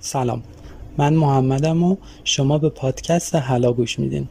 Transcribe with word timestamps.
سلام. 0.00 0.42
من 0.98 1.14
محمدم 1.14 1.82
و 1.82 1.96
شما 2.24 2.58
به 2.58 2.68
پادکست 2.68 3.34
حلا 3.34 3.72
گوش 3.72 3.98
میدین. 3.98 4.28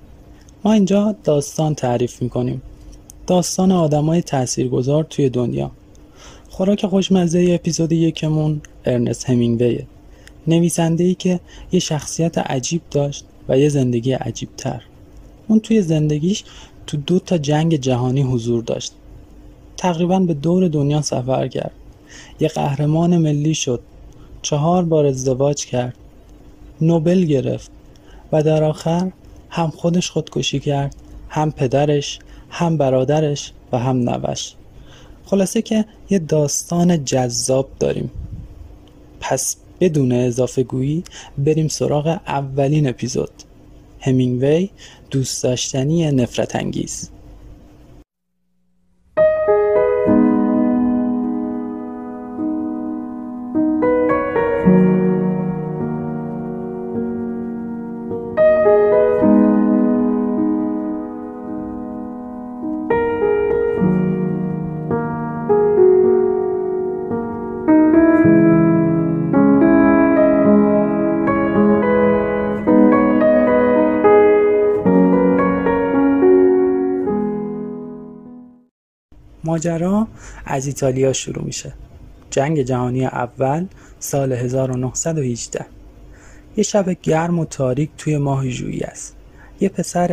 ما 0.64 0.74
اینجا 0.74 1.16
داستان 1.24 1.76
تعریف 1.76 2.22
می‌کنیم. 2.22 2.62
داستان 3.28 3.72
آدمای 3.72 4.22
تاثیرگذار 4.22 5.04
توی 5.04 5.30
دنیا. 5.30 5.72
خوراک 6.50 6.86
خوشمزه 6.86 7.48
اپیزود 7.50 7.92
یکمون 7.92 8.62
ارنست 8.86 9.30
همینگویه. 9.30 9.88
نویسنده 10.48 11.04
ای 11.04 11.16
که 11.16 11.40
یه 11.72 11.80
شخصیت 11.80 12.38
عجیب 12.38 12.82
داشت 12.92 13.26
و 13.50 13.60
یه 13.60 13.70
زندگی 13.70 14.12
عجیب 14.12 14.50
تر 14.58 14.84
اون 15.48 15.60
توی 15.60 15.82
زندگیش 15.82 16.44
تو 16.88 16.98
دو 16.98 17.20
تا 17.20 17.38
جنگ 17.38 17.76
جهانی 17.76 18.22
حضور 18.22 18.64
داشت. 18.64 18.94
تقریبا 19.78 20.20
به 20.20 20.34
دور 20.34 20.68
دنیا 20.68 21.02
سفر 21.02 21.48
کرد. 21.48 21.72
یه 22.40 22.48
قهرمان 22.48 23.18
ملی 23.18 23.54
شد. 23.54 23.82
چهار 24.42 24.86
بار 24.86 25.06
ازدواج 25.06 25.66
کرد. 25.66 25.96
نوبل 26.82 27.26
گرفت 27.26 27.72
و 28.32 28.44
در 28.44 28.64
آخر 28.64 29.12
هم 29.50 29.70
خودش 29.70 30.12
خودکشی 30.12 30.60
کرد 30.60 30.96
هم 31.30 31.52
پدرش 31.52 32.20
هم 32.50 32.78
برادرش 32.78 33.52
و 33.72 33.80
هم 33.80 34.10
نوش. 34.10 34.54
خلاصه 35.26 35.62
که 35.62 35.86
یه 36.10 36.20
داستان 36.20 37.06
جذاب 37.06 37.70
داریم. 37.80 38.12
پس 39.20 39.56
بدون 39.80 40.12
اضافه 40.12 40.64
گویی 40.64 41.04
بریم 41.38 41.68
سراغ 41.68 42.20
اولین 42.28 42.90
اپیزود. 42.90 43.32
همینگوی 44.00 44.70
دوست 45.12 45.44
داشتنی 45.44 46.12
نفرت 46.12 46.56
انگیز. 46.56 47.10
ماجرا 79.58 80.08
از 80.46 80.68
ایتالیا 80.68 81.14
شروع 81.14 81.46
میشه. 81.46 81.74
جنگ 82.30 82.62
جهانی 82.62 83.06
اول 83.06 83.66
سال 84.00 84.34
1918 84.34 85.66
یه 86.58 86.64
شب 86.64 86.90
گرم 86.90 87.40
و 87.40 87.46
تاریک 87.46 87.90
توی 87.98 88.18
ماه 88.18 88.50
ژوئیه 88.50 88.88
است. 88.88 89.16
یه 89.60 89.70
پسر 89.70 90.12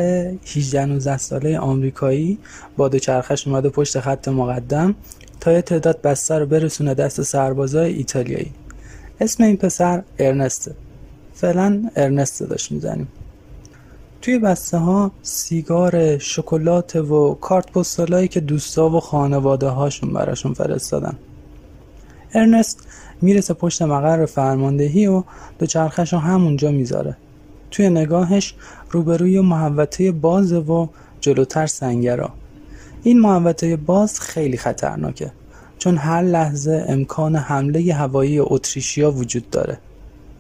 18 0.57 0.85
19 0.85 1.19
ساله 1.19 1.59
آمریکایی 1.59 2.39
با 2.77 2.89
دوچرخش 2.89 3.49
اومده 3.49 3.69
پشت 3.69 4.01
خط 4.01 4.29
مقدم 4.29 4.95
تا 5.41 5.53
یه 5.53 5.63
تعداد 5.63 6.03
بسته 6.03 6.39
رو 6.39 6.47
برسونه 6.47 6.95
دست 6.95 7.23
سربازای 7.23 7.93
ایتالیایی. 7.95 8.53
اسم 9.21 9.45
این 9.45 9.57
پسر 9.57 10.03
ارنسته. 10.19 10.75
فعلا 11.35 11.91
ارنست 11.97 12.43
داشت 12.43 12.73
می‌زنیم. 12.73 13.09
توی 14.25 14.39
بسته 14.39 14.79
ها 14.79 15.13
سیگار 15.23 16.19
شکلات 16.19 16.97
و 16.97 17.35
کارت 17.35 17.73
پستالایی 17.73 18.29
که 18.29 18.41
دوستا 18.41 18.91
و 18.91 19.01
خانواده 19.01 19.69
هاشون 19.69 20.13
براشون 20.13 20.55
فرستادن. 20.55 21.17
ارنست 22.35 22.87
می‌رسه 23.23 23.55
پشت 23.55 23.83
مقر 23.83 24.27
فرماندهی 24.27 25.07
و 25.07 25.23
دوچرخش 25.59 26.13
رو 26.13 26.19
همونجا 26.19 26.71
می‌ذاره. 26.71 27.17
توی 27.71 27.91
نگاهش 27.91 28.55
روبروی 28.91 29.41
محوطه 29.41 30.13
باز 30.13 30.53
و 30.53 30.89
جلوتر 31.21 31.67
سنگرا. 31.67 32.31
این 33.03 33.21
محوطه 33.21 33.77
باز 33.77 34.21
خیلی 34.21 34.57
خطرناکه 34.57 35.33
چون 35.79 35.97
هر 35.97 36.23
لحظه 36.23 36.85
امکان 36.89 37.37
حمله 37.37 37.95
هوایی 37.95 38.39
اتریشیا 38.41 39.11
وجود 39.11 39.51
داره. 39.51 39.79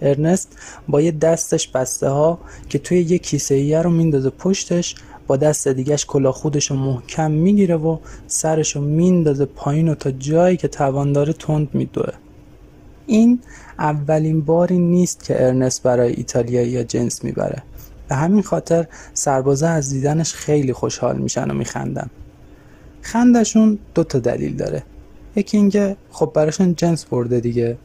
ارنست 0.04 0.59
با 0.88 1.00
یه 1.00 1.10
دستش 1.10 1.69
بسته 1.69 2.09
ها 2.09 2.38
که 2.69 2.78
توی 2.78 3.00
یه 3.00 3.19
کیسه 3.19 3.54
ایه 3.54 3.82
رو 3.82 3.91
میندازه 3.91 4.31
پشتش 4.31 4.94
با 5.26 5.37
دست 5.37 5.69
دیگهش 5.69 6.04
کلا 6.06 6.32
خودش 6.32 6.70
رو 6.70 6.76
محکم 6.76 7.31
می‌گیره 7.31 7.76
و 7.76 7.98
سرش 8.26 8.76
رو 8.76 8.82
میندازه 8.82 9.44
پایین 9.44 9.88
و 9.88 9.94
تا 9.94 10.10
جایی 10.10 10.56
که 10.56 10.69
توان 10.69 11.12
داره 11.12 11.32
تند 11.32 11.69
میدوه. 11.72 12.12
این 13.06 13.38
اولین 13.78 14.41
باری 14.41 14.78
نیست 14.78 15.25
که 15.25 15.47
ارنست 15.47 15.82
برای 15.82 16.12
ایتالیایی 16.12 16.71
یا 16.71 16.82
جنس 16.82 17.25
می‌بره. 17.25 17.62
به 18.09 18.15
همین 18.15 18.42
خاطر 18.42 18.86
سربازه 19.15 19.66
از 19.66 19.91
دیدنش 19.91 20.34
خیلی 20.34 20.72
خوشحال 20.72 21.16
میشن 21.19 21.50
و 21.50 21.54
میخندن. 21.54 22.10
خندشون 23.03 23.78
دو 23.94 24.04
تا 24.04 24.19
دلیل 24.19 24.56
داره. 24.56 24.82
یکی 25.36 25.56
اینکه 25.56 25.97
خب 26.10 26.32
براشون 26.34 26.75
جنس 26.75 27.04
برده 27.04 27.41
دیگه. 27.41 27.76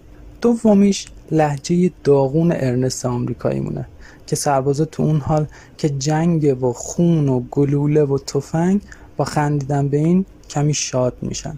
دومیش 0.41 1.07
لحجه 1.31 1.91
داغون 2.03 2.51
ارنست 2.51 3.05
آمریکایی 3.05 3.59
مونه 3.59 3.87
که 4.27 4.35
سربازا 4.35 4.85
تو 4.85 5.03
اون 5.03 5.19
حال 5.19 5.47
که 5.77 5.89
جنگ 5.89 6.63
و 6.63 6.73
خون 6.73 7.29
و 7.29 7.39
گلوله 7.51 8.03
و 8.03 8.17
تفنگ 8.17 8.81
با 9.17 9.25
خندیدن 9.25 9.87
به 9.87 9.97
این 9.97 10.25
کمی 10.49 10.73
شاد 10.73 11.13
میشن. 11.21 11.57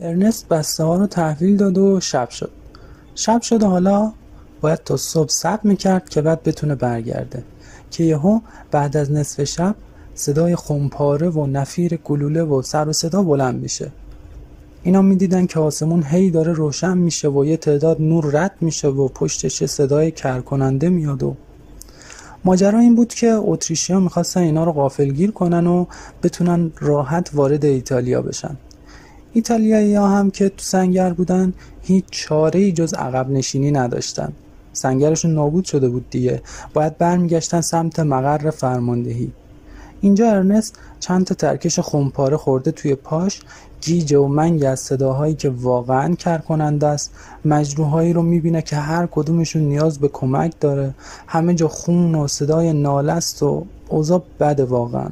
ارنست 0.00 0.48
بسته 0.48 0.84
ها 0.84 0.96
رو 0.96 1.06
تحویل 1.06 1.56
داد 1.56 1.78
و 1.78 2.00
شب 2.00 2.28
شد. 2.30 2.50
شب 3.14 3.42
شد 3.42 3.62
و 3.62 3.66
حالا 3.66 4.12
باید 4.60 4.78
تا 4.84 4.96
صبح 4.96 5.28
صبر 5.28 5.60
می‌کرد 5.62 6.08
که 6.08 6.22
بعد 6.22 6.42
بتونه 6.42 6.74
برگرده 6.74 7.44
که 7.90 8.04
یهو 8.04 8.40
بعد 8.70 8.96
از 8.96 9.12
نصف 9.12 9.44
شب 9.44 9.74
صدای 10.14 10.56
خمپاره 10.56 11.28
و 11.28 11.46
نفیر 11.46 11.96
گلوله 11.96 12.42
و 12.42 12.62
سر 12.62 12.88
و 12.88 12.92
صدا 12.92 13.22
بلند 13.22 13.62
میشه. 13.62 13.92
اینا 14.82 15.02
می‌دیدن 15.02 15.46
که 15.46 15.60
آسمون 15.60 16.02
هی 16.02 16.30
داره 16.30 16.52
روشن 16.52 16.98
میشه 16.98 17.28
و 17.28 17.44
یه 17.44 17.56
تعداد 17.56 18.00
نور 18.00 18.24
رد 18.32 18.54
میشه 18.60 18.88
و 18.88 19.08
پشتش 19.08 19.64
صدای 19.64 20.10
کرکننده 20.10 20.88
میاد 20.88 21.22
و 21.22 21.36
ماجرا 22.44 22.78
این 22.78 22.94
بود 22.94 23.14
که 23.14 23.32
اتریشیا 23.32 24.00
می‌خواستن 24.00 24.40
اینا 24.40 24.64
رو 24.64 24.72
غافلگیر 24.72 25.30
کنن 25.30 25.66
و 25.66 25.86
بتونن 26.22 26.72
راحت 26.80 27.30
وارد 27.34 27.64
ایتالیا 27.64 28.22
بشن. 28.22 28.56
ایتالیایی 29.32 29.94
ها 29.94 30.08
هم 30.08 30.30
که 30.30 30.48
تو 30.48 30.62
سنگر 30.64 31.12
بودن 31.12 31.52
هیچ 31.82 32.04
چاره 32.10 32.60
ای 32.60 32.72
جز 32.72 32.94
عقب 32.94 33.30
نشینی 33.30 33.70
نداشتن. 33.70 34.32
سنگرشون 34.72 35.34
نابود 35.34 35.64
شده 35.64 35.88
بود 35.88 36.10
دیگه. 36.10 36.42
باید 36.74 36.98
برمیگشتن 36.98 37.60
سمت 37.60 38.00
مقر 38.00 38.50
فرماندهی. 38.50 39.32
اینجا 40.00 40.30
ارنست 40.30 40.78
چند 41.00 41.24
تا 41.26 41.34
ترکش 41.34 41.80
خمپاره 41.80 42.36
خورده 42.36 42.70
توی 42.70 42.94
پاش 42.94 43.40
گیج 43.80 44.14
و 44.14 44.26
منگ 44.26 44.64
از 44.64 44.80
صداهایی 44.80 45.34
که 45.34 45.50
واقعا 45.50 46.14
کرکننده 46.14 46.86
است 46.86 47.10
مجروحایی 47.44 48.12
رو 48.12 48.22
می‌بینه 48.22 48.62
که 48.62 48.76
هر 48.76 49.06
کدومشون 49.06 49.62
نیاز 49.62 49.98
به 49.98 50.08
کمک 50.08 50.52
داره. 50.60 50.94
همه 51.26 51.54
جا 51.54 51.68
خون 51.68 52.14
و 52.14 52.28
صدای 52.28 52.72
ناله 52.72 53.12
است 53.12 53.42
و 53.42 53.66
اوضاع 53.88 54.22
بده 54.40 54.64
واقعا. 54.64 55.08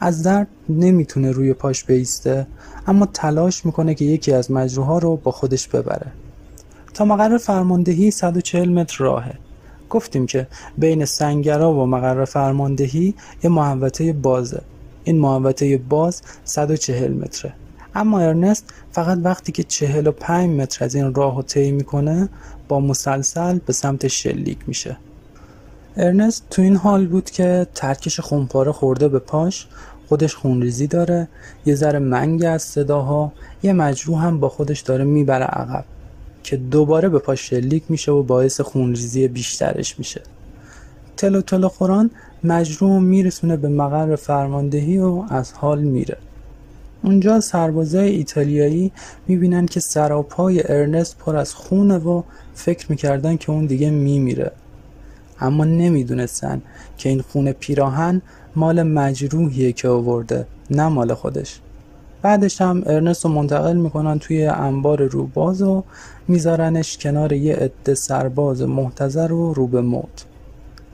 از 0.00 0.22
درد 0.22 0.48
نمی‌تونه 0.68 1.30
روی 1.30 1.52
پاش 1.52 1.84
بیسته 1.84 2.46
اما 2.86 3.06
تلاش 3.06 3.66
می‌کنه 3.66 3.94
که 3.94 4.04
یکی 4.04 4.32
از 4.32 4.50
مجروحها 4.50 4.98
رو 4.98 5.16
با 5.16 5.30
خودش 5.30 5.68
ببره. 5.68 6.06
تا 6.94 7.04
مقر 7.04 7.38
فرماندهی 7.38 8.10
140 8.10 8.68
متر 8.68 9.04
راهه. 9.04 9.34
گفتیم 9.90 10.26
که 10.26 10.46
بین 10.78 11.04
سنگرا 11.04 11.72
و 11.72 11.86
مقر 11.86 12.24
فرماندهی 12.24 13.14
یه 13.44 13.50
محوطه 13.50 14.12
بازه. 14.12 14.62
این 15.04 15.18
محوطه 15.18 15.76
باز 15.76 16.22
140 16.44 17.12
متره. 17.12 17.52
اما 17.94 18.20
ارنست 18.20 18.64
فقط 18.92 19.18
وقتی 19.22 19.52
که 19.52 19.62
45 19.62 20.60
متر 20.60 20.84
از 20.84 20.94
این 20.94 21.14
راه 21.14 21.36
رو 21.36 21.42
طی 21.42 21.72
می‌کنه 21.72 22.28
با 22.68 22.80
مسلسل 22.80 23.58
به 23.58 23.72
سمت 23.72 24.08
شلیک 24.08 24.58
میشه. 24.66 24.96
ارنست 25.96 26.46
تو 26.50 26.62
این 26.62 26.76
حال 26.76 27.06
بود 27.06 27.30
که 27.30 27.66
ترکش 27.74 28.20
خونپاره 28.20 28.72
خورده 28.72 29.08
به 29.08 29.18
پاش 29.18 29.66
خودش 30.08 30.34
خونریزی 30.34 30.86
داره 30.86 31.28
یه 31.66 31.74
ذره 31.74 31.98
منگ 31.98 32.44
از 32.44 32.62
صداها 32.62 33.32
یه 33.62 33.72
مجروح 33.72 34.24
هم 34.24 34.40
با 34.40 34.48
خودش 34.48 34.80
داره 34.80 35.04
می‌بره 35.04 35.44
عقب 35.44 35.84
که 36.42 36.56
دوباره 36.56 37.08
به 37.08 37.18
پاش 37.18 37.50
شلیک 37.50 37.82
میشه 37.88 38.12
و 38.12 38.22
باعث 38.22 38.60
خونریزی 38.60 39.28
بیشترش 39.28 39.98
میشه. 39.98 40.22
تلو 41.16 41.40
تلو 41.40 41.68
خوران 41.68 42.10
مجروح 42.44 42.98
میرسونه 42.98 43.56
به 43.56 43.68
مقر 43.68 44.16
فرماندهی 44.16 44.98
و 44.98 45.24
از 45.28 45.52
حال 45.52 45.80
میره. 45.80 46.16
اونجا 47.02 47.40
سربازای 47.40 48.10
ایتالیایی 48.10 48.92
می‌بینن 49.28 49.66
که 49.66 49.80
سراپای 49.80 50.62
ارنست 50.64 51.18
پر 51.18 51.36
از 51.36 51.54
خونه 51.54 51.98
و 51.98 52.22
فکر 52.54 52.86
می‌کردن 52.88 53.36
که 53.36 53.50
اون 53.50 53.66
دیگه 53.66 53.90
میمیره. 53.90 54.52
اما 55.40 55.64
نمی‌دونستن 55.64 56.62
که 56.98 57.08
این 57.08 57.20
خونه 57.20 57.52
پیراهن 57.52 58.22
مال 58.56 58.82
مجروحیه 58.82 59.72
که 59.72 59.88
آورده 59.88 60.46
نه 60.70 60.88
مال 60.88 61.14
خودش. 61.14 61.60
بعدش 62.22 62.60
هم 62.60 62.82
ارنست 62.86 63.24
رو 63.24 63.30
منتقل 63.30 63.76
می‌کنن 63.76 64.18
توی 64.18 64.46
انبار 64.46 65.02
روباز 65.02 65.62
و 65.62 65.84
میذارنش 66.28 66.98
کنار 66.98 67.32
یه 67.32 67.54
عده 67.54 67.94
سرباز 67.94 68.62
محتضر 68.62 69.32
و 69.32 69.54
رو 69.54 69.66
به 69.66 69.80
موت. 69.80 70.24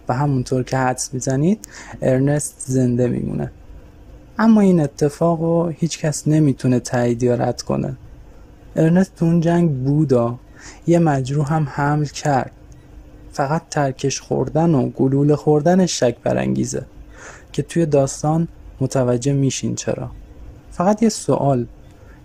و 0.08 0.14
همونطور 0.14 0.62
که 0.62 0.76
حدس 0.76 1.14
می‌زنید 1.14 1.69
ارنست 2.03 2.64
زنده 2.67 3.08
میمونه. 3.08 3.50
اما 4.38 4.60
این 4.60 4.80
اتفاق 4.80 5.40
رو 5.40 5.68
هیچکس 5.68 6.28
نمی‌تونه 6.28 6.80
تایید 6.80 7.22
یا 7.22 7.34
رد 7.34 7.62
کنه. 7.62 7.96
ارنست 8.76 9.14
تو 9.16 9.24
اون 9.24 9.40
جنگ 9.40 9.70
بودا 9.70 10.38
یه 10.86 10.98
مجروح 10.98 11.52
هم 11.52 11.68
حمل 11.70 12.04
کرد. 12.04 12.52
فقط 13.32 13.62
ترکش 13.70 14.20
خوردن 14.20 14.74
و 14.74 14.88
گلوله 14.88 15.36
خوردن 15.36 15.86
شک 15.86 16.16
برانگیزه 16.22 16.86
که 17.52 17.62
توی 17.62 17.86
داستان 17.86 18.48
متوجه 18.80 19.32
میشین 19.32 19.74
چرا. 19.74 20.10
فقط 20.70 21.02
یه 21.02 21.08
سوال. 21.08 21.66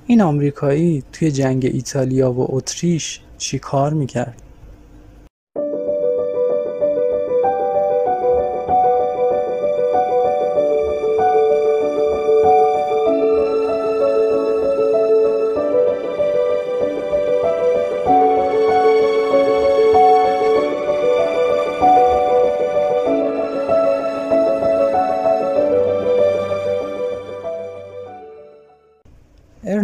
این 0.08 0.22
آمریکایی 0.22 1.04
توی 1.14 1.32
جنگ 1.32 1.66
ایتالیا 1.66 2.32
و 2.32 2.56
اتریش 2.56 3.20
چی 3.38 3.60
کار 3.60 3.94
می‌کرد؟ 3.94 4.41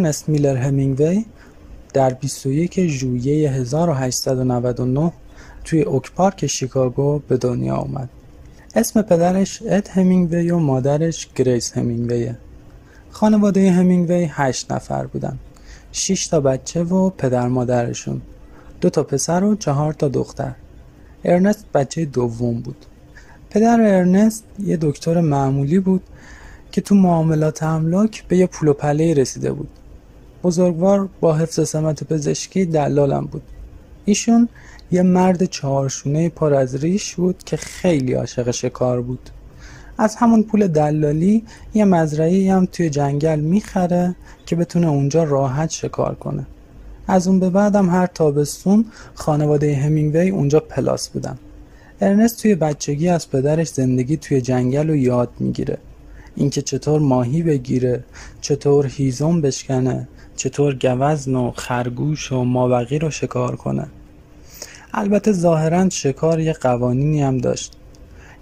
ارنست 0.08 0.30
میلر 0.30 0.56
همینگوی 0.56 1.26
در 1.94 2.14
21 2.14 2.88
ژوئیه 2.88 3.52
1899 3.52 5.12
توی 5.64 5.82
اوک 5.82 6.12
پارک 6.12 6.48
شیکاگو 6.48 7.20
به 7.20 7.38
دنیا 7.38 7.76
آمد. 7.76 8.10
اسم 8.76 9.02
پدرش 9.02 9.64
اد 9.70 9.88
همینگوی 9.88 10.52
و 10.52 10.60
مادرش 10.60 11.28
گریس 11.36 11.78
همینگویه. 11.78 12.38
خانواده 13.10 13.72
همینگوی 13.72 14.28
هشت 14.32 14.72
نفر 14.72 15.06
بودن. 15.06 15.38
6 15.92 16.28
تا 16.28 16.40
بچه 16.40 16.84
و 16.84 17.10
پدر 17.10 17.48
مادرشون. 17.48 18.22
دو 18.82 18.90
تا 18.90 19.04
پسر 19.04 19.44
و 19.44 19.56
چهار 19.56 19.94
تا 19.94 20.08
دختر. 20.08 20.56
ارنست 21.26 21.66
بچه 21.74 22.06
دوم 22.06 22.62
بود. 22.62 22.86
پدر 23.50 23.82
ارنست 23.82 24.44
یه 24.60 24.78
دکتر 24.82 25.22
معمولی 25.22 25.80
بود 25.80 26.04
که 26.72 26.82
تو 26.82 26.96
معاملات 26.96 27.64
املاک 27.64 28.24
به 28.28 28.38
یه 28.38 28.48
پول 28.48 28.68
و 28.68 28.74
پله 28.74 29.14
رسیده 29.14 29.52
بود. 29.52 29.70
بزرگوار 30.48 31.10
با 31.22 31.36
حفظ 31.36 31.70
سمت 31.70 32.04
پزشکی 32.04 32.66
دلالم 32.66 33.26
بود. 33.26 33.42
ایشون 34.06 34.50
یه 34.92 35.02
مرد 35.02 35.46
چهارشونه 35.46 36.30
پر 36.30 36.54
از 36.54 36.76
ریش 36.76 37.16
بود 37.16 37.44
که 37.44 37.58
خیلی 37.58 38.14
عاشق 38.14 38.52
شکار 38.52 39.02
بود. 39.02 39.30
از 39.98 40.16
همون 40.16 40.44
پول 40.44 40.68
دلالی 40.68 41.44
یه 41.74 41.86
مزرعه 41.86 42.54
هم 42.54 42.66
توی 42.66 42.90
جنگل 42.90 43.40
می‌خره 43.40 44.16
که 44.46 44.56
بتونه 44.56 44.88
اونجا 44.88 45.24
راحت 45.24 45.70
شکار 45.70 46.16
کنه. 46.16 46.46
از 47.08 47.28
اون 47.28 47.40
به 47.40 47.50
بعدم 47.50 47.90
هر 47.90 48.06
تابستون 48.06 48.86
خانواده 49.14 49.76
همینگوی 49.76 50.30
اونجا 50.30 50.60
پلاس 50.60 51.10
بودن. 51.10 51.38
ارنست 52.02 52.42
توی 52.42 52.56
بچگی 52.56 53.10
از 53.10 53.30
پدرش 53.30 53.68
زندگی 53.68 54.18
توی 54.18 54.42
جنگل 54.42 54.88
رو 54.88 54.96
یاد 54.96 55.30
می‌گیره. 55.40 55.78
اینکه 56.36 56.62
چطور 56.62 57.00
ماهی 57.00 57.44
بگیره 57.44 58.04
چطور 58.42 58.88
هیزم 58.88 59.42
بشکنه 59.42 60.08
چطور 60.38 60.74
گوزن 60.74 61.36
و 61.36 61.52
خرگوش 61.52 62.32
و 62.32 62.44
مابقی 62.44 63.00
رو 63.00 63.10
شکار 63.10 63.56
کنه 63.56 63.88
البته 64.94 65.32
ظاهرا 65.32 65.90
شکار 65.90 66.40
یه 66.40 66.54
قوانینی 66.54 67.22
هم 67.22 67.38
داشت. 67.38 67.74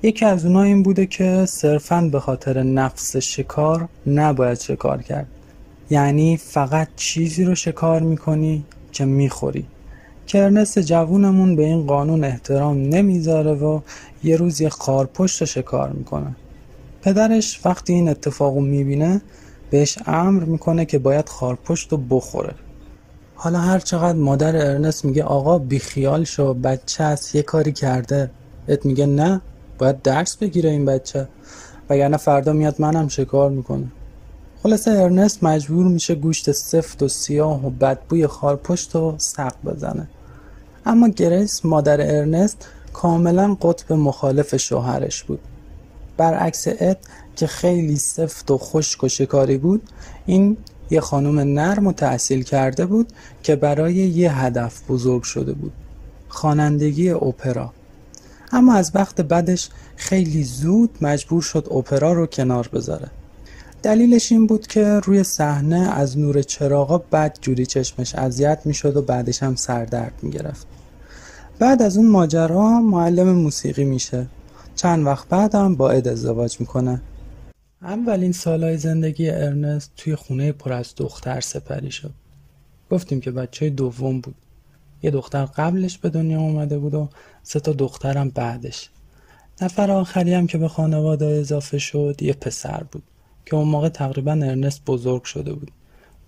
یکی 0.04 0.26
از 0.26 0.46
اونها 0.46 0.64
این 0.64 0.84
بوده 0.84 1.06
که 1.06 1.46
صرفا 1.48 2.10
به 2.12 2.20
خاطر 2.20 2.64
نفس 2.64 3.18
شکار 3.18 3.88
نباید 4.08 4.60
شکار 4.60 5.02
کرد. 5.02 5.28
یعنی 5.90 6.38
فقط 6.38 6.88
چیزی 6.96 7.44
رو 7.44 7.56
شکار 7.56 8.02
می‌کنی 8.02 8.66
که 8.92 9.06
می‌خوری. 9.06 9.66
کرنس 10.28 10.78
جوونمون 10.78 11.56
به 11.56 11.64
این 11.64 11.88
قانون 11.88 12.24
احترام 12.24 12.82
نمی‌ذاره 12.82 13.54
و 13.54 13.80
یه 14.24 14.38
روز 14.38 14.62
یه 14.62 14.70
خارپشت 14.70 15.42
رو 15.42 15.48
شکار 15.48 15.90
می‌کنه. 15.90 16.36
پدرش 17.02 17.60
وقتی 17.66 17.94
این 17.94 18.10
اتفاقو 18.10 18.62
می‌بینه 18.62 19.22
بهش 19.76 19.98
امر 20.06 20.44
می‌کنه 20.44 20.86
که 20.86 21.00
باید 21.00 21.30
خارپشت 21.30 21.92
رو 21.92 21.98
بخوره. 21.98 22.56
حالا 23.36 23.60
هر 23.60 23.80
چقدر 23.80 24.18
مادر 24.18 24.56
ارنست 24.56 25.06
میگه 25.06 25.24
آقا 25.24 25.58
بیخیال 25.60 26.24
شو 26.24 26.54
بچه 26.54 27.04
است 27.04 27.36
یه 27.36 27.42
کاری 27.42 27.72
کرده. 27.72 28.32
ات 28.68 28.86
میگه 28.86 29.06
نه 29.06 29.42
باید 29.78 30.02
درس 30.02 30.38
بگیره 30.38 30.70
این 30.70 30.86
بچه. 30.86 31.28
وگرنه 31.90 32.18
فردا 32.18 32.54
میاد 32.54 32.76
منم 32.80 33.08
شکار 33.08 33.50
می‌کنه. 33.50 33.86
خلاصه 34.64 34.92
ارنست 34.92 35.44
مجبور 35.44 35.86
میشه 35.86 36.16
گوشت 36.16 36.52
سفت 36.52 37.04
و 37.04 37.08
سیاه 37.08 37.68
و 37.68 37.70
بدبوی 37.70 38.28
خارپشت 38.28 38.96
رو 38.96 39.16
سق 39.18 39.54
بزنه. 39.66 40.08
اما 40.86 41.08
گریس 41.08 41.66
مادر 41.66 42.02
ارنست 42.02 42.68
کاملا 42.94 43.58
قطب 43.62 43.94
مخالف 43.94 44.56
شوهرش 44.56 45.24
بود. 45.24 45.40
برعکس 46.18 46.68
اد 46.68 46.98
که 47.36 47.48
خیلی 47.48 47.96
سفت 47.96 48.52
و 48.52 48.58
خشک 48.58 49.04
و 49.04 49.08
شکاری 49.08 49.58
بود 49.58 49.82
این 50.26 50.58
یه 50.90 51.00
خانم 51.00 51.40
نرم 51.40 51.88
و 51.88 51.94
تحصیل 51.94 52.44
کرده 52.44 52.86
بود 52.86 53.14
که 53.44 53.56
برای 53.56 53.94
یه 53.94 54.38
هدف 54.38 54.82
بزرگ 54.90 55.24
شده 55.24 55.54
بود 55.54 55.74
خوانندگی 56.28 57.10
اپرا. 57.10 57.74
اما 58.52 58.74
از 58.74 58.92
بخت 58.96 59.22
بدش 59.22 59.70
خیلی 59.96 60.44
زود 60.44 60.98
مجبور 61.02 61.42
شد 61.42 61.68
اپرا 61.72 62.14
رو 62.14 62.26
کنار 62.26 62.70
بذاره. 62.74 63.08
دلیلش 63.84 64.32
این 64.32 64.48
بود 64.48 64.68
که 64.68 64.86
روی 64.86 65.24
صحنه 65.24 65.94
از 65.94 66.18
نور 66.18 66.42
چراغا 66.42 66.98
بد 66.98 67.38
جوری 67.42 67.66
چشمش 67.66 68.16
اذیت 68.16 68.60
می‌شد 68.66 68.98
و 68.98 69.02
بعدش 69.02 69.44
هم 69.44 69.56
سردرد 69.56 70.14
می‌گرفت. 70.22 70.68
بعد 71.60 71.82
از 71.82 71.98
اون 71.98 72.08
ماجرا 72.08 72.82
معلم 72.82 73.30
موسیقی 73.30 73.84
میشه. 73.84 74.28
چند 74.76 75.06
وقت 75.06 75.28
بعدم 75.28 75.76
با 75.76 75.90
اد 75.90 76.08
ازدواج 76.08 76.60
می‌کنه. 76.60 77.02
اولین 77.86 78.32
سالهای 78.32 78.78
زندگی 78.78 79.30
ارنست 79.30 79.92
توی 79.98 80.16
خونه 80.16 80.52
پر 80.52 80.74
از 80.74 80.94
دختر 80.98 81.42
سپری 81.42 81.92
شد. 81.92 82.14
گفتیم 82.92 83.22
که 83.22 83.32
بچه 83.32 83.70
دوم 83.70 84.22
بود. 84.22 84.36
یه 85.04 85.12
دختر 85.12 85.46
قبلش 85.46 85.98
به 85.98 86.10
دنیا 86.10 86.40
اومده 86.40 86.80
بود 86.80 86.94
و 86.94 87.10
سه 87.44 87.60
تا 87.60 87.74
دخترم 87.74 88.30
بعدش. 88.30 88.90
نفر 89.62 89.92
آخری 89.92 90.34
هم 90.34 90.48
که 90.48 90.58
به 90.58 90.68
خانواده 90.68 91.26
اضافه 91.26 91.78
شد 91.78 92.22
یه 92.22 92.34
پسر 92.34 92.84
بود 92.92 93.04
که 93.46 93.56
اون 93.56 93.68
موقع 93.68 93.90
تقریبا 93.90 94.32
ارنست 94.32 94.86
بزرگ 94.86 95.24
شده 95.24 95.54
بود. 95.54 95.72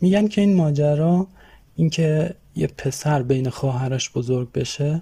میگن 0.01 0.27
که 0.27 0.41
این 0.41 0.55
ماجرا 0.55 1.27
اینکه 1.75 2.35
یه 2.55 2.67
پسر 2.67 3.23
بین 3.23 3.49
خواهرش 3.49 4.11
بزرگ 4.11 4.51
بشه 4.51 5.01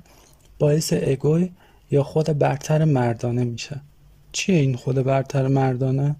باعث 0.59 0.93
اگوی 0.93 1.49
یا 1.91 2.03
خود 2.03 2.25
برتر 2.25 2.85
مردانه 2.85 3.43
میشه. 3.43 3.81
چیه 4.31 4.55
این 4.55 4.75
خود 4.75 4.95
برتر 4.95 5.47
مردانه؟ 5.47 6.15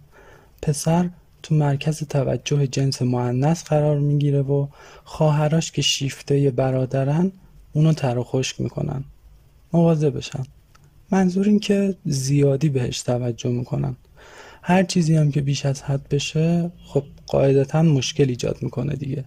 پسر 0.66 1.10
تو 1.44 1.56
مرکز 1.56 2.04
توجه 2.04 2.68
جنس 2.68 3.02
معنیس 3.02 3.64
قرار 3.64 4.00
می‌گیره 4.00 4.42
و 4.42 4.68
خواهراش 5.04 5.72
که 5.72 5.82
شیفته 5.82 6.52
برادرن 6.52 7.32
اونو 7.74 7.94
تر 7.94 8.18
و 8.18 8.24
خشک 8.24 8.62
می‌کنن. 8.62 9.04
مواظبشن. 9.74 10.44
منظور 11.12 11.46
این 11.46 11.60
که 11.60 11.96
زیادی 12.06 12.70
بهش 12.70 13.02
توجه 13.02 13.50
می‌کنن. 13.50 13.96
هر 14.62 14.84
چیزی 14.84 15.16
هم 15.16 15.32
که 15.32 15.42
بیش 15.42 15.66
از 15.66 15.82
حد 15.82 16.10
بشه 16.10 16.72
خب 16.86 17.04
قاعدتا 17.28 17.82
مشکل 17.82 18.30
ایجاد 18.30 18.58
می‌کنه 18.62 18.96
دیگه. 18.96 19.26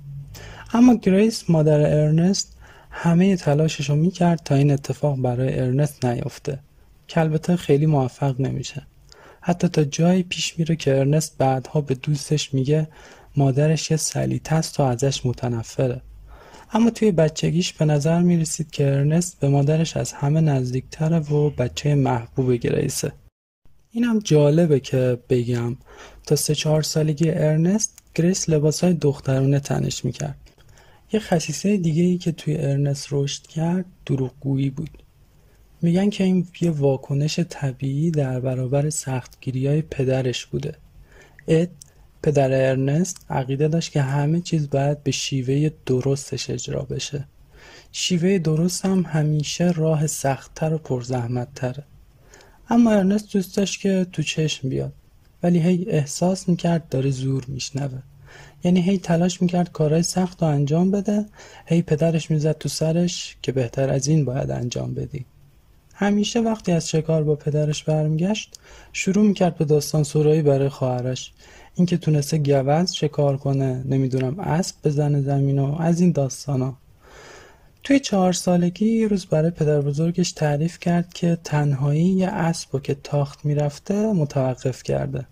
اما 0.73 0.95
گریس 0.95 1.51
مادر 1.51 1.81
ارنست 1.81 2.57
همه 2.91 3.37
تلاشش 3.37 3.91
رو 3.91 3.97
می‌کرد 3.97 4.41
تا 4.45 4.55
این 4.55 4.71
اتفاق 4.71 5.19
برای 5.21 5.61
ارنست 5.61 6.05
نیفته 6.05 6.59
که 7.09 7.21
البته 7.21 7.57
خیلی 7.57 7.87
موفق 7.87 8.41
نمیشه. 8.41 8.83
حتی 9.49 9.69
تا 9.69 9.85
جایی 9.85 10.23
پیش 10.23 10.59
میره 10.59 10.77
که 10.77 10.99
ارنست 10.99 11.39
بعدها 11.39 11.81
به 11.81 11.95
دوستش 11.95 12.55
میگه 12.55 12.89
مادرش 13.37 13.91
یه 13.91 13.97
سلیطه 13.97 14.53
است 14.53 14.81
و 14.81 14.83
ازش 14.83 15.27
متنفره. 15.27 16.01
اما 16.73 16.91
توی 16.91 17.13
بچگیش 17.13 17.73
به 17.73 17.85
نظر 17.85 18.23
می‌رسید 18.23 18.71
که 18.71 18.87
ارنست 18.87 19.41
به 19.41 19.49
مادرش 19.49 19.97
از 19.97 20.13
همه 20.13 20.41
نزدیکتره 20.41 21.19
و 21.19 21.51
بچه 21.51 21.95
محبوب 21.95 22.53
گریسه 22.53 23.13
اینم 23.91 24.19
جالبه 24.19 24.81
که 24.81 25.19
بگم 25.29 25.77
تا 26.27 26.37
سه 26.37 26.55
چهار 26.55 26.83
سالگی 26.83 27.31
ارنست 27.31 27.99
گریس 28.15 28.49
لباسای 28.49 28.93
دخترونه 28.95 29.61
تنش 29.61 30.05
می‌کرد. 30.05 30.39
یه 31.13 31.21
خصیصه 31.21 31.77
دیگه 31.77 32.03
ای 32.03 32.19
که 32.19 32.33
توی 32.33 32.57
ارنست 32.57 33.09
رشد 33.11 33.47
کرد 33.47 33.85
دروغگویی 34.07 34.71
بود. 34.71 35.03
میگن 35.83 36.11
که 36.11 36.25
این 36.25 36.47
یه 36.61 36.71
واکنش 36.71 37.39
طبیعی 37.39 38.11
در 38.11 38.41
برابر 38.41 38.91
سختگیری 38.91 39.67
های 39.67 39.83
پدرش 39.83 40.47
بوده. 40.47 40.75
اد 41.49 41.69
پدر 42.23 42.69
ارنست 42.69 43.27
عقیده 43.31 43.69
داشت 43.69 43.93
که 43.93 44.03
همه 44.03 44.41
چیز 44.41 44.71
باید 44.71 45.03
به 45.03 45.11
شیوه 45.11 45.71
درستش 45.87 46.51
اجرا 46.51 46.83
بشه. 46.83 47.25
شیوه 47.93 48.39
درست 48.39 48.85
هم 48.85 49.03
همیشه 49.09 49.73
راه 49.73 50.07
سختتر 50.07 50.75
و 50.75 50.79
پرزحمتتره. 50.79 51.85
اما 52.71 52.91
ارنست 52.91 53.33
دوست 53.33 53.57
داشت 53.57 53.81
که 53.81 54.07
تو 54.13 54.23
چشم 54.23 54.69
بیاد. 54.69 54.93
ولی 55.43 55.59
هی 55.59 55.85
احساس 55.89 56.49
می‌کرد 56.49 56.89
داره 56.89 57.11
زور 57.11 57.45
میشنوه. 57.49 57.99
یعنی 58.65 58.83
هی 58.83 58.99
تلاش 58.99 59.43
می‌کرد 59.43 59.73
کارهای 59.73 60.03
سخت 60.03 60.43
رو 60.43 60.49
انجام 60.49 60.91
بده. 60.91 61.27
هی 61.67 61.83
پدرش 61.83 62.31
می‌زد 62.31 62.59
تو 62.59 62.69
سرش 62.69 63.37
که 63.43 63.53
بهتر 63.53 63.91
از 63.91 64.09
این 64.09 64.25
باید 64.25 64.51
انجام 64.51 64.95
بدی. 64.95 65.27
همیشه 66.01 66.41
وقتی 66.41 66.73
از 66.73 66.89
شکار 66.89 67.25
با 67.25 67.35
پدرش 67.37 67.85
برمیگشت 67.85 68.61
شروع 68.93 69.27
می‌کرد 69.27 69.57
به 69.57 69.65
داستان 69.65 70.03
سرایی 70.03 70.43
برای 70.43 70.69
خواهرش. 70.69 71.33
اینکه 71.75 71.97
تونسته 71.97 72.39
گوز 72.39 72.93
شکار 72.93 73.37
کنه 73.37 73.83
نمی‌دونم 73.85 74.41
اسب 74.41 74.77
بزنه 74.85 75.21
زمین 75.23 75.59
و 75.59 75.77
از 75.81 76.01
این 76.01 76.13
داستانا. 76.13 76.77
توی 77.85 78.01
چهار 78.01 78.33
سالگی 78.33 78.87
یه 78.87 79.09
روز 79.09 79.27
برای 79.27 79.51
پدر 79.51 79.81
بزرگش 79.81 80.33
تعریف 80.33 80.79
کرد 80.79 81.13
که 81.13 81.39
تنهایی 81.45 82.05
یه 82.05 82.29
اسب 82.29 82.83
که 82.83 82.95
تاخت 82.95 83.45
می‌رفته 83.45 84.13
متوقف 84.13 84.83
کرده. 84.83 85.27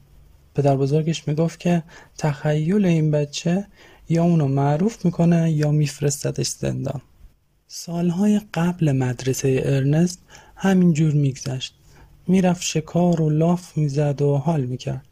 پدر 0.55 0.77
بزرگش 0.77 1.29
می‌گفت 1.29 1.61
که 1.61 1.83
تخیل 2.19 2.87
این 2.87 3.11
بچه 3.11 3.67
یا 4.09 4.25
اونو 4.25 4.49
معروف 4.49 5.05
می‌کنه 5.05 5.53
یا 5.53 5.71
میفرستدش 5.71 6.49
زندان. 6.49 7.03
سالهای 7.69 8.41
قبل 8.55 8.93
مدرسه 8.93 9.63
ارنست 9.65 10.23
همینجور 10.57 11.13
میگذشت. 11.13 11.75
می‌رفت 12.29 12.63
شکار 12.63 13.21
و 13.21 13.31
لاف 13.31 13.77
می‌زد 13.77 14.23
و 14.23 14.37
حال 14.37 14.65
می‌کرد. 14.65 15.07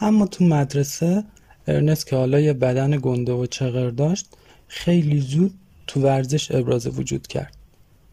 اما 0.00 0.26
تو 0.26 0.44
مدرسه 0.44 1.24
ارنست 1.66 2.06
که 2.06 2.16
حالا 2.16 2.40
یه 2.40 2.52
بدن 2.52 2.98
گنده 3.02 3.32
و 3.32 3.46
چغر 3.46 3.90
داشت 3.90 4.26
خیلی 4.68 5.20
زود 5.20 5.54
تو 5.86 6.00
ورزش 6.00 6.50
ابراز 6.50 6.98
وجود 6.98 7.26
کرد. 7.26 7.56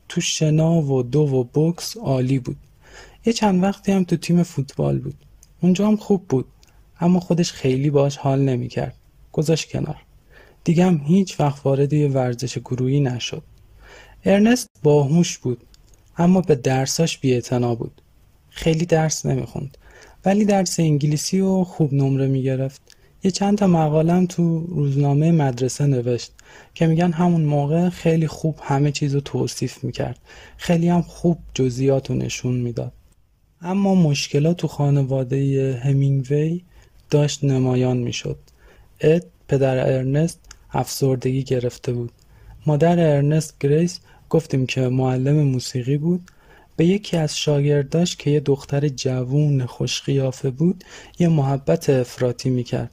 تو 0.09 0.21
شنا 0.21 0.81
و 0.81 1.03
دو 1.03 1.19
و 1.19 1.43
بوکس 1.43 1.97
عالی 1.97 2.39
بود. 2.39 2.57
یه 3.25 3.33
چند 3.33 3.63
وقتی 3.63 3.91
هم 3.91 4.03
تو 4.03 4.15
تیم 4.15 4.43
فوتبال 4.43 4.99
بود. 4.99 5.15
اونجا 5.61 5.87
هم 5.87 5.95
خوب 5.95 6.27
بود 6.27 6.45
اما 6.99 7.19
خودش 7.19 7.51
خیلی 7.51 7.89
باش 7.89 8.17
حال 8.17 8.41
نمی‌کرد. 8.41 8.95
گذاشت 9.31 9.69
کنار. 9.69 9.97
دیگه 10.63 10.85
هم 10.85 10.97
هیچ 10.97 11.39
وقت 11.39 11.65
وارد 11.65 11.93
یه 11.93 12.07
ورزش 12.07 12.57
گروهی 12.57 12.99
نشد. 12.99 13.43
ارنست 14.25 14.67
باهوش 14.83 15.37
بود. 15.37 15.63
اما 16.17 16.41
به 16.41 16.55
درساش 16.55 17.17
بی‌اعتنا 17.17 17.75
بود. 17.75 18.01
خیلی 18.49 18.85
درس 18.85 19.25
نمی‌خوند. 19.25 19.77
ولی 20.25 20.45
درس 20.45 20.79
انگلیسی 20.79 21.39
و 21.39 21.63
خوب 21.63 21.93
نمره 21.93 22.27
می‌گرفت. 22.27 22.81
یه 23.23 23.31
چند 23.31 23.57
تا 23.57 23.67
مقالم 23.67 24.25
تو 24.25 24.65
روزنامه 24.65 25.31
مدرسه 25.31 25.85
نوشت 25.85 26.31
که 26.73 26.87
میگن 26.87 27.11
همون 27.11 27.41
موقع 27.41 27.89
خیلی 27.89 28.27
خوب 28.27 28.59
همه 28.61 28.91
چیز 28.91 29.15
رو 29.15 29.21
توصیف 29.21 29.83
می‌کرد. 29.83 30.19
خیلی 30.57 30.89
هم 30.89 31.01
خوب 31.01 31.37
جزئیات 31.53 32.09
رو 32.09 32.15
نشون 32.15 32.55
می‌داد. 32.55 32.91
اما 33.61 33.95
مشکلات 33.95 34.57
تو 34.57 34.67
خانواده 34.67 35.81
همینگوی 35.83 36.61
داشت 37.09 37.43
نمایان 37.43 37.97
می‌شد. 37.97 38.37
اد 39.01 39.25
پدر 39.47 39.93
ارنست 39.93 40.39
افسردگی 40.71 41.43
گرفته 41.43 41.93
بود. 41.93 42.11
مادر 42.65 42.99
ارنست 43.15 43.55
گریس 43.59 43.99
گفتیم 44.29 44.65
که 44.65 44.81
معلم 44.81 45.43
موسیقی 45.43 45.97
بود. 45.97 46.31
به 46.77 46.85
یکی 46.85 47.17
از 47.17 47.37
شاگرداش 47.37 48.15
که 48.15 48.29
یه 48.29 48.39
دختر 48.39 48.87
جوون 48.87 49.65
خوش‌قیافه 49.65 50.49
بود 50.49 50.83
یه 51.19 51.27
محبت 51.27 51.89
افراطی 51.89 52.49
می‌کرد. 52.49 52.91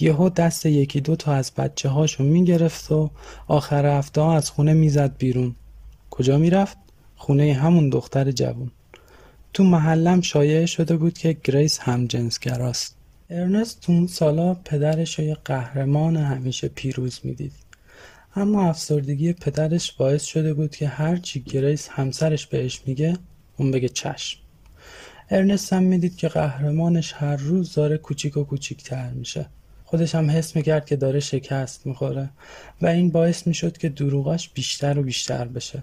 یهو 0.00 0.28
دست 0.28 0.66
یکی 0.66 1.00
دو 1.00 1.16
تا 1.16 1.32
از 1.32 1.52
بچه 1.56 1.88
هاشو 1.88 2.24
می‌گرفت 2.24 2.92
و 2.92 3.10
آخر 3.46 3.98
هفته 3.98 4.20
از 4.20 4.50
خونه 4.50 4.72
می‌زد 4.72 5.16
بیرون. 5.18 5.54
کجا 6.10 6.38
می‌رفت؟ 6.38 6.76
خونه 7.16 7.52
همون 7.52 7.88
دختر 7.88 8.30
جوون. 8.30 8.70
تو 9.54 9.64
محلم 9.64 10.20
شایعه 10.20 10.66
شده 10.66 10.96
بود 10.96 11.18
که 11.18 11.36
گریس 11.44 11.78
هم 11.78 12.06
جنسگراست 12.06 12.96
ارنست 13.30 13.80
تو 13.80 13.92
اون 13.92 14.06
سالا 14.06 14.54
پدرش 14.54 15.18
یه 15.18 15.36
قهرمان 15.44 16.16
همیشه 16.16 16.68
پیروز 16.68 17.20
می‌دید. 17.24 17.52
اما 18.36 18.68
افسردگی 18.68 19.32
پدرش 19.32 19.92
باعث 19.92 20.24
شده 20.24 20.54
بود 20.54 20.76
که 20.76 20.88
هرچی 20.88 21.40
گریس 21.40 21.88
همسرش 21.88 22.46
بهش 22.46 22.82
میگه 22.86 23.16
اون 23.56 23.70
بگه 23.70 23.88
چشم. 23.88 24.40
ارنست 25.30 25.72
هم 25.72 25.82
می‌دید 25.82 26.16
که 26.16 26.28
قهرمانش 26.28 27.12
هر 27.16 27.36
روز 27.36 27.74
داره 27.74 27.98
کوچیک 27.98 28.36
و 28.36 28.44
کوچیکتر 28.44 29.10
میشه. 29.10 29.46
خودش 29.84 30.14
هم 30.14 30.30
حس 30.30 30.56
می‌کرد 30.56 30.86
که 30.86 30.96
داره 30.96 31.20
شکست 31.20 31.86
می‌خوره 31.86 32.30
و 32.82 32.86
این 32.86 33.10
باعث 33.10 33.46
می‌شد 33.46 33.78
که 33.78 33.88
دروغاش 33.88 34.48
بیشتر 34.48 34.98
و 34.98 35.02
بیشتر 35.02 35.44
بشه. 35.44 35.82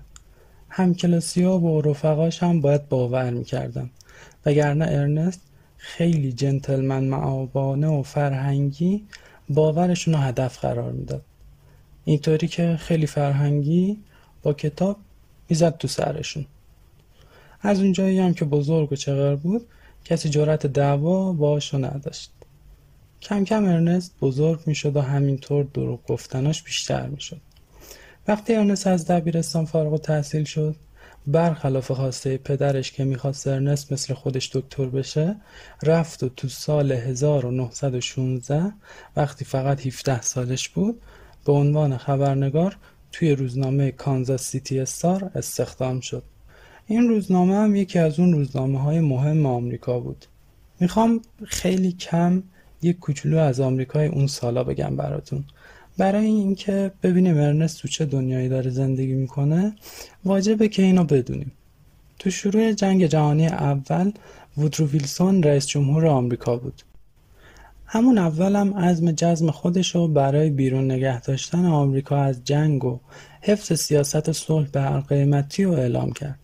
همکلاسی 0.70 1.44
ها 1.44 1.60
و 1.60 1.82
رفقاش 1.82 2.44
هم 2.44 2.62
باید 2.62 2.90
باور 2.90 3.30
می‌کردن. 3.30 3.90
وگرنه 4.46 4.86
ارنست 4.90 5.42
خیلی 5.78 6.34
جنتلمن 6.34 7.04
معابانه 7.04 7.88
و 7.88 8.04
فرهنگی 8.04 9.08
باورشون 9.50 10.14
رو 10.14 10.20
هدف 10.20 10.60
قرار 10.60 10.92
می‌داد. 10.92 11.22
اینطوری 12.06 12.48
که 12.48 12.78
خیلی 12.80 13.08
فرهنگی 13.08 13.98
با 14.44 14.54
کتاب 14.54 14.98
می‌زد 15.50 15.78
تو 15.78 15.88
سرشون. 15.88 16.46
از 17.62 17.80
اونجایی 17.80 18.20
هم 18.20 18.34
که 18.34 18.46
بزرگ 18.46 18.92
و 18.92 18.96
چغر 18.96 19.36
بود 19.36 19.68
کسی 20.06 20.30
جرأت 20.30 20.68
دعوا 20.68 21.34
باشو 21.34 21.78
نداشت. 21.78 22.32
کم 23.22 23.44
کم 23.44 23.66
ارنست 23.66 24.14
بزرگ 24.22 24.60
می‌شد 24.66 24.96
و 24.96 25.02
همینطور 25.02 25.68
دروغ 25.74 26.00
گفتناش 26.08 26.64
بیشتر 26.64 27.08
می‌شد. 27.08 27.42
وقتی 28.28 28.56
ارنست 28.56 28.88
از 28.88 29.08
دبیرستان 29.08 29.66
فارغ 29.66 29.94
و 29.94 29.98
تحصیل 29.98 30.44
شد 30.44 30.76
برخلاف 31.28 31.92
خواسته 31.92 32.38
پدرش 32.38 32.92
که 32.92 33.04
می‌خواست 33.04 33.48
ارنست 33.48 33.94
مثل 33.94 34.14
خودش 34.14 34.50
دکتر 34.54 34.86
بشه 34.86 35.36
رفت 35.84 36.24
و 36.24 36.30
تو 36.30 36.48
سال 36.48 36.92
1916 36.92 38.74
وقتی 39.16 39.46
فقط 39.46 39.88
17 39.88 40.22
سالش 40.22 40.70
بود 40.70 41.02
به 41.46 41.52
عنوان 41.52 41.98
خبرنگار 41.98 42.78
توی 43.12 43.36
روزنامه 43.36 43.92
کانزاس 43.92 44.44
سیتی 44.44 44.80
استار 44.80 45.32
استخدام 45.36 46.00
شد. 46.00 46.24
این 46.88 47.10
روزنامه 47.10 47.56
هم 47.56 47.76
یکی 47.76 48.00
از 48.00 48.20
اون 48.20 48.34
روزنامه 48.34 48.82
های 48.82 49.00
مهم 49.00 49.46
آمریکا 49.46 50.00
بود. 50.00 50.26
می‌خوام 50.80 51.22
خیلی 51.46 51.92
کم 51.92 52.44
یک 52.82 53.00
کوچولو 53.00 53.38
از 53.38 53.60
آمریکای 53.60 54.08
اون 54.08 54.28
سالا 54.28 54.64
بگم 54.64 54.96
براتون. 54.96 55.44
برای 55.98 56.26
اینکه 56.26 56.92
ببینیم 57.04 57.38
ارنست 57.38 57.82
تو 57.82 57.88
چه 57.88 58.06
دنیایی 58.06 58.50
داره 58.50 58.70
زندگی 58.70 59.14
می‌کنه 59.14 59.76
واجبه 60.26 60.68
که 60.68 60.82
اینو 60.82 61.04
بدونیم. 61.04 61.52
تو 62.20 62.30
شروع 62.30 62.72
جنگ 62.72 63.06
جهانی 63.06 63.48
اول 63.48 64.12
وودرو 64.58 64.88
ویلسون 64.88 65.44
رئیس 65.44 65.68
جمهور 65.68 66.08
آمریکا 66.08 66.58
بود. 66.58 66.82
همون 67.92 68.18
اولم 68.18 68.74
عزم 68.78 69.12
جزم 69.12 69.52
خودشو 69.52 70.08
برای 70.08 70.50
بیرون 70.50 70.92
نگه 70.92 71.22
داشتن 71.22 71.66
آمریکا 71.66 72.18
از 72.18 72.44
جنگ 72.44 72.86
و 72.86 73.00
حفظ 73.42 73.74
سیاست 73.74 74.32
صلح 74.32 74.68
به 74.68 74.82
هر 74.82 75.00
قیمتی 75.00 75.64
رو 75.64 75.72
اعلام 75.72 76.12
کرد. 76.12 76.40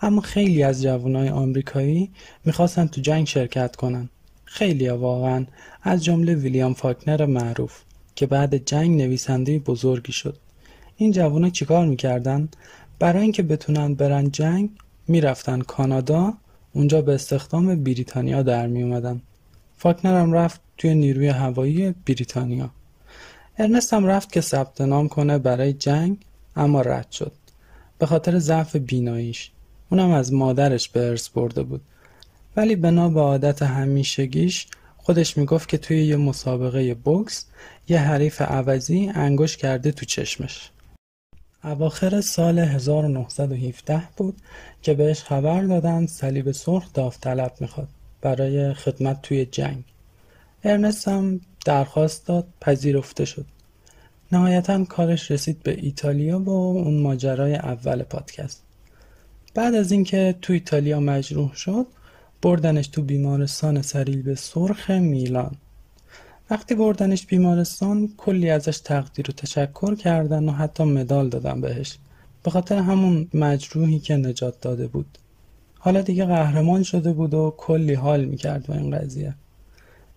اما 0.00 0.20
خیلی 0.20 0.62
از 0.62 0.82
جوانای 0.82 1.28
آمریکایی 1.28 2.10
می‌خواستن 2.44 2.86
تو 2.86 3.00
جنگ 3.00 3.26
شرکت 3.26 3.76
کنن. 3.76 4.08
خیلی 4.44 4.88
واقعا 4.88 5.46
از 5.82 6.04
جمله 6.04 6.34
ویلیام 6.34 6.74
فاکنر 6.74 7.26
معروف 7.26 7.80
که 8.14 8.26
بعد 8.26 8.56
جنگ 8.56 9.02
نویسنده 9.02 9.58
بزرگی 9.58 10.12
شد. 10.12 10.36
این 10.96 11.12
جوونا 11.12 11.50
چیکار 11.50 11.86
می‌کردن؟ 11.86 12.48
برای 12.98 13.22
اینکه 13.22 13.42
بتونن 13.42 13.94
برن 13.94 14.30
جنگ 14.30 14.70
می‌رفتن 15.08 15.60
کانادا 15.60 16.34
اونجا 16.72 17.02
به 17.02 17.14
استخدام 17.14 17.82
بریتانیا 17.82 18.42
در 18.42 18.66
میومدن 18.66 19.22
هم 19.86 20.32
رفت 20.32 20.60
توی 20.78 20.94
نیروی 20.94 21.28
هوایی 21.28 21.94
بریتانیا. 22.06 22.70
ارنست 23.58 23.94
هم 23.94 24.06
رفت 24.06 24.32
که 24.32 24.40
ثبت 24.40 24.80
نام 24.80 25.08
کنه 25.08 25.38
برای 25.38 25.72
جنگ 25.72 26.16
اما 26.56 26.80
رد 26.80 27.10
شد. 27.10 27.32
به 27.98 28.06
خاطر 28.06 28.38
ضعف 28.38 28.76
بیناییش. 28.76 29.50
اونم 29.90 30.10
از 30.10 30.32
مادرش 30.32 30.88
به 30.88 31.08
ارث 31.08 31.28
برده 31.28 31.62
بود. 31.62 31.80
ولی 32.56 32.76
بنا 32.76 33.08
به 33.08 33.20
عادت 33.20 33.62
همیشگیش 33.62 34.66
خودش 34.96 35.36
می‌گفت 35.36 35.68
که 35.68 35.78
توی 35.78 36.04
یه 36.04 36.16
مسابقه 36.16 36.94
بوکس 36.94 37.46
یه 37.88 37.98
حریف 37.98 38.42
عوضی 38.42 39.10
انگوش 39.14 39.56
کرده 39.56 39.92
تو 39.92 40.06
چشمش. 40.06 40.70
اواخر 41.64 42.20
سال 42.20 42.58
1917 42.58 44.02
بود 44.16 44.36
که 44.82 44.94
بهش 44.94 45.22
خبر 45.22 45.62
دادن 45.62 46.06
صلیب 46.06 46.52
سرخ 46.52 46.92
داوطلب 46.92 47.52
می‌خواد. 47.60 47.88
برای 48.22 48.74
خدمت 48.74 49.22
توی 49.22 49.46
جنگ. 49.46 49.84
ارنست 50.64 51.08
هم 51.08 51.40
درخواست 51.64 52.26
داد 52.26 52.46
پذیرفته 52.60 53.24
شد. 53.24 53.46
نهایتا 54.32 54.84
کارش 54.84 55.30
رسید 55.30 55.62
به 55.62 55.76
ایتالیا 55.80 56.38
با 56.38 56.52
اون 56.52 57.00
ماجرای 57.00 57.54
اول 57.54 58.02
پادکست. 58.02 58.62
بعد 59.54 59.74
از 59.74 59.92
اینکه 59.92 60.34
تو 60.42 60.52
ایتالیا 60.52 61.00
مجروح 61.00 61.54
شد 61.54 61.86
بردنش 62.42 62.88
تو 62.88 63.02
بیمارستان 63.02 63.82
سریل 63.82 64.22
به 64.22 64.34
سرخ 64.34 64.90
میلان. 64.90 65.56
وقتی 66.50 66.74
بردنش 66.74 67.26
بیمارستان 67.26 68.12
کلی 68.16 68.50
ازش 68.50 68.78
تقدیر 68.78 69.30
و 69.30 69.32
تشکر 69.32 69.94
کردن 69.94 70.48
و 70.48 70.52
حتی 70.52 70.84
مدال 70.84 71.28
دادن 71.28 71.60
بهش. 71.60 71.98
به 72.42 72.50
خاطر 72.50 72.76
همون 72.78 73.28
مجروحی 73.34 73.98
که 73.98 74.16
نجات 74.16 74.60
داده 74.60 74.86
بود. 74.86 75.18
حالا 75.84 76.00
دیگه 76.00 76.24
قهرمان 76.24 76.82
شده 76.82 77.12
بود 77.12 77.34
و 77.34 77.54
کلی 77.56 77.94
حال 77.94 78.24
می‌کرد 78.24 78.66
با 78.66 78.74
این 78.74 78.98
قضیه. 78.98 79.34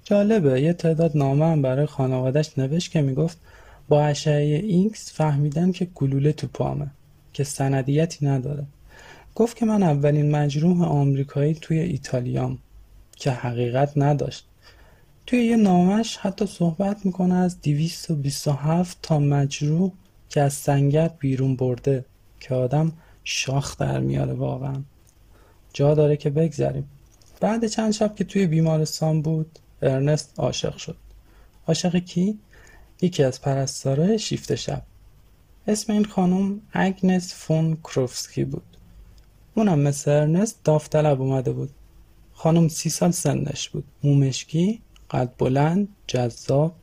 جالبه 0.04 0.62
یه 0.62 0.74
تعداد 0.74 1.18
نامه 1.18 1.46
هم 1.46 1.62
برای 1.62 1.86
خانوادش 1.86 2.58
نوشت 2.58 2.92
که 2.92 3.02
می‌گفت 3.02 3.38
با 3.88 4.04
اشعه 4.04 4.56
اینکس 4.56 5.14
فهمیدن 5.14 5.72
که 5.72 5.86
گلوله 5.86 6.32
تو 6.32 6.48
پامه 6.48 6.88
که 7.34 7.44
سندیتی 7.44 8.26
نداره. 8.26 8.64
گفت 9.36 9.58
که 9.58 9.66
من 9.66 9.84
اولین 9.84 10.32
مجروح 10.32 10.84
آمریکایی 10.84 11.54
توی 11.54 11.80
ایتالیام 11.80 12.58
که 13.16 13.32
حقیقت 13.32 13.92
نداشت. 13.96 14.46
توی 15.28 15.46
یه 15.46 15.56
نامش 15.56 16.18
حتی 16.18 16.46
صحبت 16.46 17.06
می‌کنه 17.06 17.36
از 17.36 17.62
227 17.62 18.98
تا 19.02 19.20
مجروح 19.20 19.92
که 20.30 20.42
از 20.42 20.54
سنگر 20.54 21.12
بیرون 21.20 21.56
برده 21.56 22.06
که 22.40 22.56
آدم 22.56 22.92
شاخ 23.24 23.78
در 23.78 24.00
میاره 24.00 24.34
واقعا. 24.34 24.76
جا 25.76 25.94
داره 25.94 26.18
که 26.18 26.30
بگذریم. 26.30 26.90
بعد 27.42 27.68
چند 27.68 27.92
شب 27.92 28.16
که 28.16 28.24
توی 28.24 28.48
بیمارستان 28.48 29.22
بود 29.22 29.60
ارنست 29.82 30.34
عاشق 30.38 30.78
شد. 30.78 30.98
عاشق 31.68 31.98
کی؟ 31.98 32.40
یکی 33.02 33.24
از 33.24 33.42
پرستارای 33.42 34.20
شیفت 34.20 34.56
شب. 34.56 34.84
اسم 35.68 35.94
این 35.94 36.06
خانم 36.06 36.62
اگنس 36.72 37.34
فون 37.36 37.76
کروفسکی 37.76 38.44
بود. 38.44 38.78
اونم 39.56 39.80
مثل 39.80 40.12
ارنست 40.12 40.64
داوطلب 40.64 41.22
اومده 41.22 41.52
بود. 41.52 41.70
خانم 42.34 42.68
سی 42.68 42.90
سال 42.90 43.12
سنش 43.12 43.70
بود. 43.70 43.86
مومشکی 44.04 44.82
قد 45.12 45.30
بلند 45.38 45.88
جذاب. 46.08 46.76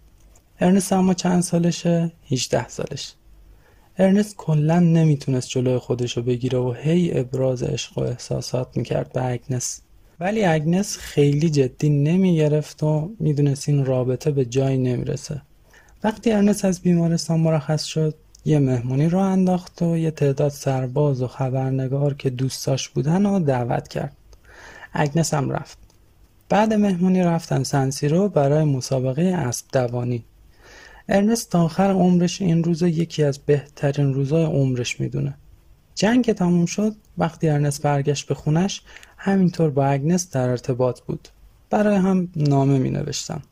ارنست 0.60 0.92
اما 0.92 1.14
چند 1.14 1.42
سالشه؟ 1.42 2.12
18 2.30 2.68
سالش. 2.68 3.14
ارنست 3.98 4.36
کلا 4.36 4.80
نمی‌تونست 4.80 5.48
جلوی 5.48 5.78
خودشو 5.78 6.22
بگیره 6.22 6.58
و 6.58 6.72
هی 6.72 7.18
ابراز 7.18 7.62
عشق 7.62 7.98
و 7.98 8.00
احساسات 8.00 8.76
می‌کرد 8.76 9.12
به 9.12 9.26
اگنس. 9.26 9.80
ولی 10.20 10.44
اگنس 10.44 10.96
خیلی 10.96 11.50
جدی 11.50 11.90
نمی‌گرفت 11.90 12.82
و 12.82 13.10
می‌دونست 13.20 13.68
این 13.68 13.84
رابطه 13.84 14.30
به 14.30 14.44
جایی 14.44 14.78
نمی‌رسه. 14.78 15.42
وقتی 16.04 16.32
ارنست 16.32 16.64
از 16.64 16.80
بیمارستان 16.80 17.40
مرخص 17.40 17.84
شد 17.84 18.14
یه 18.44 18.58
مهمونی 18.58 19.08
راه 19.08 19.18
انداخت 19.18 19.82
و 19.82 19.96
یه 19.96 20.10
تعداد 20.10 20.50
سرباز 20.50 21.22
و 21.22 21.26
خبرنگار 21.26 22.14
که 22.14 22.30
دوستاش 22.30 22.88
بودن 22.88 23.26
و 23.26 23.40
دعوت 23.40 23.88
کرد. 23.88 24.16
اگنس 24.92 25.34
هم 25.34 25.50
رفت. 25.50 25.78
بعد 26.48 26.72
مهمونی 26.72 27.22
رفتن 27.22 27.62
سنسیرو 27.62 28.28
برای 28.28 28.64
مسابقه 28.64 29.22
اسب 29.22 29.66
دوانی. 29.72 30.24
ارنست 31.08 31.50
تا 31.50 31.64
آخر 31.64 31.90
عمرش 31.90 32.42
این 32.42 32.64
روز 32.64 32.82
یکی 32.82 33.22
از 33.22 33.38
بهترین 33.38 34.14
روزای 34.14 34.44
عمرش 34.44 35.00
می‌دونه. 35.00 35.34
جنگ 35.94 36.24
که 36.24 36.34
تموم 36.34 36.66
شد 36.66 36.94
وقتی 37.18 37.48
ارنست 37.48 37.82
برگشت 37.82 38.26
به 38.26 38.34
خونش 38.34 38.82
همینطور 39.16 39.70
با 39.70 39.86
اگنس 39.86 40.30
در 40.30 40.48
ارتباط 40.48 41.00
بود. 41.00 41.28
برای 41.70 41.96
هم 41.96 42.28
نامه 42.36 42.78
می‌نوشتن 42.78 43.42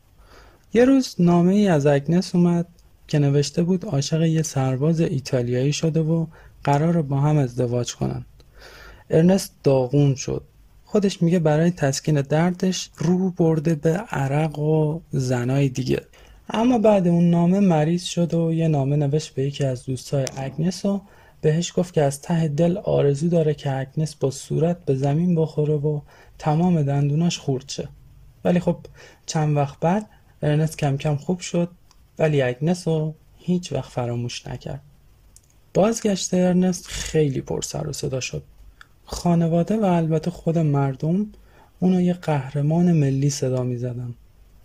یه 0.73 0.85
روز 0.85 1.15
نامه 1.19 1.53
ای 1.53 1.67
از 1.67 1.85
اگنس 1.85 2.35
اومد 2.35 2.67
که 3.07 3.19
نوشته 3.19 3.63
بود 3.63 3.85
عاشق 3.85 4.21
یه 4.21 4.41
سرباز 4.41 4.99
ایتالیایی 4.99 5.73
شده 5.73 5.99
و 5.99 6.25
قرار 6.63 7.01
با 7.01 7.19
هم 7.19 7.37
ازدواج 7.37 7.95
کنن. 7.95 8.25
ارنست 9.09 9.55
داغون 9.63 10.15
شد. 10.15 10.43
خودش 10.85 11.21
میگه 11.21 11.39
برای 11.39 11.71
تسکین 11.71 12.21
دردش 12.21 12.89
رو 12.97 13.31
برده 13.31 13.75
به 13.75 13.89
عرق 13.89 14.59
و 14.59 14.99
زنای 15.11 15.69
دیگه. 15.69 16.01
اما 16.53 16.77
بعد 16.77 17.07
اون 17.07 17.29
نامه 17.29 17.59
مریض 17.59 18.03
شد 18.03 18.33
و 18.33 18.53
یه 18.53 18.67
نامه 18.67 18.95
نوشت 18.95 19.33
به 19.33 19.43
یکی 19.43 19.63
از 19.63 19.85
دوستای 19.85 20.25
اگنس 20.37 20.85
و 20.85 21.01
بهش 21.41 21.73
گفت 21.75 21.93
که 21.93 22.01
از 22.01 22.21
ته 22.21 22.47
دل 22.47 22.77
آرزو 22.77 23.29
داره 23.29 23.53
که 23.53 23.79
اگنس 23.79 24.15
با 24.15 24.31
صورت 24.31 24.85
به 24.85 24.95
زمین 24.95 25.35
بخوره 25.35 25.73
و 25.73 26.01
تمام 26.37 26.81
دندوناش 26.81 27.37
خورد 27.37 27.69
شه. 27.69 27.89
ولی 28.43 28.59
خب 28.59 28.77
چند 29.25 29.57
وقت 29.57 29.79
بعد 29.79 30.09
ارنست 30.41 30.77
کم 30.77 30.97
کم 30.97 31.15
خوب 31.15 31.39
شد 31.39 31.69
ولی 32.19 32.41
اگنس 32.41 32.87
رو 32.87 33.13
هیچ 33.37 33.73
وقت 33.73 33.91
فراموش 33.91 34.47
نکرد. 34.47 34.81
بازگشت 35.73 36.33
ارنست 36.33 36.87
خیلی 36.87 37.41
پر 37.41 37.61
سر 37.61 37.87
و 37.87 37.93
صدا 37.93 38.19
شد. 38.19 38.43
خانواده 39.05 39.77
و 39.77 39.83
البته 39.83 40.31
خود 40.31 40.57
مردم 40.57 41.27
اونو 41.79 42.01
یه 42.01 42.13
قهرمان 42.13 42.91
ملی 42.91 43.29
صدا 43.29 43.63
می 43.63 43.77
زدن. 43.77 44.13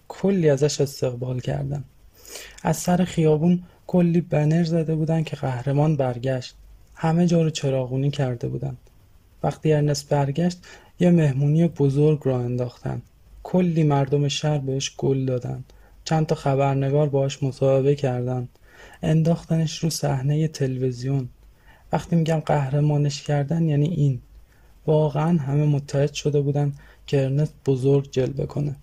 کلی 0.08 0.50
ازش 0.50 0.80
استقبال 0.80 1.40
کردن. 1.40 1.84
از 2.62 2.76
سر 2.76 3.04
خیابون 3.04 3.62
کلی 3.86 4.20
بنر 4.20 4.64
زده 4.64 4.94
بودن 4.94 5.22
که 5.22 5.36
قهرمان 5.36 5.96
برگشت. 5.96 6.54
همه 6.94 7.26
جا 7.26 7.42
رو 7.42 7.50
چراغونی 7.50 8.10
کرده 8.10 8.48
بودن. 8.48 8.76
وقتی 9.42 9.72
ارنست 9.72 10.08
برگشت 10.08 10.58
یه 11.00 11.10
مهمونی 11.10 11.68
بزرگ 11.68 12.20
را 12.24 12.38
انداختن. 12.38 13.02
کلی 13.42 13.82
مردم 13.82 14.28
شهر 14.28 14.58
بهش 14.58 14.94
گل 14.96 15.24
دادن. 15.24 15.64
چند 16.04 16.26
تا 16.26 16.34
خبرنگار 16.34 17.08
باهاش 17.08 17.42
مصاحبه 17.42 17.94
کردن. 17.94 18.48
انداختنش 19.02 19.78
رو 19.78 19.90
صحنه 19.90 20.48
تلویزیون. 20.48 21.28
وقتی 21.92 22.16
میگم 22.16 22.40
قهرمانش 22.46 23.22
کردن 23.22 23.68
یعنی 23.68 23.88
این. 23.88 24.20
واقعا 24.86 25.38
همه 25.38 25.66
متحد 25.66 26.12
شده 26.12 26.40
بودن 26.40 26.72
که 27.06 27.22
ارنست 27.22 27.54
بزرگ 27.66 28.10
جلوه 28.10 28.46
کنه. 28.46 28.76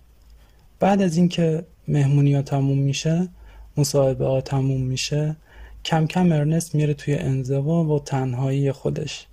بعد 0.83 1.01
از 1.01 1.17
اینکه 1.17 1.65
مهمونی 1.87 2.33
ها 2.33 2.41
تموم 2.41 2.77
میشه 2.77 3.29
مصاحبه 3.77 4.25
ها 4.25 4.41
تموم 4.41 4.81
میشه 4.81 5.35
کم 5.85 6.07
کم 6.07 6.31
ارنست 6.31 6.75
میره 6.75 6.93
توی 6.93 7.15
انزوا 7.15 7.83
و 7.83 7.99
تنهایی 7.99 8.71
خودش. 8.71 9.27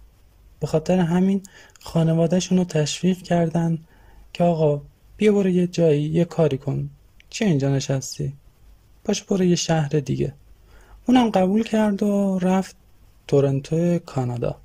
به 0.61 0.67
خاطر 0.67 0.99
همین 0.99 1.43
خانوادهشون 1.81 2.59
رو 2.59 2.65
تشویق 2.65 3.23
کردن 3.23 3.79
که 4.33 4.45
آقا 4.45 4.83
بیا 5.17 5.33
برو 5.33 5.49
یه 5.49 5.67
جایی 5.67 6.03
یه 6.03 6.25
کاری 6.25 6.59
کن. 6.59 6.91
چی 7.31 7.45
اینجا 7.45 7.69
نشستی؟ 7.69 8.33
باشه 9.05 9.25
برو 9.29 9.45
یه 9.45 9.57
شهر 9.57 9.89
دیگه. 9.89 10.33
اونم 11.07 11.31
قبول 11.31 11.63
کرد 11.63 12.03
و 12.03 12.39
رفت 12.39 12.77
تورنتو 13.29 13.99
کانادا. 13.99 14.57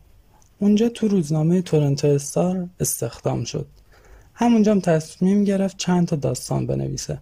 اونجا 0.60 0.90
تو 0.90 1.08
روزنامه 1.08 1.62
تورنتو 1.62 2.08
استار 2.08 2.68
استخدام 2.80 3.44
شد. 3.44 3.68
همونجا 4.36 4.72
هم 4.72 4.80
تصمیم 4.80 5.44
گرفت 5.44 5.78
چند 5.78 6.08
تا 6.08 6.16
داستان 6.16 6.68
بنویسه. 6.68 7.18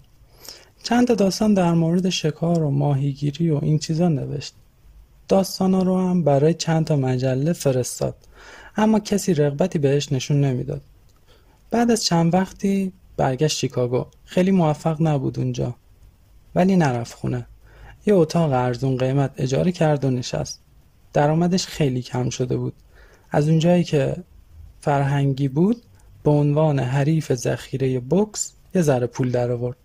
چند 0.84 1.08
تا 1.08 1.16
داستان 1.16 1.54
در 1.54 1.74
مورد 1.74 2.10
شکار 2.10 2.64
و 2.64 2.72
ماهیگیری 2.72 3.50
و 3.50 3.60
این 3.62 3.80
چیزا 3.80 4.08
نوشت. 4.08 4.54
داستانا 5.28 5.84
رو 5.84 5.98
هم 5.98 6.24
برای 6.24 6.54
چند 6.54 6.86
تا 6.86 6.96
مجله 6.96 7.54
فرستاد. 7.54 8.16
اما 8.78 9.00
کسی 9.00 9.34
رغبتی 9.34 9.80
بهش 9.80 10.12
نشون 10.12 10.42
نمی‌داد. 10.42 10.82
بعد 11.72 11.92
از 11.92 12.04
چند 12.04 12.34
وقتی 12.34 12.94
برگشت 13.18 13.58
شیکاگو. 13.58 14.06
خیلی 14.26 14.52
موفق 14.52 14.98
نبود 15.02 15.40
اونجا. 15.40 15.76
ولی 16.56 16.76
نرفت 16.76 17.14
خونه. 17.14 17.46
یه 18.06 18.14
اتاق 18.14 18.52
ارزون 18.52 18.98
قیمت 18.98 19.32
اجاره 19.38 19.72
کرد 19.72 20.06
و 20.06 20.10
نشست. 20.10 20.60
درآمدش 21.14 21.66
خیلی 21.68 22.02
کم 22.02 22.30
شده 22.30 22.58
بود. 22.58 22.74
از 23.32 23.50
اونجایی 23.50 23.84
که 23.84 24.16
فرهنگی 24.82 25.48
بود 25.48 25.82
به 26.24 26.32
عنوان 26.32 26.80
حریف 26.80 27.34
ذخیره 27.34 28.00
بوکس 28.00 28.54
یه 28.76 28.82
ذره 28.82 29.08
پول 29.08 29.32
در 29.32 29.52
آورد. 29.52 29.78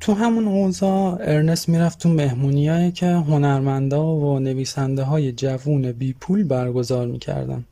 تو 0.00 0.14
همون 0.14 0.48
اوضاع 0.48 1.18
ارنست 1.20 1.68
می‌رفت 1.68 1.98
تو 1.98 2.08
مهمونیایی 2.08 2.92
که 2.92 3.06
هنرمندا 3.06 4.06
و 4.06 4.38
نویسنده 4.38 5.02
های 5.02 5.32
جوون 5.32 5.92
بی 5.92 6.12
پول 6.12 6.44
برگزار 6.44 7.06
می‌کردن. 7.06 7.64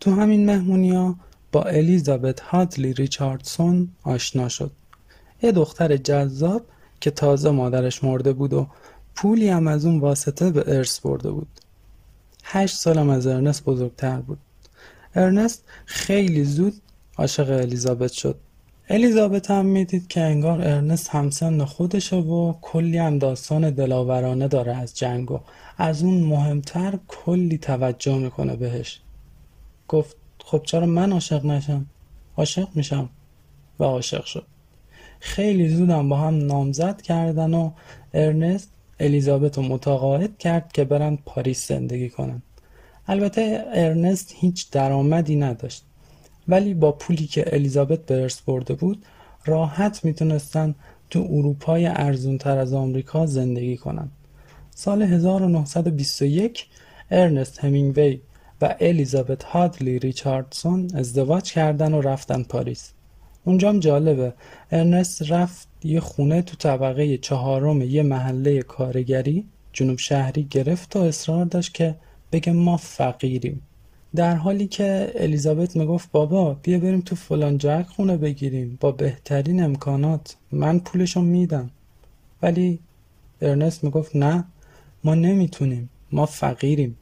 تو 0.00 0.10
همین 0.14 0.46
مهمونیا 0.46 1.16
با 1.52 1.62
الیزابت 1.62 2.40
هادلی 2.40 2.92
ریچاردسون 2.92 3.88
آشنا 4.02 4.48
شد. 4.48 4.70
یه 5.42 5.52
دختر 5.52 5.96
جذاب 5.96 6.62
که 7.00 7.10
تازه 7.10 7.50
مادرش 7.50 8.04
مرده 8.04 8.32
بود 8.32 8.52
و 8.52 8.66
پولی 9.14 9.48
هم 9.48 9.66
از 9.66 9.86
اون 9.86 10.00
واسطه 10.00 10.50
به 10.50 10.64
ارث 10.76 11.00
برده 11.00 11.30
بود. 11.30 11.48
هشت 12.44 12.76
سالم 12.76 13.08
از 13.08 13.26
ارنست 13.26 13.64
بزرگتر 13.64 14.16
بود. 14.16 14.38
ارنست 15.14 15.64
خیلی 15.86 16.44
زود 16.44 16.74
عاشق 17.18 17.50
الیزابت 17.50 18.12
شد. 18.12 18.38
الیزابت 18.88 19.50
هم 19.50 19.66
می‌دید 19.66 20.08
که 20.08 20.20
انگار 20.20 20.62
ارنست 20.62 21.08
همسن 21.08 21.64
خودشه 21.64 22.16
و 22.16 22.54
کلی 22.62 22.98
هم 22.98 23.18
داستان 23.18 23.70
دلاورانه 23.70 24.48
داره 24.48 24.76
از 24.76 24.98
جنگ 24.98 25.30
و 25.32 25.40
از 25.78 26.02
اون 26.02 26.20
مهمتر 26.20 26.98
کلی 27.08 27.58
توجه 27.58 28.18
می‌کنه 28.18 28.56
بهش. 28.56 29.00
گفت 29.88 30.16
خب 30.44 30.62
چرا 30.64 30.86
من 30.86 31.12
عاشق 31.12 31.46
نشم؟ 31.46 31.86
عاشق 32.36 32.68
میشم 32.74 33.08
و 33.80 33.84
عاشق 33.84 34.24
شد. 34.24 34.46
خیلی 35.20 35.68
زودم 35.68 36.08
با 36.08 36.16
هم 36.16 36.46
نامزد 36.46 37.00
کردن 37.00 37.54
و 37.54 37.70
ارنست 38.14 38.72
الیزابت 39.00 39.56
رو 39.56 39.62
متقاعد 39.62 40.38
کرد 40.38 40.72
که 40.72 40.84
برن 40.84 41.18
پاریس 41.26 41.68
زندگی 41.68 42.10
کنن. 42.10 42.42
البته 43.06 43.64
ارنست 43.72 44.34
هیچ 44.36 44.70
درآمدی 44.70 45.36
نداشت. 45.36 45.84
ولی 46.48 46.74
با 46.74 46.92
پولی 46.92 47.26
که 47.26 47.54
الیزابت 47.54 48.06
به 48.06 48.22
ارث 48.22 48.40
برده 48.40 48.74
بود 48.74 49.04
راحت 49.44 50.04
می‌تونستن 50.04 50.74
تو 51.10 51.26
اروپای 51.30 51.86
ارزونتر 51.86 52.58
از 52.58 52.72
آمریکا 52.72 53.26
زندگی 53.26 53.76
کنند. 53.76 54.12
سال 54.70 55.02
1921 55.02 56.66
ارنست 57.10 57.58
همینگوی 57.58 58.20
و 58.62 58.76
الیزابت 58.80 59.44
هادلی 59.44 59.98
ریچاردسون 59.98 60.88
ازدواج 60.94 61.52
کردن 61.52 61.94
و 61.94 62.00
رفتن 62.00 62.42
پاریس. 62.42 62.92
اونجام 63.44 63.80
جالبه 63.80 64.32
ارنست 64.72 65.32
رفت 65.32 65.68
یه 65.84 66.00
خونه 66.00 66.42
تو 66.42 66.56
طبقه 66.56 67.18
چهارم 67.18 67.82
یه 67.82 68.02
محله 68.02 68.62
کارگری 68.62 69.46
جنوب 69.72 69.98
شهری 69.98 70.44
گرفت 70.44 70.96
و 70.96 70.98
اصرار 70.98 71.44
داشت 71.44 71.74
که 71.74 71.94
بگه 72.32 72.52
ما 72.52 72.76
فقیریم 72.76 73.62
در 74.16 74.34
حالی 74.34 74.66
که 74.66 75.12
الیزابت 75.14 75.76
می‌گفت 75.76 76.10
بابا 76.12 76.54
بیا 76.54 76.78
بریم 76.78 77.00
تو 77.00 77.16
فلان 77.16 77.58
جک 77.58 77.86
خونه 77.88 78.16
بگیریم 78.16 78.78
با 78.80 78.92
بهترین 78.92 79.62
امکانات 79.62 80.36
من 80.52 80.78
پولشو 80.78 81.20
میدم. 81.20 81.70
ولی 82.42 82.78
ارنست 83.40 83.84
می‌گفت 83.84 84.16
نه 84.16 84.44
ما 85.04 85.14
نمی‌تونیم 85.14 85.90
ما 86.12 86.26
فقیریم. 86.26 86.96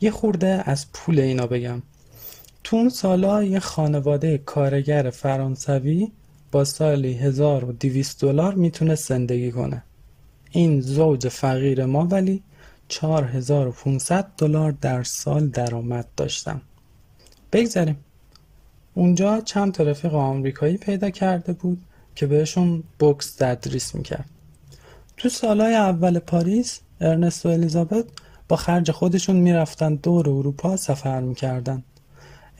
یه 0.00 0.10
خورده 0.10 0.62
از 0.64 0.86
پول 0.92 1.20
اینا 1.20 1.46
بگم. 1.46 1.82
تو 2.64 2.76
اون 2.76 2.88
سالا 2.88 3.42
یه 3.42 3.58
خانواده 3.58 4.38
کارگر 4.38 5.10
فرانسوی 5.10 6.08
با 6.52 6.64
سالی 6.64 7.14
1200 7.14 8.20
دلار 8.20 8.54
می‌تونه 8.54 8.94
زندگی 8.94 9.52
کنه. 9.52 9.82
این 10.50 10.80
زوج 10.80 11.28
فقیر 11.28 11.84
ما 11.84 12.06
ولی 12.06 12.42
4500 12.88 14.32
دلار 14.38 14.72
در 14.72 15.02
سال 15.02 15.48
درآمد 15.48 16.08
داشتن 16.16 16.60
بگذاریم. 17.52 17.96
اونجا 18.94 19.40
چند 19.40 19.72
تا 19.72 19.84
رفیق 19.84 20.14
آمریکایی 20.14 20.76
پیدا 20.76 21.10
کرده 21.10 21.52
بود 21.52 21.80
که 22.14 22.26
بهشون 22.26 22.82
بوکس 22.98 23.34
تدریس 23.34 23.94
می‌کرد. 23.94 24.30
تو 25.16 25.28
سالهای 25.28 25.74
اول 25.74 26.18
پاریس 26.18 26.80
ارنست 27.00 27.46
و 27.46 27.48
الیزابت 27.48 28.04
با 28.48 28.56
خرج 28.56 28.90
خودشون 28.90 29.36
می‌رفتن 29.36 29.94
دور 29.94 30.30
اروپا 30.30 30.76
سفر 30.76 31.20
می‌کردن. 31.20 31.84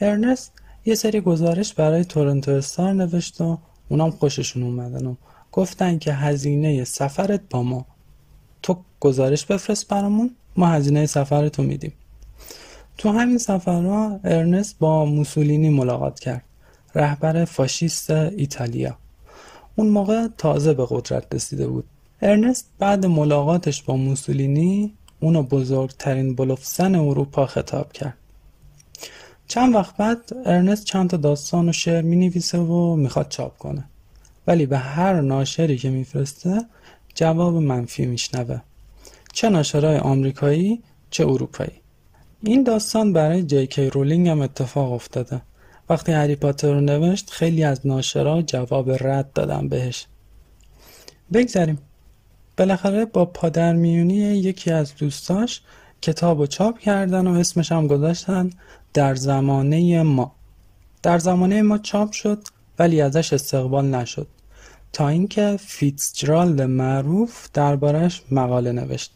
ارنست 0.01 0.51
یه 0.85 0.95
سری 0.95 1.21
گزارش 1.21 1.73
برای 1.73 2.05
تورنتو 2.05 2.51
استار 2.51 2.93
نوشت 2.93 3.41
و 3.41 3.59
اونام 3.89 4.11
خوششون 4.11 4.63
اومدن 4.63 5.05
و 5.05 5.15
گفتن 5.51 5.97
که 5.97 6.13
هزینه 6.13 6.83
سفرت 6.83 7.41
با 7.49 7.63
ما. 7.63 7.85
تو 8.63 8.77
گزارش 8.99 9.45
بفرست 9.45 9.87
برامون 9.87 10.35
ما 10.55 10.67
هزینه 10.67 11.05
سفرتو 11.05 11.63
میدیم. 11.63 11.93
تو 12.97 13.09
همین 13.09 13.37
سفرها 13.37 14.19
ارنست 14.23 14.79
با 14.79 15.05
موسولینی 15.05 15.69
ملاقات 15.69 16.19
کرد 16.19 16.43
رهبر 16.95 17.45
فاشیست 17.45 18.09
ایتالیا. 18.09 18.97
اون 19.75 19.87
موقع 19.87 20.27
تازه 20.37 20.73
به 20.73 20.87
قدرت 20.89 21.35
رسیده 21.35 21.67
بود. 21.67 21.85
ارنست 22.21 22.69
بعد 22.79 23.05
ملاقاتش 23.05 23.83
با 23.83 23.95
موسولینی 23.95 24.93
اونو 25.19 25.43
بزرگترین 25.43 26.35
بلوفسن 26.35 26.95
اروپا 26.95 27.45
خطاب 27.45 27.91
کرد. 27.91 28.13
چند 29.47 29.75
وقت 29.75 29.97
بعد 29.97 30.17
ارنست 30.45 30.83
چند 30.83 31.09
تا 31.09 31.17
داستان 31.17 31.69
و 31.69 31.71
شعر 31.71 32.01
می 32.01 32.15
نویسه 32.15 32.57
و 32.57 32.95
می‌خواد 32.95 33.29
چاپ 33.29 33.57
کنه. 33.57 33.83
ولی 34.47 34.65
به 34.65 34.77
هر 34.77 35.21
ناشری 35.21 35.77
که 35.77 35.89
میفرسته 35.89 36.65
جواب 37.19 37.55
منفی 37.55 38.05
میشنوه. 38.05 38.59
چه 39.33 39.49
ناشرای 39.49 39.97
آمریکایی 39.97 40.83
چه 41.09 41.27
اروپایی. 41.27 41.81
این 42.43 42.63
داستان 42.63 43.13
برای 43.13 43.43
جی 43.43 43.89
رولینگ 43.89 44.29
هم 44.29 44.41
اتفاق 44.41 44.91
افتاده. 44.91 45.41
وقتی 45.89 46.11
هری 46.11 46.35
پاتر 46.35 46.73
رو 46.73 46.81
نوشت 46.81 47.29
خیلی 47.29 47.63
از 47.63 47.87
ناشرا 47.87 48.41
جواب 48.41 48.91
رد 48.91 49.33
دادن 49.33 49.67
بهش. 49.67 50.05
بگذاریم. 51.33 51.79
بالاخره 52.57 53.05
با 53.05 53.25
پادرمیونی 53.25 54.15
یکی 54.15 54.71
از 54.71 54.95
دوستاش 54.95 55.61
کتاب 56.01 56.39
و 56.39 56.47
چاپ 56.47 56.79
کردن 56.79 57.27
و 57.27 57.39
اسمش 57.39 57.71
هم 57.71 57.87
گذاشتن 57.87 58.49
در 58.93 59.15
زمانه 59.15 60.03
ما. 60.03 60.35
در 61.03 61.17
زمانه 61.17 61.61
ما 61.61 61.77
چاپ 61.77 62.11
شد 62.11 62.43
ولی 62.79 63.01
ازش 63.01 63.33
استقبال 63.33 63.85
نشد. 63.85 64.27
تا 64.93 65.07
اینکه 65.07 65.57
فیتزجرالد 65.59 66.61
معروف 66.61 67.49
دربارش 67.53 68.23
مقاله 68.31 68.71
نوشت. 68.71 69.11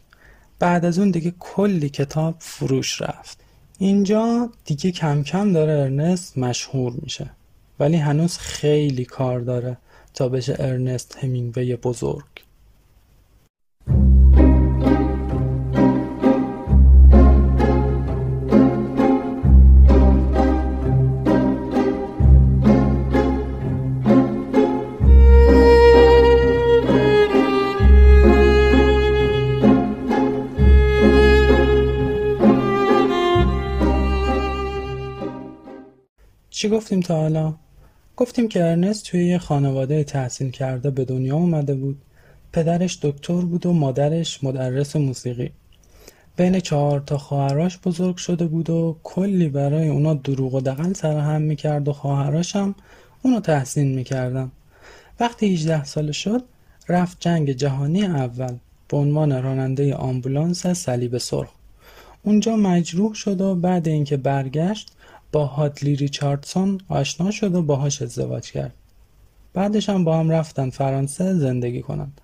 بعد 0.58 0.84
از 0.84 0.98
اون 0.98 1.10
دیگه 1.10 1.34
کلی 1.38 1.88
کتاب 1.88 2.36
فروش 2.38 3.02
رفت. 3.02 3.38
اینجا 3.78 4.50
دیگه 4.64 4.90
کم 4.90 5.22
کم 5.22 5.52
داره 5.52 5.72
ارنست 5.72 6.38
مشهور 6.38 6.92
میشه. 7.02 7.30
ولی 7.80 7.96
هنوز 7.96 8.38
خیلی 8.38 9.04
کار 9.04 9.40
داره 9.40 9.76
تا 10.14 10.28
بشه 10.28 10.56
ارنست 10.58 11.18
همینگوی 11.20 11.76
بزرگ. 11.76 12.24
چی 36.64 36.70
گفتیم 36.70 37.00
تا 37.00 37.16
حالا؟ 37.16 37.54
گفتیم 38.16 38.48
که 38.48 38.64
ارنست 38.64 39.04
توی 39.04 39.26
یه 39.26 39.38
خانواده 39.38 40.04
تحصیل 40.04 40.50
کرده 40.50 40.90
به 40.90 41.04
دنیا 41.04 41.36
اومده 41.36 41.74
بود. 41.74 41.98
پدرش 42.52 42.98
دکتر 43.02 43.40
بود 43.40 43.66
و 43.66 43.72
مادرش 43.72 44.44
مدرس 44.44 44.96
موسیقی. 44.96 45.50
بین 46.36 46.60
چهار 46.60 47.00
تا 47.00 47.18
خواهراش 47.18 47.78
بزرگ 47.78 48.16
شده 48.16 48.46
بود 48.46 48.70
و 48.70 48.96
کلی 49.02 49.48
برای 49.48 49.88
اونا 49.88 50.14
دروغ 50.14 50.54
و 50.54 50.60
دقل 50.60 50.92
سرهم 50.92 51.42
می‌کرد 51.42 51.88
و 51.88 51.92
خواهراش 51.92 52.56
هم 52.56 52.74
اونو 53.22 53.40
تحسین 53.40 53.94
می‌کردن. 53.94 54.50
وقتی 55.20 55.54
18 55.54 55.84
ساله 55.84 56.12
شد 56.12 56.42
رفت 56.88 57.16
جنگ 57.20 57.52
جهانی 57.52 58.04
اول 58.04 58.56
به 58.88 58.96
عنوان 58.96 59.42
راننده 59.42 59.94
آمبولانس 59.94 60.66
صلیب 60.66 61.18
سرخ. 61.18 61.50
اونجا 62.22 62.56
مجروح 62.56 63.14
شد 63.14 63.40
و 63.40 63.54
بعد 63.54 63.88
اینکه 63.88 64.16
برگشت 64.16 64.90
با 65.34 65.46
هادلی 65.46 65.96
ریچاردسون 65.96 66.80
آشنا 66.88 67.30
شد 67.30 67.54
و 67.54 67.62
باهاش 67.62 68.02
ازدواج 68.02 68.50
کرد. 68.50 68.74
بعدش 69.54 69.88
هم 69.88 70.04
با 70.04 70.18
هم 70.18 70.30
رفتن 70.30 70.70
فرانسه 70.70 71.34
زندگی 71.34 71.82
کنند. 71.82 72.20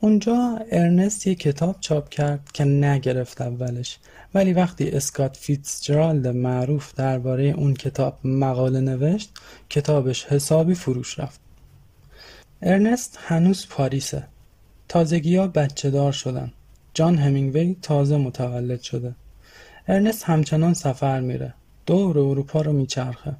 اونجا 0.00 0.58
ارنست 0.72 1.26
یه 1.26 1.34
کتاب 1.34 1.76
چاپ 1.80 2.08
کرد 2.08 2.52
که 2.52 2.64
نگرفت 2.64 3.40
اولش. 3.40 3.98
ولی 4.34 4.52
وقتی 4.52 4.90
اسکات 4.90 5.36
فیتزجرالد 5.36 6.26
معروف 6.26 6.94
درباره 6.94 7.44
اون 7.44 7.74
کتاب 7.74 8.18
مقاله 8.24 8.80
نوشت 8.80 9.34
کتابش 9.70 10.24
حسابی 10.24 10.74
فروش 10.74 11.18
رفت. 11.18 11.40
ارنست 12.62 13.18
هنوز 13.22 13.66
پاریسه. 13.70 14.28
تازگی 14.88 15.36
ها 15.36 15.46
بچه 15.46 15.90
دار 15.90 16.12
شدن. 16.12 16.52
جان 16.94 17.18
همینگوی 17.18 17.76
تازه 17.82 18.16
متولد 18.16 18.80
شده. 18.80 19.14
ارنست 19.88 20.24
همچنان 20.24 20.74
سفر 20.74 21.20
میره. 21.20 21.54
دور 21.86 22.18
اروپا 22.18 22.60
رو 22.60 22.72
میچرخه. 22.72 23.36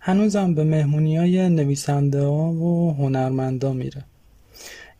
هنوزم 0.00 0.54
به 0.54 0.64
مهمونی 0.64 1.16
های 1.16 1.48
نویسنده 1.48 2.22
ها 2.22 2.52
و 2.52 2.94
هنرمندا 2.94 3.72
میره. 3.72 4.04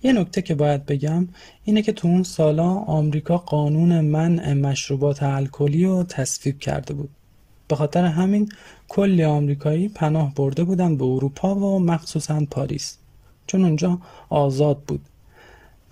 یه 0.03 0.13
نکته 0.13 0.43
که 0.43 0.55
باید 0.55 0.87
بگم 0.87 1.29
اینه 1.65 1.83
که 1.83 1.93
تو 1.93 2.09
اون 2.09 2.23
سالا 2.23 2.69
آمریکا 2.69 3.39
قانون 3.39 4.01
منع 4.01 4.53
مشروبات 4.53 5.23
الکلی 5.23 5.85
رو 5.85 6.03
تصویب 6.03 6.59
کرده 6.59 6.95
بود. 6.95 7.11
به 7.69 7.77
خاطر 7.77 8.05
همین 8.05 8.53
کلی 8.89 9.25
آمریکایی 9.25 9.89
پناه 9.89 10.35
برده 10.35 10.65
بودن 10.65 10.97
به 10.97 11.05
اروپا 11.05 11.55
و 11.55 11.79
مخصوصا 11.79 12.47
پاریس. 12.51 12.97
چون 13.47 13.65
اونجا 13.65 13.99
آزاد 14.29 14.79
بود. 14.79 15.01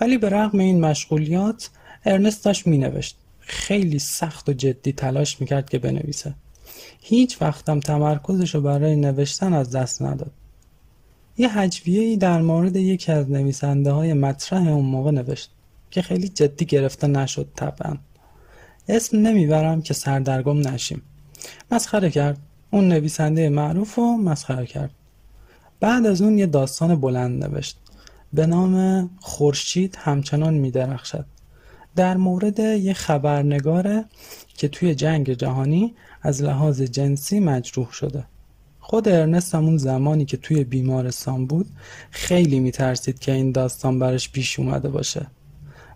ولی 0.01 0.19
به 0.19 0.29
رغم 0.29 0.59
این 0.59 0.81
مشغولیات 0.81 1.71
ارنست 2.05 2.45
داشت 2.45 2.67
مینوشت. 2.67 3.17
خیلی 3.41 3.99
سخت 3.99 4.49
و 4.49 4.53
جدی 4.53 4.93
تلاش 4.93 5.41
می‌کرد 5.41 5.69
که 5.69 5.79
بنویسه. 5.79 6.35
هیچ 7.01 7.43
وقتم 7.43 7.81
تمرکزش 7.81 8.55
رو 8.55 8.61
برای 8.61 8.97
نوشتن 8.97 9.53
از 9.53 9.71
دست 9.71 10.03
نداد. 10.03 10.33
یه 11.39 11.51
ای 11.85 12.17
در 12.17 12.43
مورد 12.43 12.77
یکی 12.77 13.13
از 13.13 13.31
نویسنده 13.31 13.93
های 13.93 14.13
مطرح 14.13 14.69
اون 14.69 14.85
موقع 14.85 15.11
نوشت 15.11 15.51
که 15.91 16.03
خیلی 16.03 16.29
جدی 16.29 16.65
گرفته 16.65 17.07
نشد 17.07 17.49
طبعا. 17.57 17.97
اسم 18.89 19.19
نمی‌برم 19.19 19.83
که 19.83 19.95
سردرگم 19.95 20.69
نشیم. 20.69 21.03
مسخره 21.71 22.11
کرد. 22.11 22.39
اون 22.71 22.89
نویسنده 22.89 23.49
معروف 23.49 23.95
رو 23.95 24.17
مسخره 24.17 24.67
کرد. 24.67 24.91
بعد 25.81 26.07
از 26.07 26.23
اون 26.23 26.39
یه 26.39 26.47
داستان 26.47 27.01
بلند 27.01 27.45
نوشت. 27.45 27.79
به 28.33 28.47
نام 28.47 29.11
خورشید 29.21 29.97
همچنان 29.99 30.55
میدرخشد. 30.55 31.25
در 31.97 32.17
مورد 32.17 32.59
یه 32.59 32.93
خبرنگاره 32.93 34.05
که 34.57 34.69
توی 34.69 34.95
جنگ 34.95 35.33
جهانی 35.33 35.95
از 36.23 36.43
لحاظ 36.43 36.83
جنسی 36.83 37.41
مجروح 37.41 37.93
شده. 37.93 38.25
خود 38.81 39.09
ارنست 39.09 39.55
همون 39.55 39.77
زمانی 39.77 40.25
که 40.25 40.37
توی 40.37 40.65
بیمارستان 40.65 41.47
بود 41.47 41.67
خیلی 42.11 42.61
میترسید 42.61 43.19
که 43.19 43.33
این 43.33 43.53
داستان 43.53 43.99
براش 43.99 44.31
پیش 44.31 44.59
اومده 44.59 44.89
باشه. 44.89 45.27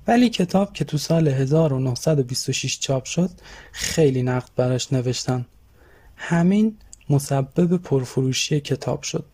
ولی 0.06 0.28
کتاب 0.28 0.72
که 0.72 0.84
تو 0.84 0.98
سال 0.98 1.28
1926 1.28 2.78
چاپ 2.78 3.04
شد 3.04 3.30
خیلی 3.72 4.22
نقد 4.22 4.50
براش 4.56 4.92
نوشتن. 4.92 5.46
همین 6.16 6.76
مسبب 7.10 7.76
پرفروشی 7.76 8.60
کتاب 8.60 9.02
شد. 9.02 9.24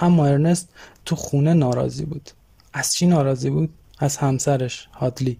اما 0.00 0.26
ارنست 0.26 0.68
تو 1.04 1.16
خونه 1.16 1.54
ناراضی 1.54 2.04
بود. 2.04 2.30
از 2.72 2.94
چی 2.94 3.06
ناراضی 3.06 3.50
بود؟ 3.50 3.70
از 3.98 4.16
همسرش 4.16 4.88
هادلی. 4.92 5.38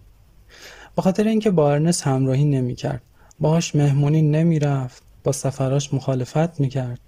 به 0.95 1.01
خاطر 1.01 1.27
اینکه 1.27 1.51
با 1.51 1.71
ارنست 1.71 2.07
همراهی 2.07 2.45
نمی‌کرد. 2.45 3.01
باهاش 3.39 3.75
مهمونی 3.75 4.21
نمی‌رفت. 4.21 5.03
با 5.23 5.31
سفراش 5.31 5.93
مخالفت 5.93 6.59
می‌کرد. 6.59 6.99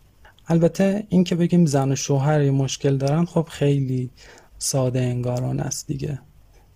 البته 0.48 1.04
اینکه 1.10 1.36
بگیم 1.36 1.66
زن 1.66 1.92
و 1.92 1.96
شوهر 1.96 2.42
یه 2.42 2.52
مشکل 2.52 2.98
دارن 2.98 3.26
خب 3.26 3.48
خیلی 3.52 4.10
ساده 4.58 5.02
انگاران 5.02 5.60
است 5.60 5.88
دیگه. 5.88 6.20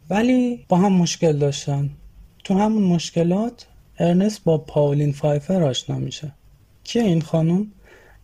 ولی 0.10 0.66
با 0.70 0.78
هم 0.78 0.94
مشکل 0.94 1.38
داشتن. 1.38 1.90
تو 2.44 2.54
همون 2.54 2.84
مشکلات 2.84 3.68
ارنست 4.00 4.44
با 4.44 4.58
پاولین 4.58 5.12
فایفر 5.12 5.64
آشنا 5.64 5.98
میشه. 5.98 6.34
کیه 6.84 7.04
این 7.04 7.22
خانم؟ 7.22 7.68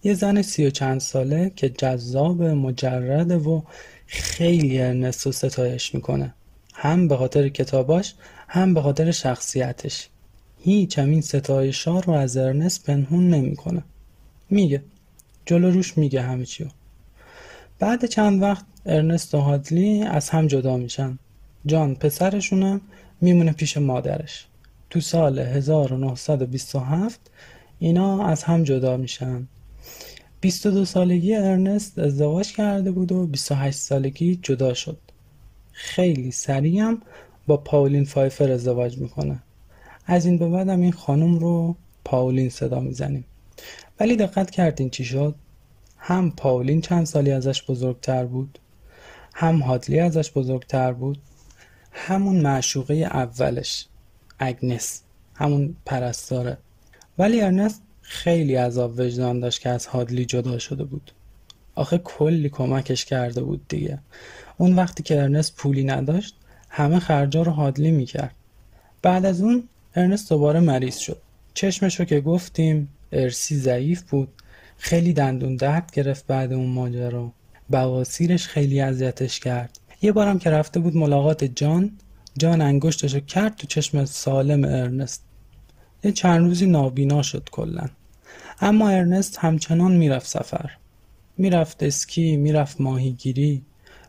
یه 0.04 0.13
زن 0.13 0.41
سی 0.41 0.65
و 0.65 0.69
چند 0.69 1.00
ساله 1.00 1.52
که 1.56 1.69
جذاب 1.69 2.43
مجرده 2.43 3.38
و 3.38 3.62
خیلی 4.08 4.82
ارنست 4.82 5.26
رو 5.26 5.32
ستایش 5.32 5.95
می‌کنه. 5.95 6.34
هم 6.73 7.08
به 7.08 7.17
خاطر 7.17 7.50
کتاباش 7.50 8.15
هم 8.47 8.73
به 8.73 8.81
خاطر 8.81 9.12
شخصیتش. 9.12 10.10
هیچ 10.60 10.99
همین 10.99 11.21
ستایش 11.21 11.88
ها 11.88 11.99
رو 11.99 12.13
از 12.13 12.38
ارنست 12.38 12.83
پنهون 12.83 13.29
نمی‌کنه. 13.29 13.83
میگه. 14.49 14.83
جلو 15.45 15.71
روش 15.71 15.97
میگه 15.97 16.21
همه 16.21 16.45
چیو 16.45 16.67
بعد 17.79 18.05
چند 18.05 18.41
وقت 18.41 18.65
ارنست 18.86 19.36
و 19.36 19.38
هادلی 19.38 20.03
از 20.03 20.29
هم 20.29 20.47
جدا 20.47 20.77
میشن. 20.77 21.19
جان 21.65 21.95
پسرشونم 21.95 22.81
میمونه 23.21 23.51
پیش 23.51 23.77
مادرش. 23.77 24.45
تو 24.89 25.01
سال 25.01 25.39
1927 25.39 27.19
اینا 27.79 28.27
از 28.27 28.43
هم 28.43 28.63
جدا 28.63 28.97
میشن. 28.97 29.47
22 30.41 30.86
سالگی 30.86 31.36
ارنست 31.36 31.99
ازدواج 31.99 32.53
کرده 32.53 32.91
بود 32.91 33.12
و 33.12 33.27
28 33.27 33.77
سالگی 33.77 34.39
جدا 34.43 34.73
شد. 34.73 34.97
خیلی 35.71 36.31
سریع 36.31 36.81
هم 36.81 37.01
با 37.47 37.57
پاولین 37.57 38.05
فایفر 38.05 38.51
ازدواج 38.51 38.97
می‌کنه. 38.97 39.39
از 40.05 40.25
این 40.25 40.38
به 40.38 40.49
بعدم 40.49 40.81
این 40.81 40.91
خانم 40.91 41.39
رو 41.39 41.75
پاولین 42.05 42.49
صدا 42.49 42.79
می‌زنیم. 42.79 43.25
ولی 43.99 44.15
دقت 44.15 44.51
کردین 44.51 44.89
چی 44.89 45.05
شد؟ 45.05 45.36
هم 45.97 46.31
پاولین 46.31 46.81
چند 46.81 47.05
سالی 47.05 47.31
ازش 47.31 47.63
بزرگتر 47.63 48.25
بود 48.25 48.60
هم 49.33 49.57
هادلی 49.57 49.99
ازش 49.99 50.31
بزرگتر 50.31 50.93
بود 50.93 51.21
همون 51.91 52.36
معشوقه 52.36 52.93
اولش 52.93 53.88
اگنس 54.39 55.01
همون 55.36 55.75
پرستاره. 55.86 56.57
ولی 57.17 57.41
ارنست 57.41 57.81
خیلی 58.01 58.55
عذاب 58.55 58.99
وجدان 58.99 59.39
داشت 59.39 59.62
که 59.62 59.69
از 59.69 59.86
هادلی 59.86 60.25
جدا 60.25 60.60
شده 60.60 60.83
بود. 60.83 61.12
آخه 61.75 61.97
کلی 61.97 62.49
کمکش 62.49 63.05
کرده 63.05 63.43
بود 63.43 63.67
دیگه. 63.67 63.99
اون 64.57 64.75
وقتی 64.75 65.03
که 65.03 65.21
ارنست 65.21 65.55
پولی 65.55 65.83
نداشت 65.83 66.36
همه 66.78 67.00
خرجا 67.00 67.42
رو 67.42 67.52
هادلی 67.52 67.92
می‌کرد. 67.92 68.36
بعد 69.02 69.26
از 69.26 69.42
اون 69.42 69.63
ارنست 69.96 70.30
دوباره 70.30 70.60
مریض 70.60 70.98
شد. 70.98 71.22
چشمشو 71.54 72.06
که 72.06 72.22
گفتیم 72.22 72.90
ارسی 73.12 73.56
ضعیف 73.56 74.02
بود. 74.02 74.30
خیلی 74.78 75.13
دندون 75.13 75.56
درد 75.56 75.92
گرفت 75.94 76.28
بعد 76.28 76.54
اون 76.54 76.70
ماجرا. 76.70 77.32
بواسیرش 77.70 78.48
خیلی 78.48 78.82
اذیتش 78.82 79.40
کرد. 79.40 79.80
یه 80.02 80.12
بارم 80.12 80.40
که 80.40 80.50
رفته 80.50 80.80
بود 80.80 80.96
ملاقات 80.96 81.44
جان 81.44 81.92
جان 82.38 82.62
انگشتشو 82.62 83.20
کرد 83.20 83.56
تو 83.56 83.68
چشم 83.68 84.06
سالم 84.06 84.63
ارنست. 84.66 85.24
یه 86.04 86.12
چند 86.12 86.48
روزی 86.48 86.66
نابینا 86.66 87.22
شد 87.22 87.50
کلا. 87.52 87.86
اما 88.62 88.90
ارنست 88.90 89.38
همچنان 89.38 89.92
می‌رفت 89.92 90.28
سفر. 90.28 90.72
می‌رفت 91.38 91.84
اسکی 91.84 92.38
می‌رفت 92.38 92.82
ماهیگیری. 92.82 93.62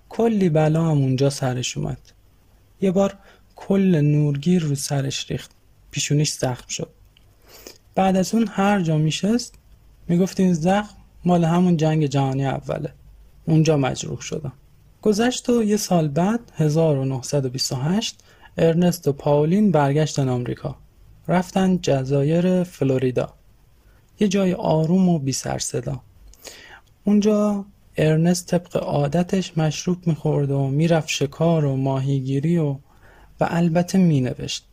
کلی 0.09 0.49
بلا 0.49 0.83
هم 0.83 0.99
اونجا 0.99 1.31
سرش 1.31 1.77
اومد. 1.77 1.99
یه 2.81 2.91
بار 2.91 3.17
کل 3.57 4.01
نورگیر 4.01 4.62
رو 4.62 4.75
سرش 4.75 5.31
ریخت. 5.31 5.51
پیشونیش 5.91 6.33
زخم 6.33 6.69
شد. 6.69 6.91
بعد 7.95 8.17
از 8.17 8.35
اون 8.35 8.47
هر 8.51 8.81
جا 8.81 8.99
میشست 8.99 9.55
می‌گفت 10.09 10.41
این 10.41 10.53
زخم 10.53 10.95
مال 11.25 11.45
همون 11.45 11.77
جنگ 11.77 12.07
جهانی 12.07 12.47
اوله. 12.47 12.93
اونجا 13.45 13.77
مجروح 13.77 14.21
شدم. 14.21 14.53
گذشت 15.03 15.49
و 15.49 15.62
یه 15.62 15.77
سال 15.77 16.09
بعد 16.09 16.41
1928 16.55 18.21
ارنست 18.59 19.09
و 19.09 19.12
پاولین 19.12 19.71
برگشتن 19.71 20.29
آمریکا. 20.29 20.77
رفتن 21.29 21.79
جزایر 21.83 22.62
فلوریدا. 22.62 23.35
یه 24.21 24.29
جای 24.29 24.55
آروم 24.55 25.09
و 25.09 25.19
بی 25.19 25.33
سر 25.33 25.59
صدا. 25.59 26.01
اونجا 27.05 27.64
ارنست 27.99 28.47
طبق 28.47 28.77
عادتش 28.77 29.59
مشروب 29.59 30.07
می‌خورد 30.07 30.51
و 30.51 30.67
می‌رفت 30.67 31.09
شکار 31.09 31.65
و 31.65 31.77
ماهیگیری 31.77 32.59
و 32.59 32.77
و 33.41 33.47
البته 33.51 33.99
مینوشت. 33.99 34.65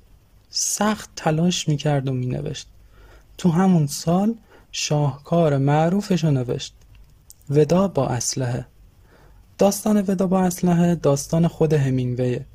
سخت 0.49 1.09
تلاش 1.15 1.69
می‌کرد 1.69 2.07
و 2.07 2.13
مینوشت. 2.13 2.67
تو 3.37 3.49
همون 3.49 3.87
سال 3.87 4.35
شاهکار 4.71 5.57
معروفش 5.57 6.23
رو 6.23 6.31
نوشت. 6.31 6.73
ودا 7.49 7.87
با 7.87 8.07
اسلحه. 8.07 8.65
داستان 9.57 10.01
ودا 10.01 10.27
با 10.27 10.41
اسلحه 10.41 10.95
داستان 10.95 11.47
خود 11.47 11.73
همینگویه 11.73 12.45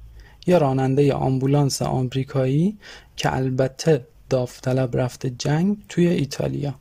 یه 0.47 0.59
راننده 0.59 1.15
آمبولانس 1.15 1.83
آمریکایی 1.83 2.79
که 3.17 3.37
البته 3.37 4.07
داوطلب 4.31 4.97
رفته 4.97 5.31
جنگ 5.31 5.77
توی 5.89 6.07
ایتالیا. 6.07 6.75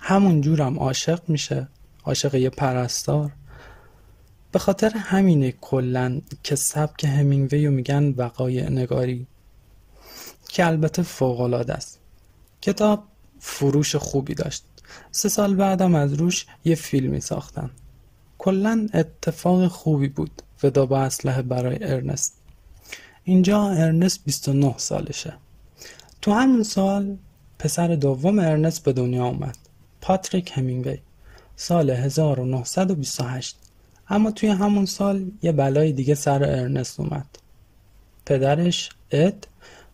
همون 0.00 0.40
جورم 0.40 0.78
عاشق 0.78 1.20
میشه. 1.28 1.68
عاشق 2.06 2.34
یه 2.34 2.50
پرستار. 2.50 3.32
به 4.52 4.58
خاطر 4.58 4.90
همینه 4.96 5.52
کلا 5.52 6.20
که 6.42 6.56
سبک 6.56 7.04
همینگوی 7.04 7.66
رو 7.66 7.72
میگن 7.72 8.14
وقایع 8.16 8.68
نگاری 8.68 9.26
که 10.48 10.66
البته 10.66 11.02
فوقالعاده 11.02 11.74
است. 11.74 11.98
کتاب 12.60 13.04
فروش 13.38 13.96
خوبی 13.96 14.34
داشت. 14.34 14.64
سه 15.10 15.28
سال 15.28 15.54
بعدم 15.54 15.94
از 15.94 16.12
روش 16.12 16.46
یه 16.64 16.74
فیلمی 16.74 17.20
ساختن. 17.20 17.70
کلا 18.38 18.88
اتفاق 18.94 19.66
خوبی 19.66 20.08
بود. 20.08 20.42
ودا 20.62 20.86
با 20.86 21.00
اسلحه 21.00 21.42
برای 21.42 21.78
ارنست. 21.80 22.36
اینجا 23.24 23.68
ارنست 23.68 24.24
29 24.24 24.74
سالشه. 24.78 25.32
تو 26.22 26.32
همون 26.32 26.62
سال 26.62 27.16
پسر 27.58 27.94
دوم 27.94 28.38
ارنست 28.38 28.84
به 28.84 28.92
دنیا 28.92 29.26
اومد. 29.26 29.58
پاتریک 30.00 30.52
همینگوی. 30.54 30.98
سال 31.56 31.90
1928 31.90 33.56
اما 34.08 34.30
توی 34.30 34.48
همون 34.48 34.86
سال 34.86 35.30
یه 35.42 35.52
بلای 35.52 35.92
دیگه 35.92 36.14
سر 36.14 36.44
ارنست 36.44 37.00
اومد. 37.00 37.26
پدرش 38.26 38.90
اد 39.10 39.48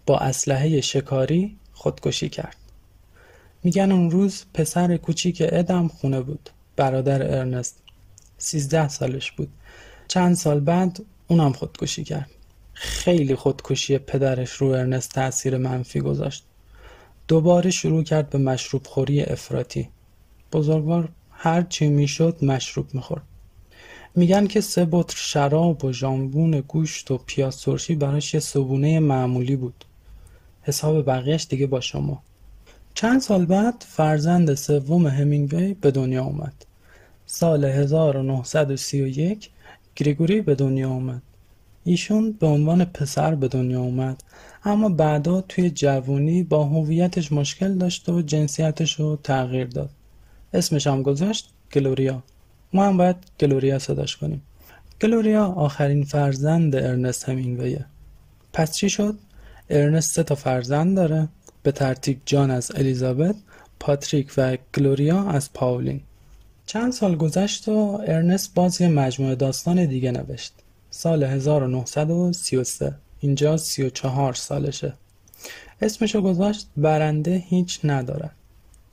با 0.06 0.18
اسلحه 0.18 0.80
شکاری 0.80 1.56
خودکشی 1.72 2.28
کرد. 2.28 2.56
میگن 3.62 3.92
اون 3.92 4.10
روز 4.10 4.44
پسر 4.54 4.96
کوچیک 4.96 5.42
ادم 5.46 5.88
خونه 5.88 6.20
بود. 6.20 6.50
برادر 6.76 7.38
ارنست. 7.38 7.82
سیزده 8.38 8.88
سالش 8.88 9.32
بود. 9.32 9.48
چند 10.08 10.34
سال 10.34 10.60
بعد 10.60 11.02
اونم 11.28 11.52
خودکشی 11.52 12.04
کرد. 12.04 12.30
خیلی 12.72 13.34
خودکشی 13.34 13.98
پدرش 13.98 14.50
رو 14.50 14.66
ارنست 14.66 15.10
تاثیر 15.10 15.56
منفی 15.56 16.00
گذاشت. 16.00 16.44
دوباره 17.28 17.70
شروع 17.70 18.02
کرد 18.02 18.30
به 18.30 18.38
مشروب 18.38 18.86
خوری 18.86 19.22
افراطی. 19.22 19.88
بزرگوار 20.52 21.08
هر 21.44 21.62
چی 21.62 21.88
می‌شد 21.88 22.36
مشروب 22.42 22.94
می‌خورد. 22.94 23.22
میگن 24.16 24.46
که 24.46 24.60
سه 24.60 24.88
بطر 24.90 25.16
شراب 25.16 25.84
و 25.84 25.92
ژامبون 25.92 26.60
گوشت 26.60 27.10
و 27.10 27.18
پیاز 27.26 27.60
ترشی 27.60 27.94
براش 27.94 28.34
یه 28.34 28.40
صبونه 28.40 29.00
معمولی 29.00 29.56
بود. 29.56 29.84
حساب 30.62 31.06
بقیهش 31.06 31.46
دیگه 31.50 31.66
با 31.66 31.80
شما. 31.80 32.22
چند 32.94 33.20
سال 33.20 33.46
بعد 33.46 33.84
فرزند 33.88 34.54
سوم 34.54 35.06
همینگوی 35.06 35.74
به 35.74 35.90
دنیا 35.90 36.24
اومد. 36.24 36.66
سال 37.26 37.64
1931 37.64 39.50
گریگوری 39.96 40.40
به 40.40 40.54
دنیا 40.54 40.90
اومد. 40.90 41.22
ایشون 41.84 42.32
به 42.32 42.46
عنوان 42.46 42.84
پسر 42.84 43.34
به 43.34 43.48
دنیا 43.48 43.80
اومد 43.80 44.22
اما 44.64 44.88
بعدا 44.88 45.40
توی 45.40 45.70
جوونی 45.70 46.42
با 46.42 46.64
هویتش 46.64 47.32
مشکل 47.32 47.78
داشت 47.78 48.08
و 48.08 48.22
جنسیتش 48.22 49.00
رو 49.00 49.16
تغییر 49.16 49.66
داد. 49.66 49.90
اسمش 50.54 50.86
هم 50.86 51.02
گذاشت 51.02 51.50
گلوریا. 51.72 52.22
ما 52.72 52.86
هم 52.86 52.96
باید 52.96 53.16
گلوریا 53.40 53.78
صداش 53.78 54.16
کنیم. 54.16 54.42
گلوریا 55.00 55.46
آخرین 55.46 56.04
فرزند 56.04 56.76
ارنست 56.76 57.28
همینگویه. 57.28 57.84
پس 58.52 58.76
چی 58.76 58.90
شد؟ 58.90 59.18
ارنست 59.70 60.14
سه 60.14 60.22
تا 60.22 60.34
فرزند 60.34 60.96
داره. 60.96 61.28
به 61.62 61.72
ترتیب 61.72 62.20
جان 62.26 62.50
از 62.50 62.72
الیزابت 62.74 63.34
پاتریک 63.80 64.32
و 64.36 64.56
گلوریا 64.74 65.22
از 65.22 65.52
پاولین. 65.52 66.00
چند 66.66 66.92
سال 66.92 67.16
گذشت 67.16 67.68
و 67.68 68.00
ارنست 68.06 68.54
باز 68.54 68.80
یه 68.80 68.88
مجموعه 68.88 69.34
داستان 69.34 69.84
دیگه 69.86 70.10
نوشت. 70.10 70.52
سال 70.90 71.22
1933 71.22 72.94
اینجا 73.20 73.56
34 73.56 74.34
سالشه. 74.34 74.92
اسمشو 75.82 76.20
گذاشت 76.20 76.68
برنده 76.76 77.36
هیچ 77.48 77.80
ندارد 77.84 78.36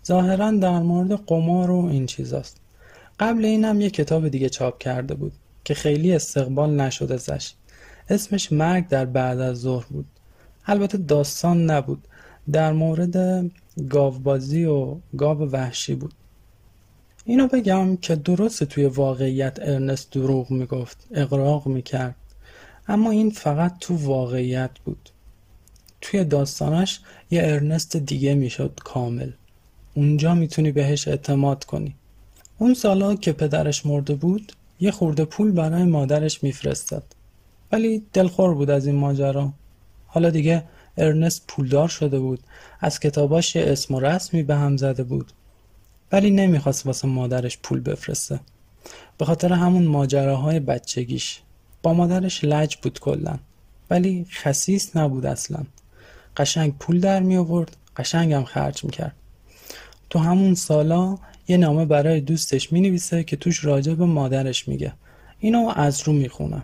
ظاهرا 0.10 0.52
در 0.52 0.80
مورد 0.80 1.12
قمار 1.12 1.72
و 1.72 1.86
این 1.86 2.06
چیزاست. 2.06 2.58
قبل 3.20 3.46
اینم 3.46 3.82
یه 3.82 3.90
کتاب 3.90 4.28
دیگه 4.28 4.50
چاپ 4.50 4.78
کرده 4.78 5.14
بود 5.14 5.34
که 5.64 5.74
خیلی 5.74 6.14
استقبال 6.14 6.76
نشده 6.76 7.14
ازش. 7.14 7.54
اسمش 8.10 8.52
مرگ 8.52 8.88
در 8.88 9.06
بعد 9.06 9.40
از 9.40 9.58
ظهر 9.58 9.86
بود. 9.90 10.06
البته 10.66 10.98
داستان 10.98 11.72
نبود. 11.72 12.08
در 12.52 12.74
مورد 12.74 13.46
گاوبازی 13.90 14.66
و 14.66 14.96
گاو 15.18 15.38
وحشی 15.38 15.96
بود. 15.96 16.14
اینو 17.26 17.48
بگم 17.48 17.98
که 17.98 18.16
درست 18.16 18.64
توی 18.64 18.86
واقعیت 18.86 19.58
ارنست 19.62 20.12
دروغ 20.12 20.52
می‌گفت 20.52 21.08
اقراق 21.12 21.68
می‌کرد. 21.68 22.16
اما 22.88 23.12
این 23.12 23.30
فقط 23.30 23.80
تو 23.80 23.96
واقعیت 23.96 24.72
بود. 24.86 25.10
توی 26.02 26.24
داستانش 26.24 27.00
یه 27.32 27.42
ارنست 27.44 27.98
دیگه 27.98 28.34
می‌شد 28.34 28.80
کامل. 28.84 29.32
اونجا 29.94 30.36
می‌تونی 30.36 30.72
بهش 30.72 31.08
اعتماد 31.08 31.64
کنی. 31.64 31.96
اون 32.58 32.74
سالا 32.74 33.16
که 33.16 33.32
پدرش 33.32 33.86
مرده 33.86 34.16
بود 34.16 34.54
یه 34.80 34.92
خورده 34.92 35.26
پول 35.26 35.52
برای 35.52 35.84
مادرش 35.84 36.44
میفرستاد. 36.44 37.04
ولی 37.72 38.04
دلخور 38.14 38.54
بود 38.54 38.70
از 38.70 38.86
این 38.86 38.96
ماجرا. 38.96 39.54
حالا 40.08 40.30
دیگه 40.30 40.64
ارنست 40.98 41.44
پولدار 41.48 41.88
شده 41.88 42.20
بود. 42.20 42.40
از 42.80 43.00
کتاباش 43.00 43.56
اسم 43.56 43.96
و 43.96 44.00
رسمی 44.00 44.44
به 44.44 44.56
هم 44.56 44.78
زده 44.78 45.04
بود. 45.04 45.32
ولی 46.12 46.32
نمی‌خواست 46.32 46.86
واسه 46.86 47.08
مادرش 47.08 47.58
پول 47.58 47.80
بفرسته. 47.80 48.40
به 49.18 49.26
خاطر 49.26 49.54
همون 49.54 49.86
ماجراهای 49.86 50.60
بچگیش. 50.60 51.42
با 51.84 51.94
مادرش 51.94 52.44
لج 52.44 52.76
بود 52.76 53.00
کلا. 53.00 53.36
ولی 53.90 54.26
خسیس 54.32 54.96
نبود 54.96 55.26
اصلا. 55.26 55.64
قشنگ 56.38 56.78
پول 56.78 57.00
در 57.00 57.20
می 57.20 57.38
آورد 57.38 57.78
قشنگ 57.98 58.34
هم 58.34 58.44
خرج 58.44 58.84
می‌کرد. 58.84 59.16
تو 60.10 60.20
همون 60.20 60.56
سالا 60.56 61.18
یه 61.48 61.58
نامه 61.58 61.86
برای 61.86 62.22
دوستش 62.22 62.72
می 62.72 62.82
نویسه 62.82 63.24
که 63.24 63.36
توش 63.36 63.66
راجع 63.66 63.94
به 63.94 64.06
مادرش 64.06 64.68
میگه. 64.68 64.94
اینو 65.40 65.74
از 65.76 66.02
رو 66.02 66.14
می‌خونم. 66.14 66.64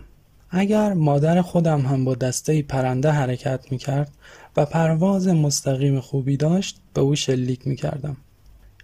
اگر 0.50 0.92
مادر 0.92 1.42
خودم 1.42 1.80
هم 1.80 2.04
با 2.04 2.14
دسته 2.14 2.62
پرنده 2.62 3.10
حرکت 3.10 3.72
می‌کرد 3.72 4.12
و 4.56 4.66
پرواز 4.66 5.28
مستقیم 5.28 6.00
خوبی 6.00 6.36
داشت 6.36 6.80
به 6.94 7.00
او 7.00 7.14
شلیک 7.14 7.66
می‌کردم. 7.66 8.16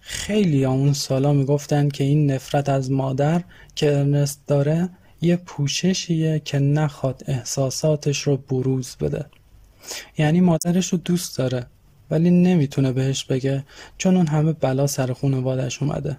خیلی 0.01 0.65
اون 0.65 0.93
سالا 0.93 1.33
می‌گفتن 1.33 1.89
که 1.89 2.03
این 2.03 2.31
نفرت 2.31 2.69
از 2.69 2.91
مادر 2.91 3.43
که 3.75 3.97
ارنست 3.97 4.41
داره 4.47 4.89
یه 5.21 5.35
پوششیه 5.35 6.41
که 6.45 6.59
نخواد 6.59 7.23
احساساتش 7.27 8.21
رو 8.21 8.37
بروز 8.37 8.95
بده. 8.95 9.25
یعنی 10.17 10.41
مادرش 10.41 10.87
رو 10.87 10.97
دوست 10.97 11.37
داره. 11.37 11.65
ولی 12.11 12.31
نمی‌تونه 12.31 12.91
بهش 12.91 13.23
بگه 13.23 13.63
چون 13.97 14.17
اون 14.17 14.27
همه 14.27 14.53
بلا 14.53 14.87
سر 14.87 15.13
خانوادش 15.13 15.83
اومده. 15.83 16.17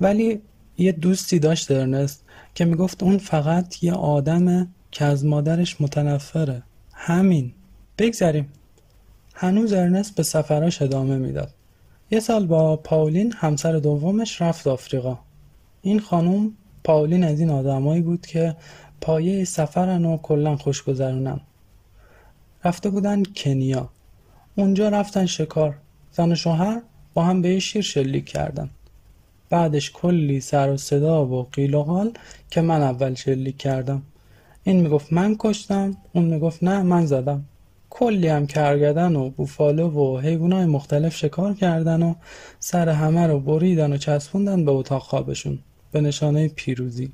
ولی 0.00 0.40
یه 0.78 0.92
دوستی 0.92 1.38
داشت 1.38 1.70
ارنست 1.70 2.24
که 2.54 2.64
می‌گفت 2.64 3.02
اون 3.02 3.18
فقط 3.18 3.82
یه 3.82 3.92
آدمه 3.92 4.68
که 4.90 5.04
از 5.04 5.24
مادرش 5.24 5.80
متنفره. 5.80 6.62
همین. 6.92 7.52
بگذریم. 7.98 8.48
هنوز 9.34 9.72
ارنست 9.72 10.14
به 10.14 10.22
سفراش 10.22 10.82
ادامه 10.82 11.16
می‌داد. 11.16 11.54
یه 12.10 12.20
سال 12.20 12.46
با 12.46 12.76
پاولین 12.76 13.32
همسر 13.36 13.72
دومش 13.72 14.42
رفت 14.42 14.66
آفریقا. 14.66 15.18
این 15.82 16.00
خانم 16.00 16.52
پاولین 16.84 17.24
از 17.24 17.40
این 17.40 17.50
آدمایی 17.50 18.02
بود 18.02 18.26
که 18.26 18.56
پایه 19.00 19.44
سفرن 19.44 20.04
و 20.04 20.16
کلا 20.16 20.56
خوش 20.56 20.82
گذرونن 20.82 21.40
رفته 22.64 22.90
بودن 22.90 23.22
کنیا. 23.22 23.90
اونجا 24.58 24.88
رفتن 24.88 25.26
شکار. 25.26 25.76
زن 26.12 26.32
و 26.32 26.34
شوهر 26.34 26.82
با 27.14 27.24
هم 27.24 27.42
به 27.42 27.58
شیر 27.58 27.82
شلیک 27.82 28.24
کردن. 28.24 28.70
بعدش 29.50 29.90
کلی 29.90 30.40
سر 30.40 30.70
و 30.70 30.76
صدا 30.76 31.26
و 31.26 31.48
قیل 31.52 31.74
و 31.74 31.82
قال 31.82 32.12
که 32.50 32.60
من 32.60 32.82
اول 32.82 33.14
شلیک 33.14 33.58
کردم. 33.58 34.02
این 34.64 34.80
می‌گفت 34.80 35.12
من 35.12 35.36
کشتم 35.38 35.96
اون 36.12 36.24
می‌گفت 36.24 36.64
نه 36.64 36.82
من 36.82 37.06
زدم. 37.06 37.44
کلی 37.90 38.28
هم 38.28 38.46
کرگدن 38.46 39.16
و 39.16 39.30
بوفالو 39.30 39.90
و 39.90 40.18
حیوانای 40.18 40.66
مختلف 40.66 41.16
شکار 41.16 41.54
کردن 41.54 42.02
و 42.02 42.14
سر 42.60 42.88
همه 42.88 43.26
رو 43.26 43.40
بریدن 43.40 43.92
و 43.92 43.96
چسبوندن 43.96 44.64
به 44.64 44.70
اتاق 44.70 45.02
خوابشون. 45.02 45.58
به 45.92 46.00
نشانه 46.00 46.48
پیروزی. 46.48 47.12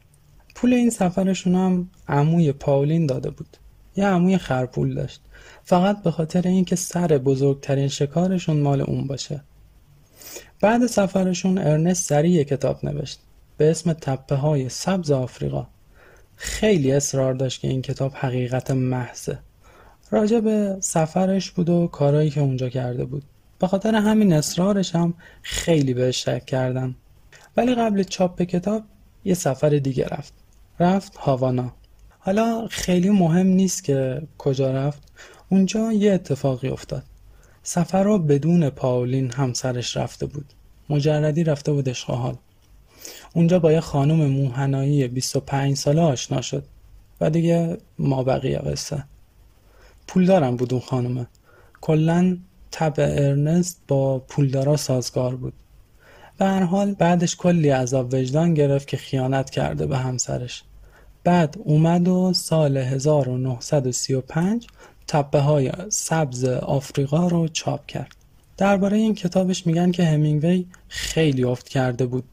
پول 0.54 0.72
این 0.72 0.90
سفرشون 0.90 1.54
هم 1.54 1.88
عموی 2.08 2.52
پاولین 2.52 3.06
داده 3.06 3.30
بود. 3.30 3.56
یه 3.96 4.06
عموی 4.06 4.38
خرپول 4.38 4.94
داشت. 4.94 5.20
فقط 5.64 6.02
به 6.02 6.10
خاطر 6.10 6.48
اینکه 6.48 6.76
سر 6.76 7.06
بزرگترین 7.06 7.88
شکارشون 7.88 8.60
مال 8.60 8.80
اون 8.80 9.06
باشه. 9.06 9.40
بعد 10.60 10.86
سفرشون 10.86 11.58
ارنست 11.58 12.08
سریع 12.08 12.42
کتاب 12.42 12.84
نوشت. 12.84 13.20
به 13.56 13.70
اسم 13.70 13.92
تپه 13.92 14.34
های 14.34 14.68
سبز 14.68 15.10
آفریقا. 15.10 15.66
خیلی 16.36 16.92
اصرار 16.92 17.34
داشت 17.34 17.60
که 17.60 17.68
این 17.68 17.82
کتاب 17.82 18.12
حقیقت 18.14 18.70
محضه. 18.70 19.38
راجع 20.10 20.40
به 20.40 20.76
سفرش 20.80 21.50
بود 21.50 21.68
و 21.68 21.86
کارایی 21.86 22.30
که 22.30 22.40
اونجا 22.40 22.68
کرده 22.68 23.04
بود. 23.04 23.22
به 23.58 23.66
خاطر 23.66 23.94
همین 23.94 24.32
اصرارش 24.32 24.94
هم 24.94 25.14
خیلی 25.42 25.94
بهش 25.94 26.24
شک 26.24 26.46
کردن. 26.46 26.94
ولی 27.56 27.74
قبل 27.74 28.02
چاپ 28.02 28.42
کتاب 28.42 28.82
یه 29.24 29.34
سفر 29.34 29.68
دیگه 29.68 30.06
رفت. 30.06 30.32
رفت 30.80 31.16
هاوانا. 31.16 31.72
حالا 32.24 32.66
خیلی 32.70 33.10
مهم 33.10 33.46
نیست 33.46 33.84
که 33.84 34.22
کجا 34.38 34.70
رفت. 34.70 35.02
اونجا 35.48 35.92
یه 35.92 36.12
اتفاقی 36.12 36.68
افتاد. 36.68 37.02
سفر 37.62 38.02
رو 38.02 38.18
بدون 38.18 38.70
پاولین 38.70 39.32
همسرش 39.32 39.96
رفته 39.96 40.26
بود. 40.26 40.44
مجردی 40.88 41.44
رفته 41.44 41.72
بود 41.72 41.88
اشغال 41.88 42.36
اونجا 43.34 43.58
با 43.58 43.72
یه 43.72 43.80
خانم 43.80 44.26
موهنایی 44.26 45.08
25 45.08 45.76
ساله 45.76 46.00
آشنا 46.00 46.40
شد 46.40 46.64
و 47.20 47.30
دیگه 47.30 47.78
ما 47.98 48.22
بقیه 48.22 48.58
قصه. 48.58 49.04
پولدارم 50.06 50.56
بود 50.56 50.72
اون 50.72 50.82
خانومه 50.82 51.26
کلا 51.80 52.38
تب 52.72 52.94
ارنست 52.98 53.80
با 53.88 54.18
پولدارا 54.18 54.76
سازگار 54.76 55.36
بود. 55.36 55.52
به 56.38 56.44
هر 56.44 56.62
حال 56.62 56.94
بعدش 56.94 57.36
کلی 57.36 57.68
عذاب 57.68 58.14
وجدان 58.14 58.54
گرفت 58.54 58.88
که 58.88 58.96
خیانت 58.96 59.50
کرده 59.50 59.86
به 59.86 59.98
همسرش. 59.98 60.64
بعد 61.24 61.56
اومد 61.64 62.08
و 62.08 62.32
سال 62.32 62.76
1935 62.76 64.66
تپه 65.06 65.38
های 65.38 65.72
سبز 65.88 66.44
آفریقا 66.44 67.28
رو 67.28 67.48
چاپ 67.48 67.86
کرد. 67.86 68.16
درباره 68.56 68.96
این 68.96 69.14
کتابش 69.14 69.66
میگن 69.66 69.90
که 69.90 70.04
همینگوی 70.04 70.66
خیلی 70.88 71.44
افت 71.44 71.68
کرده 71.68 72.06
بود. 72.06 72.24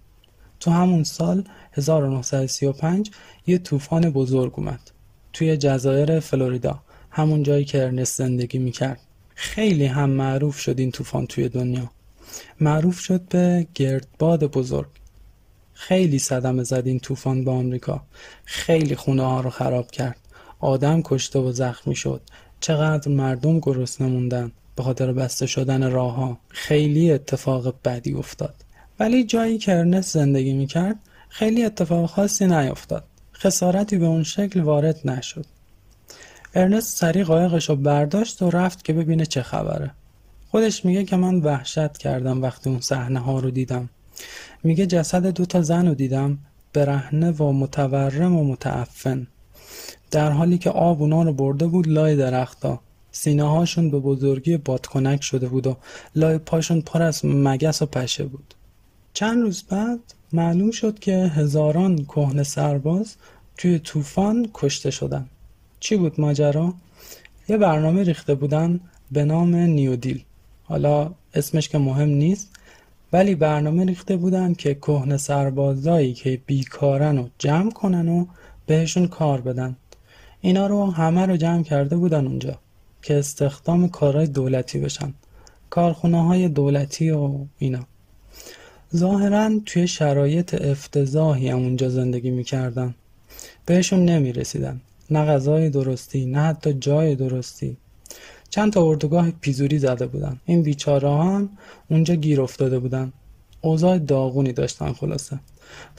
تو 0.60 0.72
همون 0.72 1.04
سال 1.04 1.44
1935 1.74 3.12
یه 3.48 3.58
طوفان 3.58 4.10
بزرگ 4.10 4.54
اومد 4.56 4.92
توی 5.34 5.58
جزایر 5.58 6.20
فلوریدا 6.20 6.80
همون 7.12 7.44
جایی 7.44 7.66
که 7.66 7.84
ارنست 7.84 8.18
زندگی 8.18 8.60
می‌کرد. 8.60 9.00
خیلی 9.36 9.86
هم 9.86 10.10
معروف 10.10 10.60
شد 10.60 10.80
این 10.80 10.92
طوفان 10.92 11.26
توی 11.28 11.50
دنیا. 11.50 11.92
معروف 12.60 13.00
شد 13.00 13.22
به 13.22 13.68
گردباد 13.76 14.44
بزرگ. 14.44 14.99
خیلی 15.80 16.20
صدمه 16.20 16.64
زد 16.64 16.88
این 16.88 17.00
طوفان 17.00 17.44
به 17.44 17.52
آمریکا. 17.52 18.02
خیلی 18.46 18.96
خونه 18.96 19.24
ها 19.24 19.42
رو 19.42 19.50
خراب 19.50 19.92
کرد. 19.92 20.18
آدم 20.60 21.02
کشته 21.02 21.40
و 21.40 21.52
زخمی 21.52 21.96
شد. 21.96 22.22
چقدر 22.60 23.12
مردم 23.12 23.60
گرسنه 23.60 24.08
موندن 24.08 24.52
به 24.76 24.84
خاطر 24.84 25.14
بسته 25.14 25.46
شدن 25.46 25.92
راه 25.92 26.16
ها 26.16 26.38
خیلی 26.50 27.12
اتفاق 27.12 27.76
بدی 27.86 28.14
افتاد. 28.14 28.56
ولی 29.00 29.24
جایی 29.24 29.58
که 29.58 29.78
ارنست 29.78 30.14
زندگی 30.14 30.54
می‌کرد 30.54 30.96
خیلی 31.30 31.66
اتفاق 31.66 32.10
خاصی 32.10 32.48
نیفتاد 32.48 33.04
خسارتی 33.34 33.98
به 33.98 34.06
اون 34.06 34.24
شکل 34.24 34.62
وارد 34.62 35.00
نشد. 35.06 35.46
ارنست 36.56 36.98
سریع 36.98 37.24
قایقش 37.24 37.70
رو 37.70 37.76
برداشت 37.76 38.42
و 38.42 38.50
رفت 38.50 38.84
که 38.84 38.94
ببینه 38.94 39.26
چه 39.26 39.42
خبره. 39.42 39.92
خودش 40.52 40.86
میگه 40.86 41.04
که 41.04 41.16
من 41.16 41.36
وحشت 41.36 41.98
کردم 41.98 42.42
وقتی 42.42 42.70
اون 42.70 42.80
صحنه 42.80 43.20
ها 43.20 43.40
رو 43.40 43.52
دیدم. 43.52 43.90
میگه 44.64 44.86
جسد 44.86 45.28
دو 45.28 45.46
تا 45.46 45.62
زن 45.62 45.88
رو 45.88 45.94
دیدم 45.94 46.38
برهنه 46.74 47.32
و 47.32 47.52
متورم 47.52 48.36
و 48.36 48.44
متعفن. 48.44 49.28
در 50.12 50.32
حالی 50.32 50.58
که 50.58 50.70
آب 50.70 51.02
اونا 51.02 51.24
رو 51.24 51.34
برده 51.34 51.68
بود 51.68 51.88
لای 51.88 52.16
درختا 52.16 52.80
سینه 53.12 53.44
هاشون 53.44 53.92
به 53.92 54.00
بزرگی 54.00 54.58
بادکنک 54.58 55.24
شده 55.24 55.48
بود 55.48 55.68
و 55.68 55.78
لای 56.16 56.38
پاشون 56.38 56.82
پر 56.82 57.02
از 57.02 57.26
مگس 57.26 57.82
و 57.82 57.86
پشه 57.86 58.24
بود. 58.24 58.54
چند 59.14 59.42
روز 59.42 59.64
بعد 59.64 60.00
معلوم 60.34 60.72
شد 60.72 61.00
که 61.00 61.16
هزاران 61.16 61.98
کهنه 61.98 62.44
سرباز 62.44 63.16
توی 63.58 63.80
طوفان 63.80 64.50
کشته 64.54 64.92
شدن. 64.92 65.28
چی 65.80 65.98
بود 65.98 66.22
ماجرا؟ 66.22 66.74
یه 67.50 67.58
برنامه 67.58 68.04
ریخته 68.04 68.36
بودن 68.36 68.80
به 69.12 69.24
نام 69.24 69.56
نیودیل. 69.56 70.24
حالا 70.64 71.12
اسمش 71.34 71.70
که 71.70 71.78
مهم 71.78 72.10
نیست 72.10 72.50
ولی 73.14 73.36
برنامه 73.36 73.86
ریخته 73.86 74.18
بودن 74.18 74.54
که 74.54 74.76
کهنه 74.76 75.18
سربازایی 75.18 76.14
که 76.14 76.42
بیکارن 76.46 77.18
و 77.18 77.28
جمع 77.38 77.72
کنن 77.72 78.10
و 78.10 78.26
بهشون 78.66 79.08
کار 79.08 79.42
بدن. 79.42 79.76
اینا 80.42 80.68
رو 80.68 80.92
همه 80.92 81.26
رو 81.26 81.38
جمع 81.38 81.64
کرده 81.64 81.98
بودن 81.98 82.28
اونجا 82.28 82.60
که 83.02 83.20
استخدام 83.20 83.90
کارهای 83.90 84.28
دولتی 84.28 84.80
بشن. 84.80 85.14
کارخونه 85.70 86.26
های 86.26 86.50
دولتی 86.50 87.10
و 87.10 87.32
اینا. 87.58 87.86
ظاهرا 88.96 89.52
توی 89.66 89.88
شرایط 89.88 90.62
افتضاحی 90.62 91.50
هم 91.50 91.58
اونجا 91.58 91.90
زندگی 91.90 92.30
می‌کردن. 92.30 92.96
بهشون 93.66 94.06
نمی‌رسیدن. 94.06 94.82
نه 95.12 95.26
غذای 95.26 95.70
درستی 95.70 96.26
نه 96.26 96.40
حتی 96.40 96.74
جای 96.74 97.16
درستی. 97.16 97.78
چند 98.50 98.74
تا 98.74 98.84
اردوگاه 98.84 99.32
پیزوری 99.32 99.80
زده 99.80 100.08
بودن. 100.08 100.40
این 100.46 100.64
بیچاره 100.64 101.10
هم 101.10 101.50
اونجا 101.90 102.16
گیر 102.16 102.42
افتاده 102.42 102.80
بودن. 102.80 103.14
اوضاع 103.62 103.98
داغونی 103.98 104.54
داشتن 104.54 104.94
خلاصه. 104.94 105.40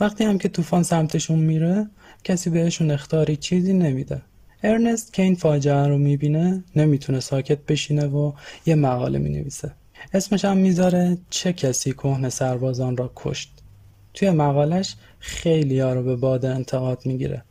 وقتی 0.01 0.25
هم 0.25 0.39
که 0.39 0.49
طوفان 0.49 0.83
سمتشون 0.83 1.39
میره 1.39 1.91
کسی 2.25 2.51
بهشون 2.51 2.91
اختاری 2.91 3.37
چیزی 3.37 3.73
نمیده. 3.73 4.23
ارنست 4.63 5.13
که 5.13 5.23
این 5.23 5.35
فاجعه 5.35 5.87
رو 5.87 5.99
می‌بینه 5.99 6.65
نمی‌تونه 6.77 7.21
ساکت 7.21 7.59
بشینه 7.67 8.07
و 8.07 8.33
یه 8.67 8.75
مقاله 8.75 9.19
می‌نویسه. 9.19 9.73
اسمش 10.15 10.45
هم 10.45 10.57
می‌ذاره 10.57 11.19
چه 11.31 11.53
کسی 11.53 11.93
کهنه 11.93 12.29
سربازان 12.29 12.97
را 12.97 13.13
کشت. 13.17 13.51
توی 14.15 14.31
مقالش 14.31 14.97
خیلی 15.19 15.81
ها 15.81 15.93
رو 15.93 16.03
به 16.03 16.17
باد 16.17 16.45
انتقاد 16.45 17.03
می‌گیره. 17.05 17.43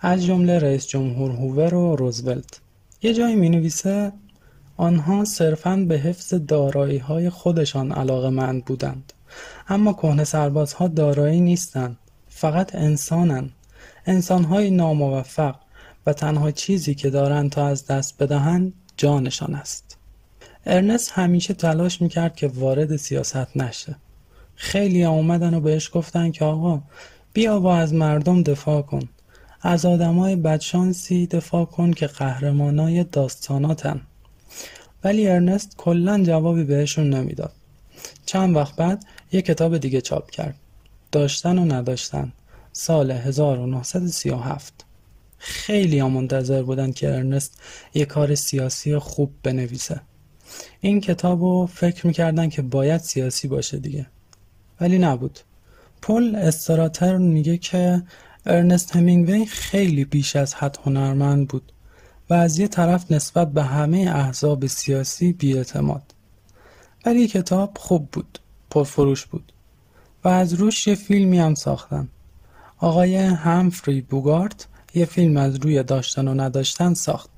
از 0.00 0.24
جمله 0.24 0.58
رئیس 0.58 0.86
جمهور 0.86 1.30
هوور 1.30 1.74
و 1.74 1.96
روزولت. 1.96 2.60
یه 3.02 3.14
جایی 3.14 3.34
می‌نویسه 3.34 4.12
آنها 4.76 5.24
صرفا 5.24 5.76
به 5.88 5.98
حفظ 5.98 6.34
دارایی 6.34 6.98
های 6.98 7.30
خودشان 7.30 7.92
علاقه 7.92 8.30
مند 8.30 8.64
بودند. 8.64 9.12
اما 9.68 9.92
کهنه 9.92 10.24
سربازها 10.24 10.88
دارایی 10.88 11.40
نیستند 11.40 11.98
فقط 12.28 12.74
انسانن 12.74 13.50
انسانهای 14.06 14.70
ناموفق 14.70 15.54
و 16.06 16.12
تنها 16.12 16.50
چیزی 16.50 16.94
که 16.94 17.10
دارند 17.10 17.50
تا 17.50 17.66
از 17.66 17.86
دست 17.86 18.22
بدهند 18.22 18.72
جانشان 18.96 19.54
است. 19.54 19.98
ارنست 20.66 21.10
همیشه 21.12 21.54
تلاش 21.54 22.02
می‌کرد 22.02 22.36
که 22.36 22.48
وارد 22.48 22.96
سیاست 22.96 23.56
نشه. 23.56 23.96
خیلی 24.54 25.04
اومدن 25.04 25.54
و 25.54 25.60
بهش 25.60 25.90
گفتن 25.92 26.30
که 26.30 26.44
آقا 26.44 26.82
بیا 27.32 27.60
و 27.60 27.66
از 27.66 27.94
مردم 27.94 28.42
دفاع 28.42 28.82
کن. 28.82 29.08
از 29.62 29.84
آدمای 29.86 30.36
بدشانسی 30.36 31.26
دفاع 31.26 31.64
کن 31.64 31.92
که 31.92 32.06
قهرمانای 32.06 33.04
داستاناتن. 33.04 34.00
ولی 35.04 35.28
ارنست 35.28 35.76
کلا 35.76 36.22
جوابی 36.22 36.64
بهشون 36.64 37.10
نمی‌داد. 37.10 37.52
چند 38.26 38.56
وقت 38.56 38.76
بعد 38.76 39.04
یه 39.32 39.42
کتاب 39.42 39.78
دیگه 39.78 40.00
چاپ 40.00 40.30
کرد. 40.30 40.54
داشتن 41.12 41.58
و 41.58 41.64
نداشتن. 41.64 42.32
سال 42.72 43.10
1937 43.10 44.84
خیلی 45.38 45.98
ها 45.98 46.08
منتظر 46.08 46.62
بودن 46.62 46.92
که 46.92 47.14
ارنست 47.14 47.60
یه 47.94 48.04
کار 48.04 48.34
سیاسی 48.34 48.98
خوب 48.98 49.32
بنویسه. 49.42 50.00
این 50.80 51.00
کتاب 51.00 51.42
رو 51.42 51.66
فکر 51.66 52.06
می‌کردن 52.06 52.48
که 52.48 52.62
باید 52.62 53.00
سیاسی 53.00 53.48
باشه 53.48 53.78
دیگه. 53.78 54.06
ولی 54.80 54.98
نبود. 54.98 55.38
پل 56.02 56.34
استراتر 56.36 57.16
میگه 57.16 57.58
که 57.58 58.02
ارنست 58.46 58.96
همینگوی 58.96 59.46
خیلی 59.46 60.04
بیش 60.04 60.36
از 60.36 60.54
حد 60.54 60.78
هنرمند 60.84 61.48
بود. 61.48 61.72
و 62.30 62.34
از 62.34 62.58
یه 62.58 62.68
طرف 62.68 63.12
نسبت 63.12 63.52
به 63.52 63.62
همه 63.62 64.12
احزاب 64.14 64.66
سیاسی 64.66 65.32
بیاعتماد. 65.32 66.02
ولی 67.06 67.26
کتاب 67.26 67.78
خوب 67.78 68.08
بود 68.10 68.38
پرفروش 68.70 69.26
بود 69.26 69.52
و 70.24 70.28
از 70.28 70.52
روش 70.52 70.86
یه 70.86 70.94
فیلمی 70.94 71.38
هم 71.38 71.54
ساختن. 71.54 72.08
آقای 72.78 73.16
همفری 73.16 74.00
بوگارت 74.00 74.66
یه 74.94 75.04
فیلم 75.04 75.36
از 75.36 75.56
روی 75.56 75.82
داشتن 75.82 76.28
و 76.28 76.34
نداشتن 76.34 76.94
ساخت 76.94 77.30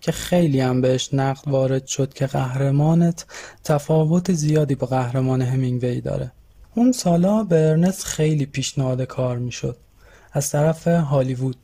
که 0.00 0.12
خیلی 0.12 0.60
هم 0.60 0.80
بهش 0.80 1.14
نقد 1.14 1.48
وارد 1.48 1.86
شد 1.86 2.14
که 2.14 2.26
قهرمانت 2.26 3.26
تفاوت 3.64 4.32
زیادی 4.32 4.74
با 4.74 4.86
قهرمان 4.86 5.42
همینگوی 5.42 6.00
داره. 6.00 6.32
اون 6.74 6.92
سالا 6.92 7.44
به 7.44 7.92
خیلی 8.04 8.46
پیشنهاد 8.46 9.02
کار 9.02 9.38
می‌شد. 9.38 9.76
از 10.32 10.50
طرف 10.50 10.88
هالیوود. 10.88 11.56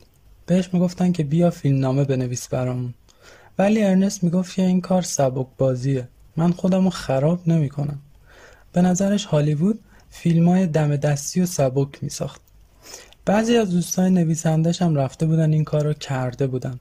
بهش 0.51 0.69
می‌گفتن 0.73 1.11
که 1.11 1.23
بیا 1.23 1.49
فیلمنامه 1.49 2.03
بنویس 2.03 2.47
برامون. 2.47 2.93
ولی 3.59 3.83
ارنست 3.83 4.23
می‌گفت 4.23 4.55
که 4.55 4.61
این 4.61 4.81
کار 4.81 5.01
سبک 5.01 5.47
بازیه 5.57 6.07
من 6.37 6.51
خودمو 6.51 6.89
خراب 6.89 7.39
نمی‌کنم. 7.47 7.99
به 8.73 8.81
نظرش 8.81 9.25
هالیوود 9.25 9.79
فیلم 10.09 10.49
های 10.49 10.67
دم 10.67 10.95
دستی 10.95 11.41
و 11.41 11.45
سبک 11.45 12.03
میساخت. 12.03 12.41
بعضی 13.25 13.57
از 13.57 13.71
دوستان 13.71 14.13
نویسندش 14.13 14.81
هم 14.81 14.95
رفته 14.95 15.25
بودن 15.25 15.53
این 15.53 15.63
کار 15.63 15.83
رو 15.83 15.93
کرده 15.93 16.47
بودن 16.47 16.79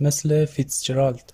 مثل 0.00 0.44
فیتزجرالد. 0.44 1.32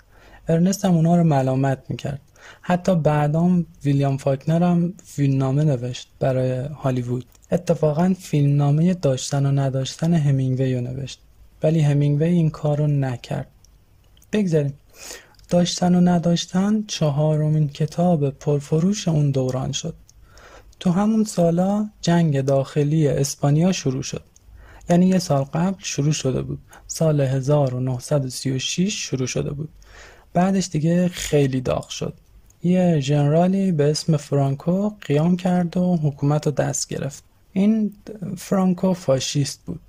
ارنست 0.49 0.85
هم 0.85 0.95
اونا 0.95 1.17
رو 1.17 1.25
ملامت 1.25 1.79
می‌کرد. 1.89 2.21
حتی 2.61 2.97
بعدام 2.97 3.67
ویلیام 3.85 4.17
فاکنر 4.17 4.63
هم 4.63 4.95
فیلمنامه 5.05 5.65
نوشت 5.65 6.09
برای 6.21 6.59
هالیوود. 6.59 7.25
اتفاقا 7.53 8.15
فیلمنامه 8.19 8.95
داشتن 8.95 9.47
و 9.47 9.61
نداشتن 9.61 10.15
همینگوی 10.15 10.75
رو 10.75 10.81
نوشت. 10.81 11.21
ولی 11.65 11.81
همینگوی 11.81 12.29
این 12.29 12.51
کار 12.51 12.79
رو 12.79 12.87
نکرد. 12.87 13.49
بگذاریم. 14.33 14.75
داشتن 15.49 15.95
و 15.95 16.01
نداشتن 16.01 16.85
چهارمین 16.87 17.69
کتاب 17.69 18.31
پرفروش 18.31 19.09
اون 19.09 19.31
دوران 19.31 19.73
شد. 19.73 19.95
تو 20.81 20.91
همون 20.91 21.25
سالا 21.25 21.89
جنگ 22.01 22.41
داخلی 22.41 23.09
اسپانیا 23.09 23.73
شروع 23.73 24.03
شد. 24.03 24.23
یعنی 24.91 25.07
یه 25.07 25.19
سال 25.19 25.45
قبل 25.45 25.79
شروع 25.79 26.13
شده 26.13 26.43
بود. 26.43 26.59
سال 26.87 27.21
1936 27.21 28.95
شروع 28.95 29.27
شده 29.27 29.51
بود. 29.51 29.69
بعدش 30.33 30.69
دیگه 30.69 31.09
خیلی 31.09 31.61
داغ 31.61 31.89
شد. 31.89 32.15
یه 32.63 33.01
جنرالی 33.03 33.73
به 33.73 33.91
اسم 33.91 34.17
فرانکو 34.17 34.91
قیام 35.01 35.37
کرد 35.37 35.77
و 35.77 35.97
حکومت 35.97 36.47
رو 36.47 36.53
دست 36.53 36.89
گرفت. 36.89 37.25
این 37.53 37.95
فرانکو 38.37 38.93
فاشیست 38.93 39.61
بود. 39.67 39.81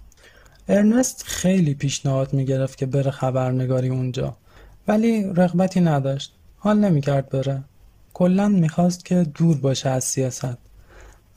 ارنست 0.68 1.24
خیلی 1.24 1.74
پیشنهاد 1.74 2.34
می‌گرفت 2.34 2.78
که 2.78 2.86
بره 2.86 3.11
خبرنگاری 3.11 3.89
اونجا 3.89 4.38
ولی 4.88 5.24
رغبتی 5.24 5.82
نداشت. 5.82 6.34
حال 6.57 6.80
نمی‌کرد 6.80 7.30
بره. 7.30 7.63
کلا 8.13 8.47
می‌خواست 8.47 9.05
که 9.05 9.24
دور 9.24 9.57
باشه 9.57 9.89
از 9.89 10.03
سیاست. 10.03 10.57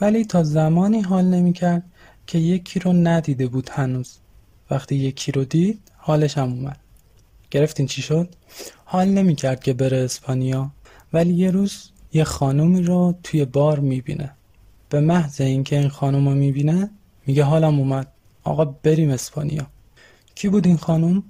ولی 0.01 0.25
تا 0.25 0.43
زمانی 0.43 1.01
حال 1.01 1.25
نمی‌کرد 1.25 1.83
که 2.27 2.39
یکی 2.39 2.81
رو 2.81 2.93
ندیده 2.93 3.47
بود 3.47 3.71
هنوز. 3.73 4.19
وقتی 4.71 4.95
یکی 4.95 5.33
رو 5.33 5.45
دید 5.45 5.81
حالش 5.97 6.39
هم 6.39 6.53
اومد. 6.53 6.79
گرفتین 7.51 7.87
چی 7.87 8.03
شد؟ 8.03 8.29
حال 8.85 9.09
نمی‌کرد 9.09 9.63
که 9.63 9.73
بره 9.73 9.97
اسپانیا 9.97 10.71
ولی 11.13 11.35
یه 11.35 11.51
روز 11.51 11.91
یه 12.13 12.25
خانومی 12.25 12.83
رو 12.83 13.15
توی 13.23 13.45
بار 13.45 13.81
می‌بینه. 13.81 14.31
به 14.89 15.01
محض 15.01 15.41
اینکه 15.41 15.79
این 15.79 15.89
خانم 15.89 16.29
رو 16.29 16.35
می‌بینه 16.35 16.91
میگه 17.27 17.45
حالم 17.45 17.79
اومد. 17.79 18.13
آقا 18.49 18.65
بریم 18.65 19.11
اسپانیا. 19.11 19.67
کی 20.35 20.49
بود 20.49 20.67
این 20.67 20.77
خانم؟ 20.77 21.23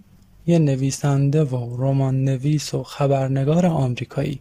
یه 0.47 0.59
نویسنده 0.59 1.45
و 1.45 1.77
رمان 1.83 2.25
نویس 2.25 2.75
و 2.75 2.83
خبرنگار 2.83 3.67
آمریکایی. 3.67 4.41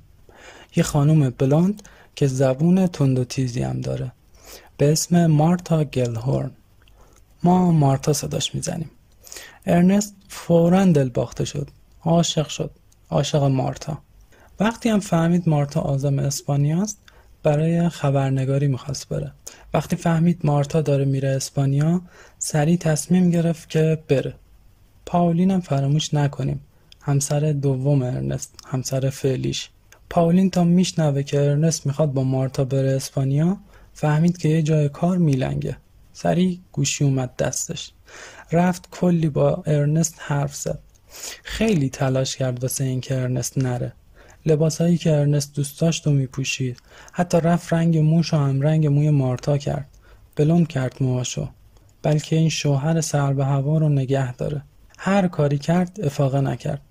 یه 0.76 0.84
خانم 0.84 1.30
بلاند 1.30 1.84
که 2.16 2.28
زبون 2.28 2.88
تند 2.88 3.20
و 3.20 3.24
تیزی 3.24 3.64
هم 3.64 3.82
داره. 3.82 4.12
به 4.78 4.92
اسم 4.92 5.28
مارتا 5.28 5.84
گلهورن. 5.84 6.52
ما 7.44 7.72
مارتا 7.72 8.14
صداش 8.14 8.56
می‌زنیم. 8.56 8.92
ارنست 9.66 10.16
فورا 10.28 10.86
دل 10.86 11.10
باخته 11.10 11.46
شد. 11.46 11.68
عاشق 12.04 12.48
شد. 12.48 12.72
عاشق 13.10 13.44
مارتا. 13.44 13.98
وقتی 14.60 14.90
هم 14.90 15.00
فهمید 15.00 15.50
مارتا 15.50 15.82
آزم 15.82 16.20
اسپانیاست 16.20 16.98
برای 17.44 17.90
خبرنگاری 17.90 18.68
می‌خواست 18.68 19.10
بره. 19.10 19.32
وقتی 19.74 19.96
فهمید 19.96 20.40
مارتا 20.44 20.82
داره 20.82 21.06
میره 21.06 21.30
اسپانیا 21.30 22.02
سریع 22.40 22.78
تصمیم 22.78 23.30
گرفت 23.30 23.70
که 23.70 24.04
بره. 24.08 24.34
پاولین 25.06 25.52
هم 25.52 25.62
فراموش 25.62 26.14
نکنیم. 26.14 26.62
همسر 27.02 27.52
دوم 27.52 28.02
ارنست 28.02 28.56
همسر 28.68 29.10
فعلیش. 29.10 29.70
پاولین 30.10 30.50
تا 30.50 30.64
میشنوه 30.64 31.24
که 31.24 31.42
ارنست 31.42 31.86
می‌خواد 31.86 32.14
با 32.14 32.24
مارتا 32.24 32.64
بره 32.66 32.96
اسپانیا 32.96 33.58
فهمید 33.94 34.38
که 34.38 34.50
یه 34.50 34.62
جای 34.62 34.90
کار 34.90 35.18
میلنگه. 35.18 35.78
سریع 36.14 36.60
گوشی 36.72 37.04
اومد 37.04 37.36
دستش. 37.36 37.92
رفت 38.52 38.90
کلی 38.92 39.30
با 39.30 39.64
ارنست 39.66 40.16
حرف 40.18 40.56
زد. 40.56 40.80
خیلی 41.44 41.90
تلاش 41.90 42.36
کرد 42.36 42.64
واسه 42.64 42.84
اینکه 42.84 43.22
ارنست 43.22 43.58
نره. 43.58 43.94
لباسایی 44.48 44.98
که 44.98 45.14
ارنست 45.14 45.56
دوست 45.56 45.82
داشت 45.82 46.08
و 46.08 46.12
میپوشید. 46.12 46.78
حتی 47.12 47.38
رفت 47.38 47.74
رنگ 47.74 47.98
موش 47.98 48.34
و 48.34 48.38
هم 48.38 48.62
رنگ 48.62 48.88
موی 48.88 49.10
مارتا 49.10 49.58
کرد. 49.58 49.88
بلند 50.36 50.68
کرد 50.68 50.96
موهاشو. 51.02 51.48
بلکه 52.02 52.36
این 52.36 52.50
شوهر 52.50 53.02
سر 53.02 53.34
به 53.34 53.46
هوا 53.46 53.78
رو 53.78 53.90
نگه 53.90 54.34
داره. 54.34 54.62
هر 54.98 55.28
کاری 55.28 55.58
کرد 55.58 56.00
افاقه 56.04 56.42
نکرد. 56.42 56.82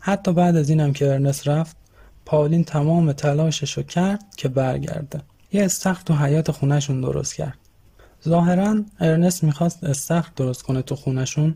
حتی 0.00 0.32
بعد 0.32 0.56
از 0.56 0.70
اینم 0.70 0.92
که 0.92 1.12
ارنست 1.12 1.48
رفت 1.48 1.76
پاولین 2.24 2.64
تمام 2.64 3.12
تلاشش 3.12 3.72
رو 3.72 3.82
کرد 3.82 4.24
که 4.36 4.48
برگرده. 4.48 5.20
یه 5.52 5.64
استخر 5.64 6.02
تو 6.02 6.14
حیاط 6.14 6.50
خونه‌شون 6.50 7.00
درست 7.00 7.34
کرد. 7.34 7.58
ظاهرا 8.28 8.82
ارنست 9.00 9.44
می‌خواست 9.44 9.84
استخر 9.84 10.30
درست 10.36 10.62
کنه 10.62 10.82
تو 10.82 10.96
خونشون 10.96 11.54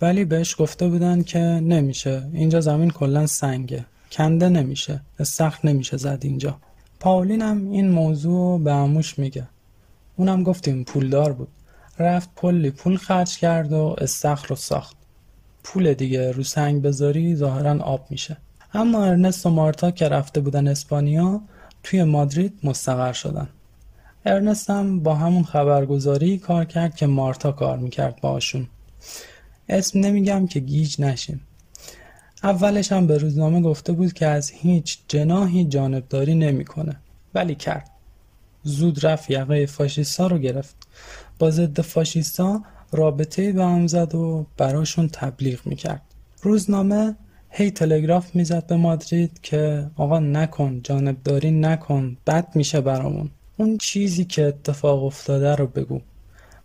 ولی 0.00 0.24
بهش 0.24 0.54
گفته 0.58 0.88
بودن 0.88 1.22
که 1.22 1.38
نمیشه. 1.38 2.28
اینجا 2.32 2.60
زمین 2.60 2.90
کلا 2.90 3.26
سنگه. 3.26 3.84
کنده 4.12 4.48
نمیشه 4.48 5.00
استخر 5.18 5.68
نمیشه 5.68 5.96
زد 5.96 6.18
اینجا. 6.22 6.56
پاولین 7.00 7.42
هم 7.42 7.70
این 7.70 7.90
موضوع 7.90 8.60
به 8.60 8.72
اموش 8.72 9.18
میگه. 9.18 9.48
اونم 10.16 10.42
گفتیم 10.42 10.84
پولدار 10.84 11.32
بود. 11.32 11.48
رفت 11.98 12.30
کلی 12.36 12.70
پول 12.70 12.96
خرج 12.96 13.38
کرد 13.38 13.72
و 13.72 13.96
استخر 13.98 14.48
رو 14.48 14.56
ساخت. 14.56 14.96
پول 15.64 15.94
دیگه 15.94 16.32
رو 16.32 16.42
سنگ 16.42 16.82
بذاری 16.82 17.36
ظاهرا 17.36 17.82
آب 17.82 18.06
میشه. 18.10 18.36
اما 18.74 19.04
ارنست 19.04 19.46
و 19.46 19.50
مارتا 19.50 19.90
که 19.90 20.08
رفته 20.08 20.40
بودن 20.40 20.68
اسپانیا 20.68 21.40
توی 21.82 22.04
مادرید 22.04 22.58
مستقر 22.62 23.12
شدن. 23.12 23.48
ارنست 24.26 24.70
هم 24.70 25.00
با 25.00 25.14
همون 25.14 25.42
خبرگزاری 25.42 26.38
کار 26.38 26.64
کرد 26.64 26.96
که 26.96 27.06
مارتا 27.06 27.52
کار 27.52 27.78
می‌کرد 27.78 28.20
باشون 28.20 28.68
اسم 29.68 30.00
نمیگم 30.00 30.46
که 30.46 30.60
گیج 30.60 31.00
نشیم. 31.00 31.40
اولش 32.42 32.92
هم 32.92 33.06
به 33.06 33.18
روزنامه 33.18 33.60
گفته 33.60 33.92
بود 33.92 34.12
که 34.12 34.26
از 34.26 34.50
هیچ 34.50 34.98
جناهی 35.08 35.64
جانبداری 35.64 36.34
نمی‌کنه. 36.34 36.96
ولی 37.34 37.54
کرد. 37.54 37.90
زود 38.62 39.06
رفت 39.06 39.30
یقه 39.30 39.66
فاشیستا 39.66 40.26
رو 40.26 40.38
گرفت. 40.38 40.76
با 41.38 41.50
ضد 41.50 41.80
فاشیستا 41.80 42.62
رابطه 42.92 43.52
به 43.52 43.64
هم 43.64 43.86
زد 43.86 44.14
و 44.14 44.46
براشون 44.56 45.08
تبلیغ 45.08 45.66
می‌کرد. 45.66 46.02
روزنامه 46.42 47.16
هی 47.50 47.70
تلگراف 47.70 48.34
می‌زد 48.34 48.66
به 48.66 48.76
مادرید 48.76 49.40
که 49.42 49.90
آقا 49.96 50.18
نکن 50.18 50.80
جانبداری 50.84 51.50
نکن 51.50 52.16
بد 52.26 52.56
میشه 52.56 52.80
برامون. 52.80 53.30
اون 53.56 53.78
چیزی 53.78 54.24
که 54.24 54.44
اتفاق 54.44 55.04
افتاده 55.04 55.54
رو 55.54 55.66
بگو. 55.66 56.00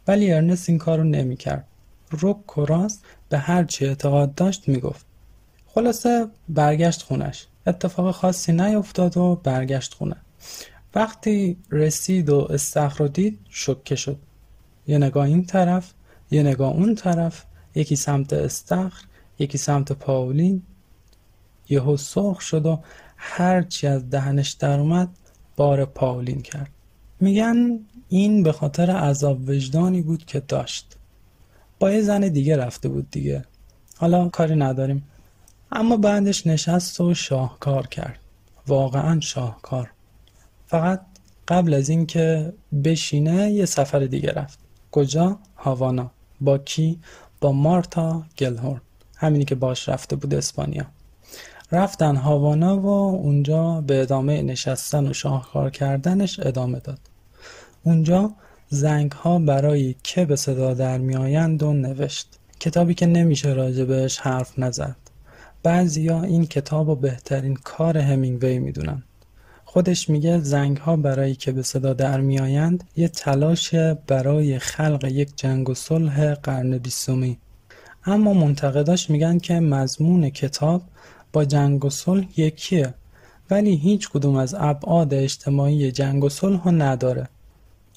ولی 0.08 0.34
ارنست 0.34 0.70
این 0.70 0.78
کارو 0.78 1.04
نمی‌کرد. 1.04 1.68
رک 2.22 2.58
و 2.58 2.88
به 3.30 3.38
هر 3.38 3.64
چی 3.64 3.86
اعتقاد 3.86 4.36
داشت 4.36 4.68
می‌گفت. 4.68 5.07
خلاصه 5.78 6.28
برگشت 6.50 7.02
خونش. 7.02 7.48
اتفاق 7.68 8.12
خاصی 8.12 8.52
نیفتاد 8.52 9.18
و 9.18 9.42
برگشت 9.44 9.94
خونه. 9.94 10.16
وقتی 10.96 11.58
رسید 11.72 12.30
و 12.30 12.48
استخر 12.50 12.98
رو 12.98 13.08
دید 13.08 13.40
شکه 13.50 13.96
شد. 13.96 14.18
یه 14.88 14.98
نگاه 14.98 15.26
این 15.26 15.46
طرف 15.46 15.94
یه 16.32 16.44
نگاه 16.44 16.74
اون 16.74 16.96
طرف 16.96 17.44
یکی 17.76 17.96
سمت 17.96 18.34
استخر 18.34 19.04
یکی 19.40 19.58
سمت 19.58 19.92
پاولین. 19.92 20.64
یهو 21.70 21.98
سرخ 21.98 22.42
شد 22.42 22.66
و 22.66 22.80
هرچی 23.18 23.88
از 23.88 24.10
دهنش 24.10 24.52
در 24.52 24.80
اومد 24.80 25.10
بار 25.56 25.86
پاولین 25.86 26.42
کرد. 26.42 26.72
میگن 27.20 27.80
این 28.10 28.44
به 28.44 28.52
خاطر 28.52 28.92
عذاب 28.92 29.50
وجدانی 29.50 30.02
بود 30.02 30.26
که 30.26 30.40
داشت. 30.40 30.98
با 31.80 31.92
یه 31.92 32.02
زن 32.02 32.28
دیگه 32.28 32.58
رفته 32.58 32.90
بود 32.90 33.12
دیگه. 33.12 33.46
حالا 33.98 34.30
کاری 34.30 34.56
نداریم. 34.56 35.04
اما 35.72 35.98
بعدش 35.98 36.48
نشست 36.48 37.02
و 37.02 37.14
شاهکار 37.14 37.88
کرد. 37.88 38.20
واقعا 38.68 39.20
شاهکار. 39.20 39.92
فقط 40.68 41.02
قبل 41.48 41.74
از 41.74 41.90
اینکه 41.90 42.54
بشینه 42.84 43.52
یه 43.52 43.66
سفر 43.66 44.00
دیگه 44.00 44.32
رفت. 44.32 44.60
کجا؟ 44.92 45.40
هاوانا. 45.58 46.12
با 46.42 46.58
کی؟ 46.58 47.00
با 47.42 47.52
مارتا 47.52 48.24
گلهورن. 48.38 48.82
همینی 49.16 49.46
که 49.46 49.56
باش 49.56 49.90
رفته 49.90 50.16
بود 50.16 50.34
اسپانیا. 50.34 50.86
رفتن 51.72 52.16
هاوانا 52.16 52.80
و 52.80 52.88
اونجا 53.16 53.82
به 53.82 54.02
ادامه 54.02 54.42
نشستن 54.42 55.08
و 55.08 55.14
شاهکار 55.14 55.70
کردنش 55.70 56.40
ادامه 56.40 56.80
داد. 56.80 57.00
اونجا 57.84 58.32
زنگ 58.70 59.12
ها 59.12 59.40
برای 59.40 59.96
که 60.04 60.26
به 60.26 60.36
صدا 60.36 60.74
در 60.74 60.98
میآیند 60.98 61.64
و 61.64 61.74
نوشت. 61.74 62.28
کتابی 62.60 62.94
که 62.94 63.06
نمیشه 63.06 63.50
راجبش 63.50 64.20
حرف 64.20 64.60
نزد. 64.60 65.07
بعضیا 65.64 66.24
این 66.24 66.46
کتاب 66.46 66.90
و 66.90 66.96
بهترین 66.96 67.56
کار 67.56 67.98
همینگوی 67.98 68.60
می‌دونن. 68.60 69.04
خودش 69.66 70.10
میگه 70.10 70.40
زنگ 70.40 70.78
ها 70.78 70.96
برای 70.96 71.36
که 71.36 71.52
به 71.52 71.64
صدا 71.64 71.94
در 71.94 72.22
میآیند 72.22 72.84
یه 72.96 73.08
تلاش 73.08 73.76
برای 74.08 74.60
خلق 74.60 75.06
یک 75.06 75.30
جنگ 75.36 75.70
و 75.70 75.74
صلح 75.74 76.34
قرن 76.34 76.78
بیستمی 76.78 77.38
اما 78.06 78.34
منتقداش 78.34 79.10
میگن 79.10 79.38
که 79.38 79.60
مضمون 79.60 80.30
کتاب 80.30 80.82
با 81.34 81.46
جنگ 81.46 81.86
و 81.86 81.90
صلح 81.90 82.26
یکیه 82.38 82.94
ولی 83.50 83.76
هیچ 83.76 84.10
کدوم 84.10 84.36
از 84.36 84.56
ابعاد 84.60 85.14
اجتماعی 85.14 85.92
جنگ 85.92 86.24
و 86.24 86.30
صلح 86.30 86.70
نداره. 86.70 87.28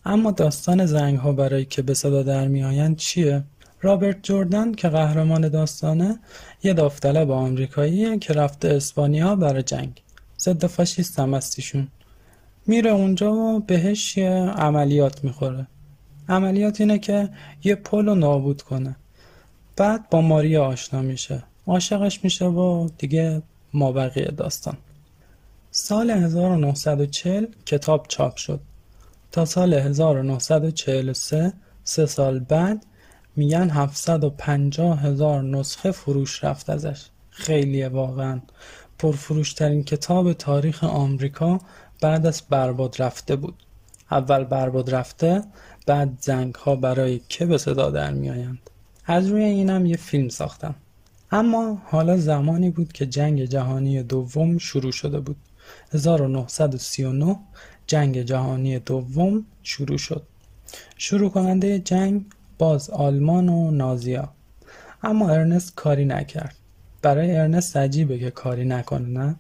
اما 0.05 0.31
داستان 0.31 0.87
زنگ 0.87 1.19
ها 1.19 1.33
برای 1.33 1.65
که 1.65 1.83
به 1.83 1.95
صدا 1.95 2.23
در 2.23 2.49
میآیند 2.49 2.97
چیه؟ 2.97 3.43
رابرت 3.83 4.23
جوردن 4.23 4.73
که 4.73 4.89
قهرمان 4.89 5.49
داستانه 5.49 6.19
یه 6.63 6.73
داوطلب 6.73 7.31
آمریکاییه 7.31 8.19
که 8.19 8.33
رفته 8.33 8.69
اسپانیا 8.69 9.37
برای 9.37 9.63
جنگ. 9.63 10.03
ضد 10.39 10.67
فاشیست 10.67 11.19
هم 11.19 11.35
استیشون 11.35 11.89
میره 12.67 12.91
اونجا 12.91 13.33
و 13.33 13.61
بهش 13.61 14.17
یه 14.17 14.31
عملیات 14.57 15.25
می‌خوره. 15.25 15.67
عملیات 16.29 16.81
اینه 16.81 16.99
که 16.99 17.29
یه 17.65 17.75
پل 17.75 18.07
رو 18.07 18.15
نابود 18.15 18.63
کنه. 18.63 18.97
بعد 19.77 20.11
با 20.11 20.21
ماریا 20.21 20.65
آشنا 20.65 21.03
میشه. 21.03 21.43
عاشقش 21.67 22.25
میشه 22.25 22.45
و 22.45 22.89
دیگه 22.99 23.43
ما 23.73 23.93
بقیه 23.93 24.25
داستان. 24.25 24.77
سال 25.71 26.11
1940 26.11 27.47
کتاب 27.67 28.07
چاپ 28.09 28.37
شد. 28.37 28.61
تا 29.33 29.45
سال 29.45 29.75
1943 29.75 31.53
سه 31.85 32.07
سال 32.07 32.39
بعد 32.39 32.87
میگن 33.37 33.71
750 33.71 35.01
هزار 35.03 35.43
نسخه 35.43 35.91
فروش 35.91 36.45
رفت 36.45 36.71
ازش. 36.71 37.07
خیلیه 37.31 37.89
واقعا. 37.89 38.41
پرفروشترین 38.99 39.85
کتاب 39.85 40.33
تاریخ 40.33 40.85
آمریکا 40.85 41.59
بعد 42.01 42.27
از 42.27 42.43
برباد 42.51 43.03
رفته 43.03 43.37
بود. 43.37 43.55
اول 44.11 44.45
برباد 44.45 44.95
رفته 44.95 45.43
بعد 45.87 46.19
زنگ 46.21 46.55
ها 46.55 46.77
برای 46.77 47.21
که 47.29 47.47
به 47.47 47.59
صدا 47.59 47.91
در 47.91 48.13
میآیند. 48.13 48.59
از 49.07 49.27
روی 49.27 49.45
اینم 49.45 49.87
یه 49.87 49.97
فیلم 49.97 50.29
ساختم. 50.29 50.75
اما 51.33 51.83
حالا 51.85 52.17
زمانی 52.17 52.71
بود 52.71 52.93
که 52.93 53.07
جنگ 53.07 53.45
جهانی 53.45 54.03
دوم 54.03 54.59
شروع 54.59 54.93
شده 54.93 55.21
بود. 55.21 55.37
1939 55.93 57.39
جنگ 57.87 58.23
جهانی 58.23 58.79
دوم 58.79 59.47
شروع 59.63 59.99
شد. 59.99 60.23
شروع 60.97 61.31
کننده 61.31 61.79
جنگ 61.79 62.25
باز 62.61 62.91
آلمان 62.91 63.49
و 63.49 63.71
نازیا. 63.71 64.29
اما 65.03 65.31
ارنست 65.31 65.75
کاری 65.75 66.05
نکرد. 66.05 66.57
برای 67.03 67.37
ارنست 67.37 67.77
عجیبه 67.77 68.19
که 68.19 68.31
کاری 68.31 68.65
نکنه 68.65 69.09
نه؟ 69.09 69.37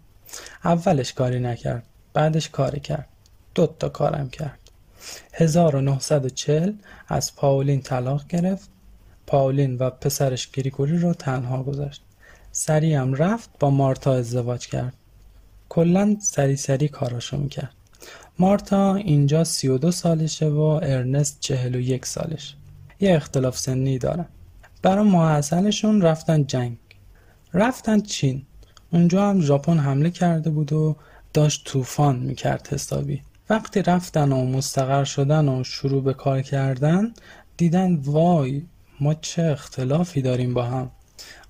اولش 0.64 1.12
کاری 1.12 1.40
نکرد 1.40 1.82
بعدش 2.12 2.48
کاری 2.48 2.80
کرد. 2.80 3.08
دوتا 3.54 3.88
کارم 3.88 4.30
کرد. 4.30 4.58
1940 5.32 6.72
از 7.08 7.36
پاولین 7.36 7.80
طلاق 7.80 8.26
گرفت. 8.26 8.68
پاولین 9.26 9.78
و 9.78 9.90
پسرش 9.90 10.50
گریگوری 10.50 10.98
رو 10.98 11.14
تنها 11.14 11.62
گذاشت. 11.62 12.02
سریع 12.52 12.96
هم 12.96 13.14
رفت 13.14 13.50
با 13.58 13.70
مارتا 13.70 14.14
ازدواج 14.14 14.66
کرد. 14.66 14.94
کلا 15.68 16.16
سری 16.20 16.56
سری 16.56 16.88
کاراشو 16.88 17.36
می‌کرد 17.36 17.72
مارتا 18.38 18.94
اینجا 18.94 19.44
32 19.44 19.90
سالشه 19.90 20.46
و 20.46 20.60
ارنست 20.82 21.40
41 21.40 22.06
سالش 22.06 22.56
یه 23.01 23.16
اختلاف 23.16 23.59
سنی 23.59 23.98
دارن. 23.98 24.26
برای 24.82 25.05
محصلشون 25.05 26.03
رفتن 26.03 26.46
جنگ. 26.46 26.76
رفتن 27.55 28.01
چین. 28.01 28.42
اونجا 28.92 29.30
هم 29.30 29.40
ژاپن 29.40 29.78
حمله 29.78 30.11
کرده 30.11 30.51
بود 30.51 30.72
و 30.72 30.96
داشت 31.34 31.64
طوفان 31.64 32.16
می‌کرد 32.16 32.68
حسابی. 32.72 33.22
وقتی 33.51 33.82
رفتن 33.82 34.32
و 34.32 34.44
مستقر 34.44 35.05
شدن 35.05 35.48
و 35.48 35.64
شروع 35.64 36.03
به 36.03 36.14
کار 36.14 36.42
کردن 36.42 37.12
دیدن 37.57 37.94
وای 37.96 38.62
ما 39.01 39.14
چه 39.14 39.42
اختلافی 39.42 40.22
داریم 40.22 40.55
با 40.55 40.62
هم. 40.62 40.90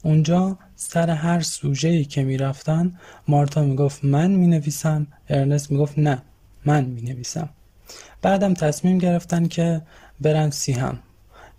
اونجا 0.02 0.58
سر 0.76 1.10
هر 1.10 1.40
سوژه‌ای 1.40 2.04
که 2.04 2.22
می‌رفتن 2.22 2.98
مارتا 3.28 3.62
می‌گفت 3.62 4.04
من 4.04 4.30
می‌نویسم 4.30 5.06
ارنست 5.28 5.70
می‌گفت 5.70 5.98
نه 5.98 6.22
من 6.64 6.84
می‌نویسم. 6.84 7.48
بعدم 8.22 8.54
تصمیم 8.54 8.98
گرفتن 8.98 9.48
که 9.48 9.82
برن 10.20 10.50
سیهم. 10.50 10.98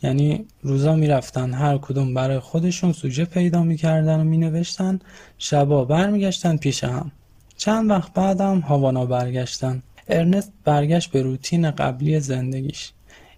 یعنی 0.04 0.46
روزا 0.62 0.96
می‌رفتن 0.96 1.54
هر 1.54 1.78
کدوم 1.78 2.14
برای 2.14 2.40
خودشون 2.40 2.92
سوژه 2.92 3.26
پیدا 3.26 3.64
می‌کردن 3.64 4.20
و 4.20 4.24
مینوشتن. 4.24 5.00
شبا 5.38 5.86
برمیگشتن 5.86 6.58
پیش 6.58 6.84
هم. 6.84 7.12
چند 7.58 7.90
وقت 7.90 8.14
بعدم 8.14 8.60
هاوانا 8.60 9.06
برگشتن. 9.06 9.84
ارنست 10.08 10.54
برگشت 10.64 11.12
به 11.12 11.22
روتین 11.22 11.72
قبلی 11.72 12.20
زندگیش. 12.20 12.92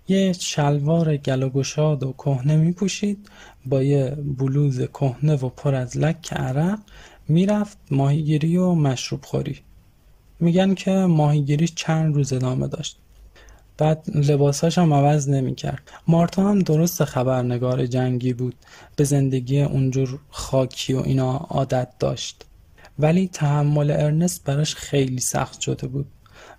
یه 0.07 0.34
شلوار 0.34 1.18
گل 1.18 1.43
و 1.43 1.49
گشاد 1.49 2.03
و 2.03 2.11
کهنه 2.11 2.55
میپوشید. 2.55 3.30
با 3.66 3.84
یه 3.84 4.18
بلوز 4.38 4.82
کهنه 4.82 5.36
و 5.36 5.49
پر 5.49 5.76
از 5.76 5.97
لک 5.97 6.34
عرق 6.34 6.80
می‌رفت 7.28 7.78
ماهیگیری 7.91 8.57
و 8.57 8.74
مشروب 8.74 9.22
خوری 9.26 9.59
میگن 10.39 10.74
که 10.74 10.91
ماهیگیریش 10.91 11.74
چند 11.76 12.16
روز 12.16 12.34
ادامه 12.34 12.68
داشت. 12.68 12.99
بعد 13.78 14.03
لباساش 14.15 14.78
هم 14.78 14.93
عوض 14.93 15.30
نمی‌کرد. 15.30 15.91
مارتا 16.07 16.49
هم 16.49 16.59
درست 16.59 17.03
خبرنگار 17.03 17.86
جنگی 17.86 18.34
بود. 18.34 18.55
به 18.95 19.03
زندگی 19.03 19.61
اونجور 19.61 20.19
خاکی 20.30 20.93
و 20.93 20.99
اینا 20.99 21.38
عادت 21.38 21.88
داشت. 21.99 22.45
ولی 22.99 23.28
تحمل 23.28 23.91
ارنست 23.91 24.43
براش 24.43 24.76
خیلی 24.76 25.19
سخت 25.19 25.61
شده 25.61 25.88
بود. 25.88 26.05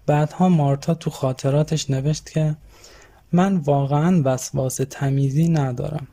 بعدها 0.06 0.48
مارتا 0.48 0.94
تو 0.94 1.10
خاطراتش 1.10 1.90
نوشت 1.90 2.30
که 2.30 2.56
من 3.32 3.56
واقعا 3.56 4.22
وسواس 4.24 4.76
تمیزی 4.90 5.48
ندارم. 5.48 6.06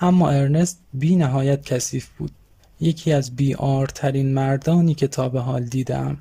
اما 0.00 0.30
ارنست 0.30 0.80
بی 0.94 1.16
نهایت 1.16 1.62
کثیف 1.64 2.08
بود. 2.18 2.30
یکی 2.80 3.12
از 3.12 3.36
بیارترین 3.36 4.34
مردانی 4.34 4.94
که 4.94 5.08
تا 5.08 5.28
به 5.28 5.40
حال 5.40 5.64
دیدم. 5.64 6.18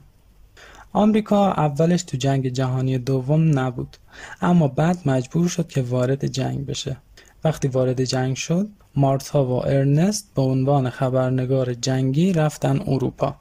آمریکا 0.97 1.51
اولش 1.51 2.03
تو 2.03 2.17
جنگ 2.17 2.47
جهانی 2.47 2.97
دوم 2.97 3.59
نبود 3.59 3.97
اما 4.41 4.67
بعد 4.67 4.97
مجبور 5.05 5.47
شد 5.47 5.67
که 5.67 5.81
وارد 5.81 6.25
جنگ 6.25 6.65
بشه. 6.65 6.97
وقتی 7.43 7.67
وارد 7.67 8.03
جنگ 8.03 8.35
شد 8.35 8.69
مارتا 8.95 9.45
و 9.45 9.67
ارنست 9.67 10.31
به 10.35 10.41
عنوان 10.41 10.89
خبرنگار 10.89 11.73
جنگی 11.73 12.33
رفتن 12.33 12.81
اروپا. 12.87 13.35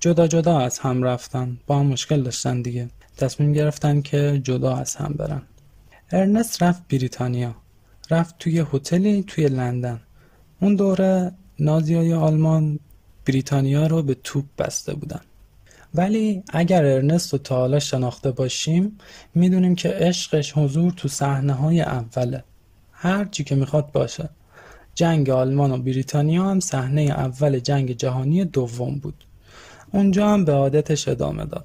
جدا 0.00 0.26
جدا 0.26 0.58
از 0.58 0.78
هم 0.78 1.02
رفتن 1.02 1.58
با 1.66 1.78
هم 1.78 1.86
مشکل 1.86 2.22
داشتن 2.22 2.62
دیگه. 2.62 2.88
تصمیم 3.16 3.52
گرفتن 3.52 4.00
که 4.00 4.40
جدا 4.44 4.76
از 4.76 4.96
هم 4.96 5.12
برن. 5.12 5.42
ارنست 6.12 6.62
رفت 6.62 6.88
بریتانیا. 6.88 7.54
رفت 8.10 8.38
توی 8.38 8.64
هتلی 8.72 9.22
توی 9.22 9.46
لندن. 9.46 10.00
اون 10.60 10.74
دوره 10.74 11.32
نازیای 11.58 12.14
آلمان 12.14 12.78
بریتانیا 13.26 13.86
رو 13.86 14.02
به 14.02 14.14
توپ 14.14 14.44
بسته 14.58 14.94
بودن. 14.94 15.20
ولی 15.94 16.42
اگر 16.48 16.84
ارنست 16.84 17.32
رو 17.32 17.38
تا 17.38 17.78
شناخته 17.78 18.30
باشیم 18.30 18.98
می‌دونیم 19.34 19.74
که 19.74 19.88
عشقش 19.88 20.52
حضور 20.56 20.92
تو 20.92 21.08
صحنه 21.08 21.52
های 21.52 21.80
اوله. 21.80 22.44
هر 22.92 23.24
چی 23.24 23.44
که 23.44 23.54
می‌خواد 23.54 23.92
باشه. 23.92 24.28
جنگ 24.94 25.30
آلمان 25.30 25.72
و 25.72 25.78
بریتانیا 25.78 26.44
هم 26.44 26.60
صحنه 26.60 27.00
اول 27.02 27.58
جنگ 27.58 27.92
جهانی 27.92 28.44
دوم 28.44 28.98
بود. 28.98 29.24
اونجا 29.92 30.28
هم 30.28 30.44
به 30.44 30.52
عادتش 30.52 31.08
ادامه 31.08 31.44
داد. 31.44 31.64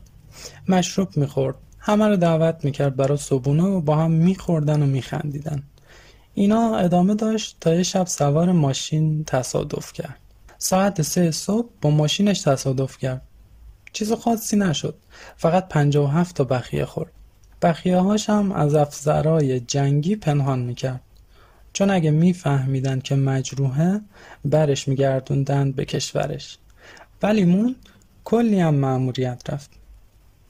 مشروب 0.68 1.18
می‌خورد. 1.18 1.56
همه 1.80 2.08
رو 2.08 2.16
دعوت 2.16 2.66
می‌کرد 2.66 2.96
برای 2.96 3.18
صبونه 3.18 3.64
و 3.64 3.82
با 3.82 3.96
هم 3.96 4.12
میخوردن 4.12 4.82
و 4.84 4.86
میخندیدن. 4.86 5.64
اینا 6.34 6.76
ادامه 6.76 7.16
داشت 7.16 7.58
تا 7.62 7.76
یه 7.76 7.84
شب 7.84 8.08
سوار 8.08 8.52
ماشین 8.52 9.24
تصادف 9.24 9.94
کرد. 9.94 10.18
ساعت 10.58 11.02
سه 11.02 11.32
صبح 11.32 11.70
با 11.82 11.90
ماشینش 11.90 12.42
تصادف 12.42 12.98
کرد. 12.98 13.22
چیز 13.94 14.14
خاصی 14.14 14.58
نشد. 14.58 14.96
فقط 15.38 15.68
پنجاه 15.68 16.06
و 16.06 16.18
هفت 16.18 16.36
تا 16.36 16.44
بخیه 16.44 16.86
خورد. 16.86 17.12
بخیه 17.62 17.98
هاش 17.98 18.30
هم 18.30 18.52
از 18.52 18.76
افزرهای 18.76 19.60
جنگی 19.60 20.16
پنهان 20.16 20.60
می‌کرد. 20.60 21.02
چون 21.74 21.90
اگه 21.90 22.12
میفهمیدن 22.12 23.00
که 23.00 23.16
مجروحه 23.16 24.02
برش 24.46 24.88
میگردوندن 24.88 25.72
به 25.72 25.86
کشورش. 25.86 26.58
ولی 27.22 27.46
مون 27.46 27.76
کلی 28.24 28.60
هم 28.60 28.76
معموریت 28.76 29.50
رفت. 29.50 29.70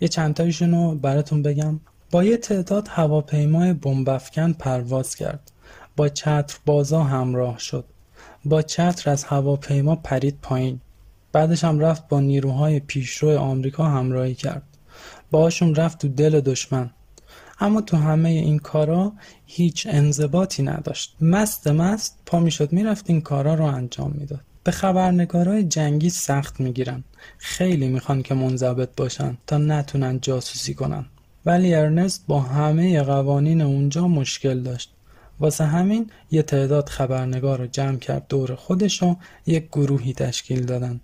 یه 0.02 0.08
چند 0.08 0.42
رو 0.42 0.96
براتون 0.96 1.42
بگم. 1.42 1.80
با 2.12 2.24
یه 2.24 2.38
تعداد 2.38 2.88
هواپیمای 2.88 3.74
بمبافکن 3.74 4.54
پرواز 4.54 5.16
کرد. 5.16 5.52
با 5.96 6.10
چتر 6.10 6.58
بازا 6.66 7.04
همراه 7.04 7.60
شد. 7.60 7.86
با 8.46 8.62
چتر 8.62 9.12
از 9.12 9.24
هواپیما 9.24 9.96
پرید 9.96 10.38
پایین. 10.42 10.82
بعدش 11.32 11.64
هم 11.64 11.80
رفت 11.80 12.08
با 12.08 12.20
نیروهای 12.20 12.80
پیشرو 12.80 13.38
آمریکا 13.38 13.86
همراهی 13.86 14.36
کرد. 14.36 14.64
باشون 15.32 15.76
رفت 15.76 16.00
تو 16.00 16.08
دل 16.08 16.40
دشمن. 16.42 16.90
اما 17.60 17.82
تو 17.82 17.98
همه 17.98 18.30
این 18.30 18.60
کارا 18.60 19.14
هیچ 19.46 19.88
انضباطی 19.90 20.64
نداشت. 20.64 21.16
مست 21.22 21.68
مست 21.68 22.18
پا 22.26 22.40
می‌شد 22.40 22.74
می‌رفت 22.74 23.10
این 23.10 23.22
کارا 23.22 23.54
رو 23.54 23.66
انجام 23.66 24.12
می‌داد. 24.18 24.42
به 24.64 24.72
خبرنگارای 24.72 25.64
جنگی 25.64 26.10
سخت 26.10 26.60
می‌گیرن. 26.60 27.04
خیلی 27.38 27.88
می‌خوان 27.88 28.22
که 28.22 28.34
منضبط 28.34 28.90
باشن 28.98 29.38
تا 29.48 29.58
نتونن 29.58 30.20
جاسوسی 30.20 30.74
کنن. 30.74 31.06
ولی 31.46 31.74
ارنست 31.74 32.24
با 32.28 32.40
همه 32.40 33.04
قوانین 33.04 33.62
اونجا 33.62 34.08
مشکل 34.08 34.60
داشت. 34.60 34.94
واسه 35.40 35.66
همین 35.66 36.10
یه 36.32 36.42
تعداد 36.42 36.90
خبرنگار 36.90 37.60
رو 37.60 37.68
جمع 37.68 37.98
کرد 37.98 38.26
دور 38.30 38.56
خودش 38.56 39.04
و 39.04 39.16
یک 39.46 39.68
گروهی 39.68 40.14
تشکیل 40.14 40.66
دادن. 40.66 41.02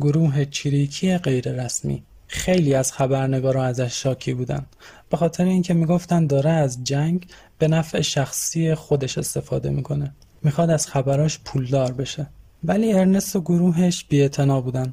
گروه 0.00 0.44
چریکی 0.44 1.18
غیررسمی 1.18 2.02
خیلی 2.26 2.74
از 2.74 2.92
خبرنگارا 2.92 3.64
ازش 3.64 4.02
شاکی 4.02 4.34
بودن. 4.34 4.66
به 5.10 5.16
خاطر 5.16 5.44
اینکه 5.44 5.74
می‌گفتن 5.74 6.26
داره 6.26 6.50
از 6.50 6.84
جنگ 6.84 7.26
به 7.58 7.68
نفع 7.68 8.00
شخصی 8.00 8.74
خودش 8.74 9.18
استفاده 9.18 9.70
می‌کنه. 9.70 10.14
می‌خواد 10.42 10.70
از 10.70 10.86
خبراش 10.86 11.38
پولدار 11.38 11.92
بشه. 11.92 12.26
ولی 12.64 12.92
ارنست 12.92 13.36
و 13.36 13.40
گروهش 13.40 14.04
بی‌اعتنا 14.04 14.60
بودن. 14.60 14.92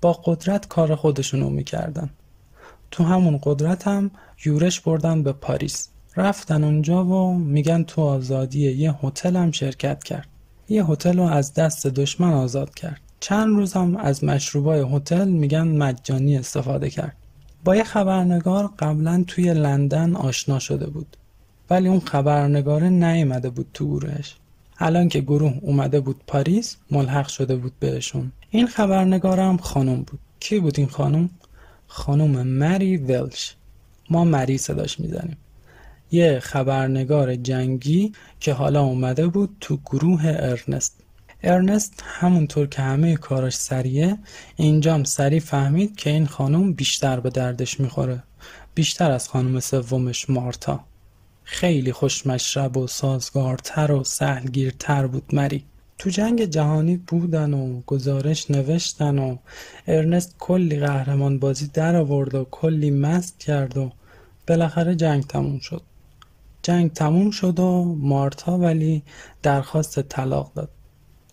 با 0.00 0.12
قدرت 0.12 0.68
کار 0.68 0.94
خودشونو 0.94 1.50
می‌کردن. 1.50 2.10
تو 2.90 3.04
همون 3.04 3.40
قدرت 3.42 3.88
هم 3.88 4.10
یورش 4.44 4.80
بردن 4.80 5.22
به 5.22 5.32
پاریس. 5.32 5.88
رفتن 6.16 6.64
اونجا 6.64 7.04
و 7.04 7.38
میگن 7.38 7.82
تو 7.82 8.02
آزادی 8.02 8.72
یه 8.72 8.94
هتل 9.02 9.36
هم 9.36 9.50
شرکت 9.50 10.04
کرد. 10.04 10.28
یه 10.68 10.86
هتل 10.86 11.16
رو 11.16 11.24
از 11.24 11.54
دست 11.54 11.86
دشمن 11.86 12.32
آزاد 12.32 12.74
کرد. 12.74 13.00
چند 13.22 13.56
روز 13.56 13.72
هم 13.72 13.96
از 13.96 14.24
مشروبای 14.24 14.84
هتل 14.92 15.28
میگن 15.28 15.68
مجانی 15.68 16.36
استفاده 16.36 16.90
کرد. 16.90 17.16
با 17.64 17.76
یه 17.76 17.84
خبرنگار 17.84 18.70
قبلا 18.78 19.24
توی 19.26 19.54
لندن 19.54 20.16
آشنا 20.16 20.58
شده 20.58 20.86
بود. 20.86 21.16
ولی 21.70 21.88
اون 21.88 22.00
خبرنگاره 22.00 22.88
نیامده 22.88 23.50
بود 23.50 23.66
تو 23.74 23.86
گروهش. 23.86 24.34
الان 24.78 25.08
که 25.08 25.20
گروه 25.20 25.58
اومده 25.60 26.00
بود 26.00 26.20
پاریس 26.26 26.76
ملحق 26.90 27.28
شده 27.28 27.56
بود 27.56 27.72
بهشون. 27.80 28.32
این 28.50 28.66
خبرنگار 28.66 29.40
هم 29.40 29.56
خانم 29.56 30.02
بود. 30.02 30.20
کی 30.40 30.60
بود 30.60 30.78
این 30.78 30.88
خانم؟ 30.88 31.30
خانم 31.86 32.46
مری 32.46 32.96
ولش 32.96 33.54
ما 34.10 34.24
مری 34.24 34.58
صداش 34.58 35.00
می‌زنیم. 35.00 35.36
یه 36.12 36.38
خبرنگار 36.38 37.36
جنگی 37.36 38.12
که 38.40 38.52
حالا 38.52 38.82
اومده 38.82 39.26
بود 39.26 39.56
تو 39.60 39.78
گروه 39.86 40.22
ارنست. 40.24 41.01
ارنست 41.44 42.02
همونطور 42.06 42.66
که 42.66 42.82
همه 42.82 43.16
کاراش 43.16 43.56
سریه 43.56 44.18
اینجام 44.56 45.04
سری 45.04 45.40
فهمید 45.40 45.96
که 45.96 46.10
این 46.10 46.26
خانم 46.26 46.72
بیشتر 46.72 47.20
به 47.20 47.30
دردش 47.30 47.80
می‌خوره. 47.80 48.22
بیشتر 48.74 49.10
از 49.10 49.28
خانم 49.28 49.60
سومش 49.60 50.30
مارتا. 50.30 50.80
خیلی 51.44 51.92
خوشمشرب 51.92 52.76
و 52.76 52.86
سازگارتر 52.86 53.92
و 53.92 54.04
سهلگیرتر 54.04 55.06
بود 55.06 55.34
مری. 55.34 55.64
تو 55.98 56.10
جنگ 56.10 56.44
جهانی 56.44 56.96
بودن 56.96 57.54
و 57.54 57.80
گزارش 57.86 58.50
نوشتن 58.50 59.18
و 59.18 59.36
ارنست 59.86 60.36
کلی 60.38 60.78
قهرمان 60.78 61.38
بازی 61.38 61.66
در 61.66 61.96
آورد 61.96 62.34
و 62.34 62.46
کلی 62.50 62.90
مست 62.90 63.40
کرد 63.40 63.76
و 63.76 63.92
بالاخره 64.48 64.94
جنگ 64.94 65.26
تموم 65.26 65.58
شد. 65.58 65.82
جنگ 66.62 66.92
تموم 66.92 67.30
شد 67.30 67.60
و 67.60 67.96
مارتا 67.98 68.58
ولی 68.58 69.02
درخواست 69.42 70.02
طلاق 70.02 70.52
داد. 70.54 70.68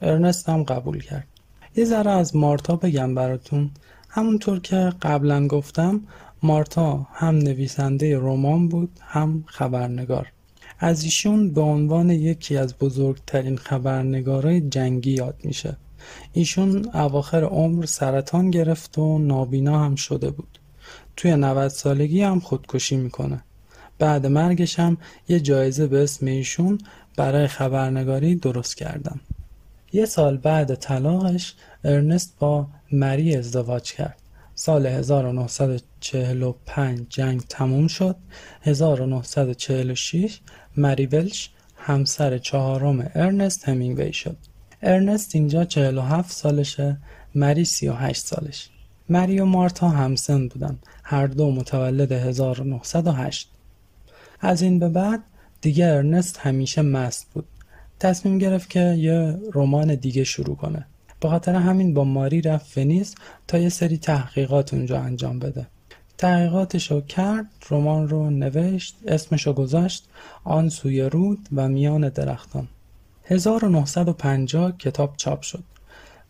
ارنست 0.01 0.49
هم 0.49 0.63
قبول 0.63 1.01
کرد. 1.01 1.27
یه 1.75 1.85
ذره 1.85 2.11
از 2.11 2.35
مارتا 2.35 2.75
بگم 2.75 3.15
براتون. 3.15 3.71
همونطور 4.09 4.59
که 4.59 4.93
قبلا 5.01 5.47
گفتم 5.47 6.01
مارتا 6.43 7.07
هم 7.13 7.35
نویسنده 7.35 8.17
رمان 8.17 8.67
بود 8.67 8.99
هم 9.01 9.43
خبرنگار. 9.47 10.27
از 10.79 11.03
ایشون 11.03 11.51
به 11.51 11.61
عنوان 11.61 12.09
یکی 12.09 12.57
از 12.57 12.77
بزرگترین 12.77 13.57
خبرنگارای 13.57 14.61
جنگی 14.61 15.11
یاد 15.11 15.35
میشه. 15.43 15.77
ایشون 16.33 16.89
اواخر 16.93 17.43
عمر 17.43 17.85
سرطان 17.85 18.51
گرفت 18.51 18.97
و 18.97 19.19
نابینا 19.19 19.85
هم 19.85 19.95
شده 19.95 20.31
بود. 20.31 20.59
توی 21.15 21.35
90 21.35 21.67
سالگی 21.67 22.21
هم 22.21 22.39
خودکشی 22.39 22.97
می‌کنه. 22.97 23.43
بعد 23.99 24.25
مرگش 24.25 24.79
هم 24.79 24.97
یه 25.29 25.39
جایزه 25.39 25.87
به 25.87 26.03
اسم 26.03 26.25
ایشون 26.25 26.77
برای 27.17 27.47
خبرنگاری 27.47 28.35
درست 28.35 28.77
کردن. 28.77 29.19
یه 29.93 30.05
سال 30.05 30.37
بعد 30.37 30.75
طلاقش 30.75 31.53
ارنست 31.83 32.35
با 32.39 32.67
مری 32.91 33.35
ازدواج 33.35 33.93
کرد. 33.93 34.21
سال 34.55 34.85
1945 34.85 37.05
جنگ 37.09 37.41
تموم 37.49 37.87
شد. 37.87 38.15
1946 38.61 40.39
مری 40.77 41.05
ولش 41.05 41.49
همسر 41.75 42.37
چهارم 42.37 43.11
ارنست 43.15 43.69
همینگوی 43.69 44.13
شد. 44.13 44.37
ارنست 44.81 45.35
اینجا 45.35 45.65
47 45.65 46.31
سالشه 46.31 46.97
مری 47.35 47.65
38 47.65 48.25
سالش. 48.25 48.69
مری 49.09 49.39
و 49.39 49.45
مارتا 49.45 49.89
همسن 49.89 50.47
بودن 50.47 50.79
هر 51.03 51.27
دو 51.27 51.51
متولد 51.51 52.11
1908 52.11 53.49
از 54.41 54.61
این 54.61 54.79
به 54.79 54.89
بعد 54.89 55.23
دیگه 55.61 55.85
ارنست 55.85 56.37
همیشه 56.37 56.81
مست 56.81 57.27
بود. 57.33 57.45
تصمیم 57.99 58.37
گرفت 58.37 58.69
که 58.69 58.79
یه 58.79 59.37
رمان 59.53 59.95
دیگه 59.95 60.23
شروع 60.23 60.55
کنه. 60.55 60.85
به 61.19 61.29
خاطر 61.29 61.55
همین 61.55 61.93
با 61.93 62.03
ماری 62.03 62.41
رفت 62.41 62.77
ونیز 62.77 63.15
تا 63.47 63.57
یه 63.57 63.69
سری 63.69 63.97
تحقیقات 63.97 64.73
اونجا 64.73 64.99
انجام 64.99 65.39
بده. 65.39 65.67
تحقیقاتشو 66.17 67.01
کرد 67.01 67.45
رمان 67.69 68.09
رو 68.09 68.29
نوشت 68.29 68.97
اسمشو 69.07 69.53
گذاشت 69.53 70.09
آن 70.43 70.69
سوی 70.69 71.01
رود 71.01 71.39
و 71.55 71.67
میان 71.67 72.09
درختان. 72.09 72.67
1950 73.25 74.77
کتاب 74.77 75.13
چاپ 75.17 75.41
شد. 75.41 75.63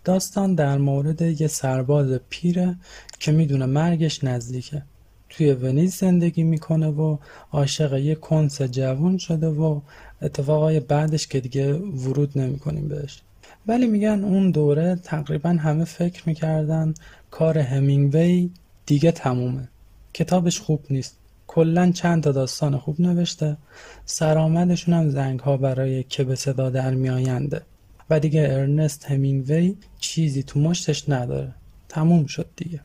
داستان 0.04 0.56
در 0.56 0.78
مورد 0.78 1.22
یه 1.22 1.48
سرباز 1.48 2.20
پیره 2.30 2.76
که 3.20 3.32
می‌دونه 3.32 3.66
مرگش 3.66 4.24
نزدیکه. 4.24 4.84
توی 5.30 5.52
ونیز 5.52 5.96
زندگی 5.96 6.44
می‌کنه 6.44 6.88
و 6.88 7.18
عاشق 7.52 7.94
یه 7.94 8.16
کنس 8.16 8.62
جوون 8.62 9.18
شده 9.18 9.48
و 9.48 9.82
اتفاقای 10.22 10.80
بعدش 10.80 11.28
که 11.28 11.40
دیگه 11.40 11.74
ورود 11.74 12.38
نمی‌کنیم 12.38 12.88
بهش. 12.88 13.22
ولی 13.68 13.88
میگن 13.88 14.24
اون 14.24 14.52
دوره 14.52 14.96
تقریبا 14.96 15.50
همه 15.50 15.84
فکر 15.84 16.30
می‌کردن 16.30 16.94
کار 17.32 17.58
همینگوی 17.58 18.50
دیگه 18.86 19.12
تمومه. 19.12 19.68
کتابش 20.14 20.60
خوب 20.60 20.86
نیست. 20.90 21.18
کلا 21.48 21.92
چند 21.92 22.24
تا 22.24 22.32
داستان 22.32 22.78
خوب 22.78 23.02
نوشته. 23.02 23.58
سرآمدشون 24.06 24.94
هم 24.94 25.10
زنگ 25.10 25.40
ها 25.40 25.58
برای 25.58 26.04
که 26.04 26.24
به 26.24 26.36
صدا 26.36 26.70
در 26.70 26.94
میآینده. 26.94 27.62
و 28.10 28.20
دیگه 28.20 28.48
ارنست 28.52 29.06
همینگوی 29.06 29.76
چیزی 30.00 30.44
تو 30.44 30.60
مشتش 30.60 31.10
نداره. 31.10 31.52
تموم 31.90 32.26
شد 32.26 32.50
دیگه. 32.56 32.80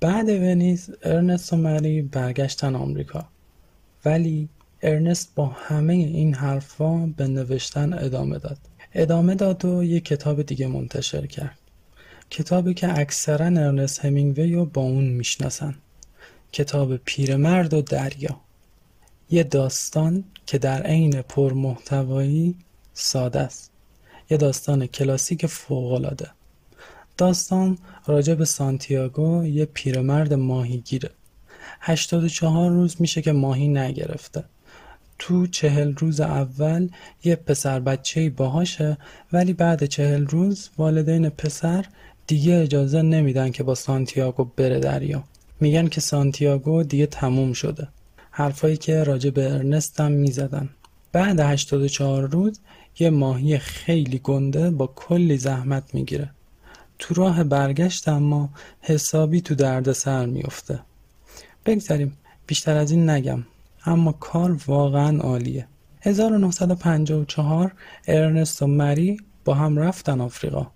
بعد 0.00 0.28
ونیز 0.28 0.90
ارنست 1.02 1.52
و 1.52 1.56
مری 1.56 2.02
برگشتن 2.02 2.74
آمریکا. 2.74 3.24
ولی 4.04 4.48
ارنست 4.84 5.32
با 5.34 5.46
همه 5.46 5.92
این 5.92 6.34
حرفا 6.34 7.06
به 7.16 7.28
نوشتن 7.28 7.92
ادامه 7.92 8.38
داد. 8.38 8.58
ادامه 8.94 9.34
داد 9.34 9.64
و 9.64 9.84
یه 9.84 10.00
کتاب 10.00 10.42
دیگه 10.42 10.66
منتشر 10.66 11.26
کرد. 11.26 11.58
کتابی 12.30 12.74
که 12.74 12.98
اکثرا 12.98 13.46
ارنست 13.46 14.04
همینگوی 14.04 14.52
رو 14.52 14.64
با 14.64 14.82
اون 14.82 15.04
می‌شناسن. 15.04 15.74
کتاب 16.52 16.96
پیرمرد 16.96 17.74
و 17.74 17.82
دریا. 17.82 18.40
یه 19.30 19.42
داستان 19.42 20.24
که 20.46 20.58
در 20.58 20.82
عین 20.82 21.22
پرمحتوایی 21.22 22.56
ساده 22.94 23.40
است. 23.40 23.70
یه 24.30 24.36
داستان 24.36 24.86
کلاسیک 24.86 25.46
فوقالعاده. 25.46 26.30
داستان 27.16 27.78
راجع 28.06 28.34
به 28.34 28.44
سانتیاگو 28.44 29.44
یه 29.44 29.64
پیرمرد 29.64 30.34
ماهیگیره. 30.34 31.10
84 31.80 32.70
روز 32.70 32.96
میشه 33.00 33.22
که 33.22 33.32
ماهی 33.32 33.68
نگرفته. 33.68 34.44
تو 35.18 35.46
چهل 35.46 35.94
روز 35.94 36.20
اول 36.20 36.88
یه 37.24 37.36
پسر 37.36 37.80
بچه 37.80 38.30
باهاشه 38.30 38.98
ولی 39.32 39.52
بعد 39.52 39.84
چهل 39.84 40.26
روز 40.26 40.68
والدین 40.78 41.28
پسر 41.28 41.84
دیگه 42.26 42.54
اجازه 42.54 43.02
نمیدن 43.02 43.50
که 43.50 43.62
با 43.62 43.74
سانتیاگو 43.74 44.44
بره 44.56 44.80
دریا. 44.80 45.24
میگن 45.60 45.88
که 45.88 46.00
سانتیاگو 46.00 46.82
دیگه 46.82 47.06
تموم 47.06 47.52
شده. 47.52 47.88
حرفایی 48.30 48.76
که 48.76 49.02
راجع 49.02 49.30
به 49.30 49.52
ارنست 49.52 50.00
هم 50.00 50.12
می‌زدن. 50.12 50.68
بعد 51.12 51.40
84 51.40 52.30
روز 52.30 52.60
یه 52.98 53.10
ماهی 53.10 53.58
خیلی 53.58 54.18
گنده 54.18 54.70
با 54.70 54.86
کلی 54.86 55.38
زحمت 55.38 55.94
می‌گیره. 55.94 56.30
تو 56.98 57.14
راه 57.14 57.44
برگشت 57.44 58.08
اما 58.08 58.50
حسابی 58.80 59.40
تو 59.40 59.54
درد 59.54 59.92
سر 59.92 60.26
میفته 60.26 60.80
بگذاریم 61.66 62.16
بیشتر 62.46 62.76
از 62.76 62.90
این 62.90 63.10
نگم. 63.10 63.44
اما 63.86 64.12
کار 64.12 64.60
واقعا 64.66 65.18
عالیه. 65.18 65.66
1954 66.02 67.72
ارنست 68.06 68.62
و 68.62 68.66
مری 68.66 69.16
با 69.44 69.54
هم 69.54 69.78
رفتن 69.78 70.20
آفریقا. 70.20 70.66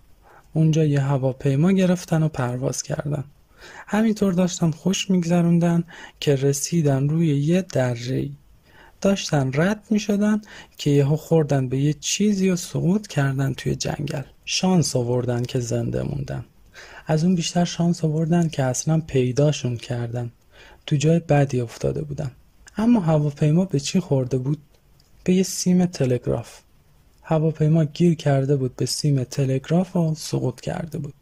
اونجا 0.52 0.84
یه 0.84 1.00
هواپیما 1.00 1.72
گرفتن 1.72 2.22
و 2.22 2.28
پرواز 2.28 2.82
کردن. 2.82 3.24
همینطور 3.86 4.32
داشتن 4.32 4.70
خوش 4.70 5.10
میگذروندن 5.10 5.84
که 6.20 6.34
رسیدن 6.34 7.08
روی 7.08 7.26
یه 7.26 7.62
دره 7.62 8.28
داشتن 9.00 9.50
رد 9.54 9.82
می 9.90 10.00
شدن 10.00 10.40
که 10.78 10.90
یهو 10.90 11.16
خوردن 11.16 11.68
به 11.68 11.78
یه 11.78 11.92
چیزی 11.92 12.50
و 12.50 12.56
سقوط 12.56 13.06
کردن 13.06 13.54
توی 13.54 13.74
جنگل. 13.74 14.22
شانس 14.44 14.96
آوردن 14.96 15.42
که 15.42 15.60
زنده 15.60 16.02
موندن. 16.02 16.44
از 17.06 17.24
اون 17.24 17.34
بیشتر 17.34 17.64
شانس 17.64 18.04
آوردن 18.04 18.48
که 18.48 18.62
اصلا 18.62 19.02
پیداشون 19.06 19.76
کردن. 19.76 20.32
تو 20.86 20.96
جای 20.96 21.18
بدی 21.18 21.60
افتاده 21.60 22.02
بودن. 22.02 22.30
اما 22.80 23.00
هواپیما 23.00 23.64
به 23.64 23.80
چی 23.80 24.00
خورده 24.00 24.38
بود؟ 24.38 24.58
به 25.24 25.34
یه 25.34 25.42
سیم 25.42 25.86
تلگراف. 25.86 26.60
هواپیما 27.22 27.84
گیر 27.84 28.14
کرده 28.14 28.56
بود 28.56 28.76
به 28.76 28.86
سیم 28.86 29.24
تلگراف 29.24 29.96
و 29.96 30.14
سقوط 30.14 30.60
کرده 30.60 30.98
بود. 30.98 31.14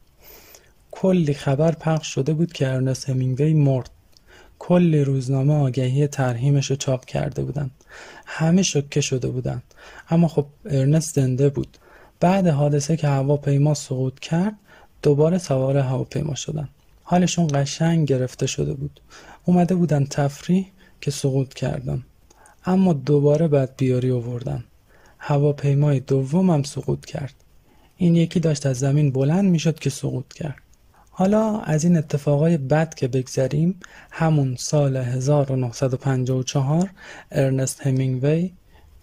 کلی 0.90 1.34
خبر 1.34 1.72
پخش 1.72 2.14
شده 2.14 2.32
بود 2.32 2.52
که 2.52 2.68
ارنست 2.68 3.08
همینگوی 3.10 3.54
مرد. 3.54 3.90
کلی 4.58 5.04
روزنامه 5.04 5.54
آگهی 5.54 6.06
ترهیمش 6.06 6.70
رو 6.70 6.76
چاپ 6.76 7.04
کرده 7.04 7.42
بودن. 7.42 7.70
همه 8.26 8.62
شکه 8.62 9.00
شده 9.00 9.28
بودن. 9.28 9.62
اما 10.10 10.28
خب 10.28 10.46
ارنست 10.64 11.14
زنده 11.14 11.48
بود. 11.48 11.78
بعد 12.20 12.46
حادثه 12.46 12.96
که 12.96 13.08
هواپیما 13.08 13.74
سقوط 13.74 14.18
کرد 14.18 14.54
دوباره 15.02 15.38
سوار 15.38 15.76
هواپیما 15.76 16.34
شدن. 16.34 16.68
حالشون 17.02 17.48
قشنگ 17.54 18.08
گرفته 18.08 18.46
شده 18.46 18.74
بود. 18.74 19.00
اومده 19.44 19.74
بودن 19.74 20.04
تفریح. 20.04 20.66
که 21.00 21.10
سقوط 21.10 21.54
کردن 21.54 22.04
اما 22.64 22.92
دوباره 22.92 23.48
بعد 23.48 23.76
بیاری 23.76 24.10
آوردن 24.10 24.64
هواپیمای 25.18 26.00
دومم 26.00 26.62
سقوط 26.62 27.04
کرد. 27.04 27.34
این 27.96 28.16
یکی 28.16 28.40
داشت 28.40 28.66
از 28.66 28.78
زمین 28.78 29.10
بلند 29.12 29.44
می‌شد 29.44 29.78
که 29.78 29.90
سقوط 29.90 30.32
کرد. 30.32 30.56
حالا 31.10 31.60
از 31.60 31.84
این 31.84 31.96
اتفاقای 31.96 32.56
بد 32.56 32.94
که 32.94 33.08
بگذریم 33.08 33.80
همون 34.10 34.56
سال 34.58 34.96
1954 34.96 36.90
ارنست 37.32 37.80
همینگوی 37.80 38.50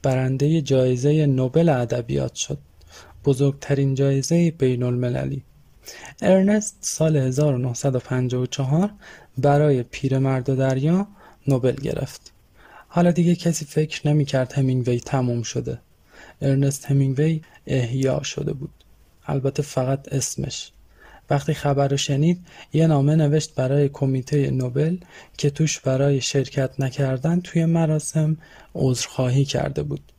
برنده 0.04 0.62
جایزه 0.62 1.26
نوبل 1.26 1.70
ادبیات 1.70 2.36
شد. 2.36 2.58
بزرگترین 3.26 3.96
جایزه 3.96 4.52
بین 4.52 4.84
المللی 4.84 5.44
ارنست 6.22 6.78
سال 6.82 7.18
1954 7.18 8.90
برای 9.38 9.84
پیرمرد 9.84 10.50
و 10.50 10.56
دریا 10.56 11.08
نوبل 11.48 11.76
گرفت. 11.76 12.32
حالا 12.88 13.12
دیگه 13.12 13.36
کسی 13.36 13.66
فکر 13.66 14.08
نمی‌کرد 14.08 14.54
همینگوی 14.54 15.00
تموم 15.00 15.42
شده. 15.42 15.80
ارنست 16.42 16.86
همینگوی 16.86 17.42
احیا 17.68 18.24
شده 18.24 18.54
بود. 18.54 18.72
البته 19.26 19.64
فقط 19.64 20.14
اسمش. 20.14 20.72
وقتی 21.30 21.54
خبر 21.54 21.88
رو 21.88 21.98
شنید 21.98 22.46
یه 22.74 22.88
نامه 22.88 23.16
نوشت 23.16 23.56
برای 23.56 23.90
کمیته 23.90 24.52
نوبل 24.52 24.98
که 25.38 25.50
توش 25.50 25.80
برای 25.80 26.22
شرکت 26.22 26.80
نکردن 26.80 27.42
توی 27.42 27.66
مراسم 27.66 28.38
عذرخواهی 28.76 29.46
کرده 29.46 29.84
بود. 29.84 30.12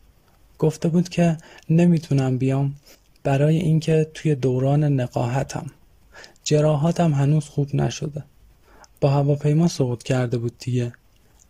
گفته 0.58 0.88
بود 0.88 1.08
که 1.08 1.36
نمی‌تونم 1.70 2.38
بیام 2.38 2.74
برای 3.22 3.56
اینکه 3.56 4.10
توی 4.14 4.34
دوران 4.34 4.84
نقاهتم. 4.84 5.66
جراحاتم 6.44 7.12
هنوز 7.12 7.44
خوب 7.44 7.74
نشده. 7.74 8.24
با 9.00 9.10
هواپیما 9.10 9.68
سقوط 9.68 10.02
کرده 10.02 10.38
بود 10.38 10.58
دیگه. 10.58 10.92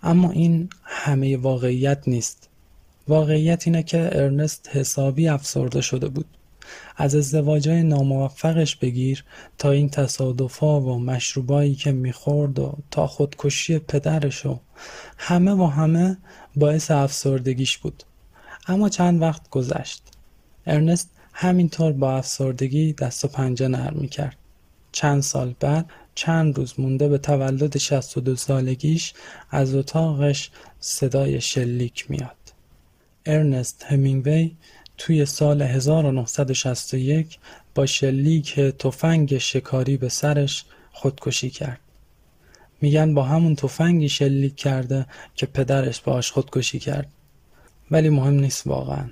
اما 0.04 0.30
این 0.30 0.68
همه 0.82 1.36
واقعیت 1.36 2.02
نیست. 2.06 2.48
واقعیت 3.08 3.66
اینه 3.66 3.82
که 3.82 4.10
ارنست 4.12 4.68
حسابی 4.72 5.28
افسرده 5.28 5.80
شده 5.80 6.08
بود. 6.08 6.26
از 6.96 7.14
ازدواجای 7.14 7.82
ناموفقش 7.82 8.76
بگیر 8.76 9.24
تا 9.58 9.70
این 9.70 9.88
تصادفا 9.88 10.80
و 10.80 10.98
مشروبایی 10.98 11.74
که 11.74 11.92
می‌خورد 11.92 12.58
و 12.58 12.76
تا 12.90 13.06
خودکشی 13.06 13.78
پدرش 13.78 14.46
و 14.46 14.60
همه 15.18 15.52
و 15.52 15.66
همه 15.66 16.16
باعث 16.56 16.90
افسردگیش 16.90 17.78
بود. 17.78 18.02
اما 18.68 18.88
چند 18.88 19.22
وقت 19.22 19.50
گذشت. 19.50 20.02
ارنست 20.66 21.10
همینطور 21.32 21.92
با 21.92 22.16
افسردگی 22.16 22.92
دست 22.92 23.24
و 23.24 23.28
پنجه 23.28 23.68
نرم 23.68 23.96
می‌کرد. 24.00 24.36
چند 24.92 25.22
سال 25.22 25.54
بعد 25.60 25.90
چند 26.14 26.58
روز 26.58 26.80
مونده 26.80 27.08
به 27.08 27.18
تولد 27.18 27.78
62 27.78 28.36
سالگیش 28.36 29.12
از 29.50 29.74
اتاقش 29.74 30.50
صدای 30.80 31.40
شلیک 31.40 32.10
میاد 32.10 32.36
ارنست 33.26 33.84
همینگوی 33.88 34.50
توی 34.98 35.26
سال 35.26 35.62
1961 35.62 37.38
با 37.74 37.86
شلیک 37.86 38.60
تفنگ 38.60 39.38
شکاری 39.38 39.96
به 39.96 40.08
سرش 40.08 40.64
خودکشی 40.92 41.50
کرد. 41.50 41.80
میگن 42.80 43.14
با 43.14 43.22
همون 43.22 43.56
تفنگی 43.56 44.08
شلیک 44.08 44.56
کرده 44.56 45.06
که 45.34 45.46
پدرش 45.46 46.00
باهاش 46.00 46.30
خودکشی 46.30 46.78
کرد. 46.78 47.08
ولی 47.90 48.08
مهم 48.08 48.34
نیست 48.34 48.66
واقعا. 48.66 49.10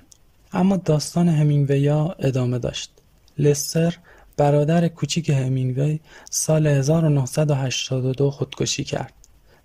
اما 0.53 0.77
داستان 0.77 1.29
همینگویا 1.29 2.15
ادامه 2.19 2.59
داشت. 2.59 2.91
لستر 3.37 3.97
برادر 4.37 4.87
کوچیک 4.87 5.29
همینگوی 5.29 5.99
سال 6.29 6.67
1982 6.67 8.31
خودکشی 8.31 8.83
کرد. 8.83 9.13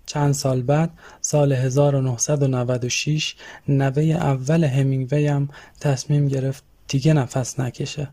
چند 0.05 0.33
سال 0.33 0.61
بعد 0.61 0.89
سال 1.21 1.51
1996 1.53 3.35
نوه 3.67 4.03
اول 4.03 4.63
همینگوی 4.63 5.27
هم 5.27 5.49
تصمیم 5.79 6.27
گرفت 6.27 6.63
دیگه 6.87 7.13
نفس 7.13 7.59
نکشه. 7.59 8.07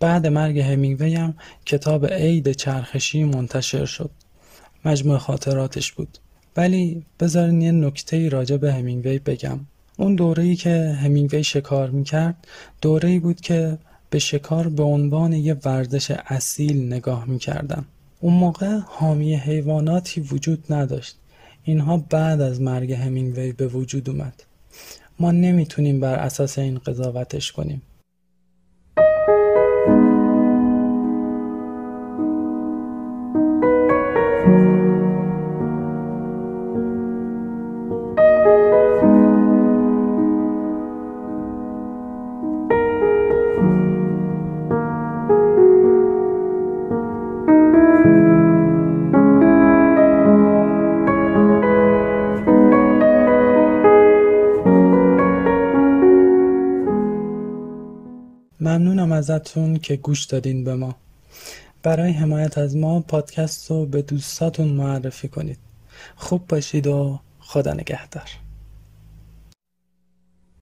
بعد 0.00 0.26
مرگ 0.26 0.58
همینگوی 0.58 1.14
هم 1.14 1.34
کتاب 1.66 2.06
عید 2.06 2.52
چرخشی 2.52 3.24
منتشر 3.24 3.84
شد. 3.84 4.10
مجموع 4.84 5.18
خاطراتش 5.18 5.92
بود. 5.92 6.18
ولی 6.56 7.04
بذارین 7.20 7.62
یه 7.62 7.72
نکته 7.72 8.28
راجع 8.28 8.56
به 8.56 8.72
همینگوی 8.72 9.18
بگم. 9.18 9.60
اون 9.96 10.14
دوره‌ای 10.14 10.56
که 10.56 10.98
همینگوی 11.02 11.44
شکار 11.44 11.90
می‌کرد 11.90 12.46
دوره‌ای 12.82 13.18
بود 13.18 13.40
که 13.40 13.78
به 14.14 14.20
شکار 14.20 14.68
به 14.68 14.82
عنوان 14.82 15.32
یه 15.32 15.56
ورزش 15.64 16.10
اصیل 16.10 16.86
نگاه 16.86 17.24
می‌کردن 17.24 17.84
اون 18.20 18.34
موقع 18.34 18.78
حامی 18.86 19.34
حیواناتی 19.34 20.20
وجود 20.20 20.72
نداشت. 20.72 21.16
اینها 21.64 21.96
بعد 21.96 22.40
از 22.40 22.60
مرگ 22.60 22.92
همینگوی 22.92 23.52
به 23.52 23.66
وجود 23.66 24.10
اومد. 24.10 24.42
ما 25.20 25.30
نمی‌تونیم 25.30 26.00
بر 26.00 26.14
اساس 26.14 26.58
این 26.58 26.78
قضاوتش 26.78 27.52
کنیم. 27.52 27.82
ازتون 59.30 59.76
که 59.76 59.96
گوش 59.96 60.24
دادین 60.24 60.64
به 60.64 60.74
ما. 60.74 60.94
برای 61.82 62.12
حمایت 62.12 62.58
از 62.58 62.76
ما 62.76 63.00
پادکست 63.00 63.70
رو 63.70 63.86
به 63.86 64.02
دوستاتون 64.02 64.68
معرفی 64.68 65.28
کنید. 65.28 65.58
خوب 66.16 66.46
باشید 66.48 66.86
و 66.86 67.20
خدا 67.38 67.72
نگهدار. 67.72 68.43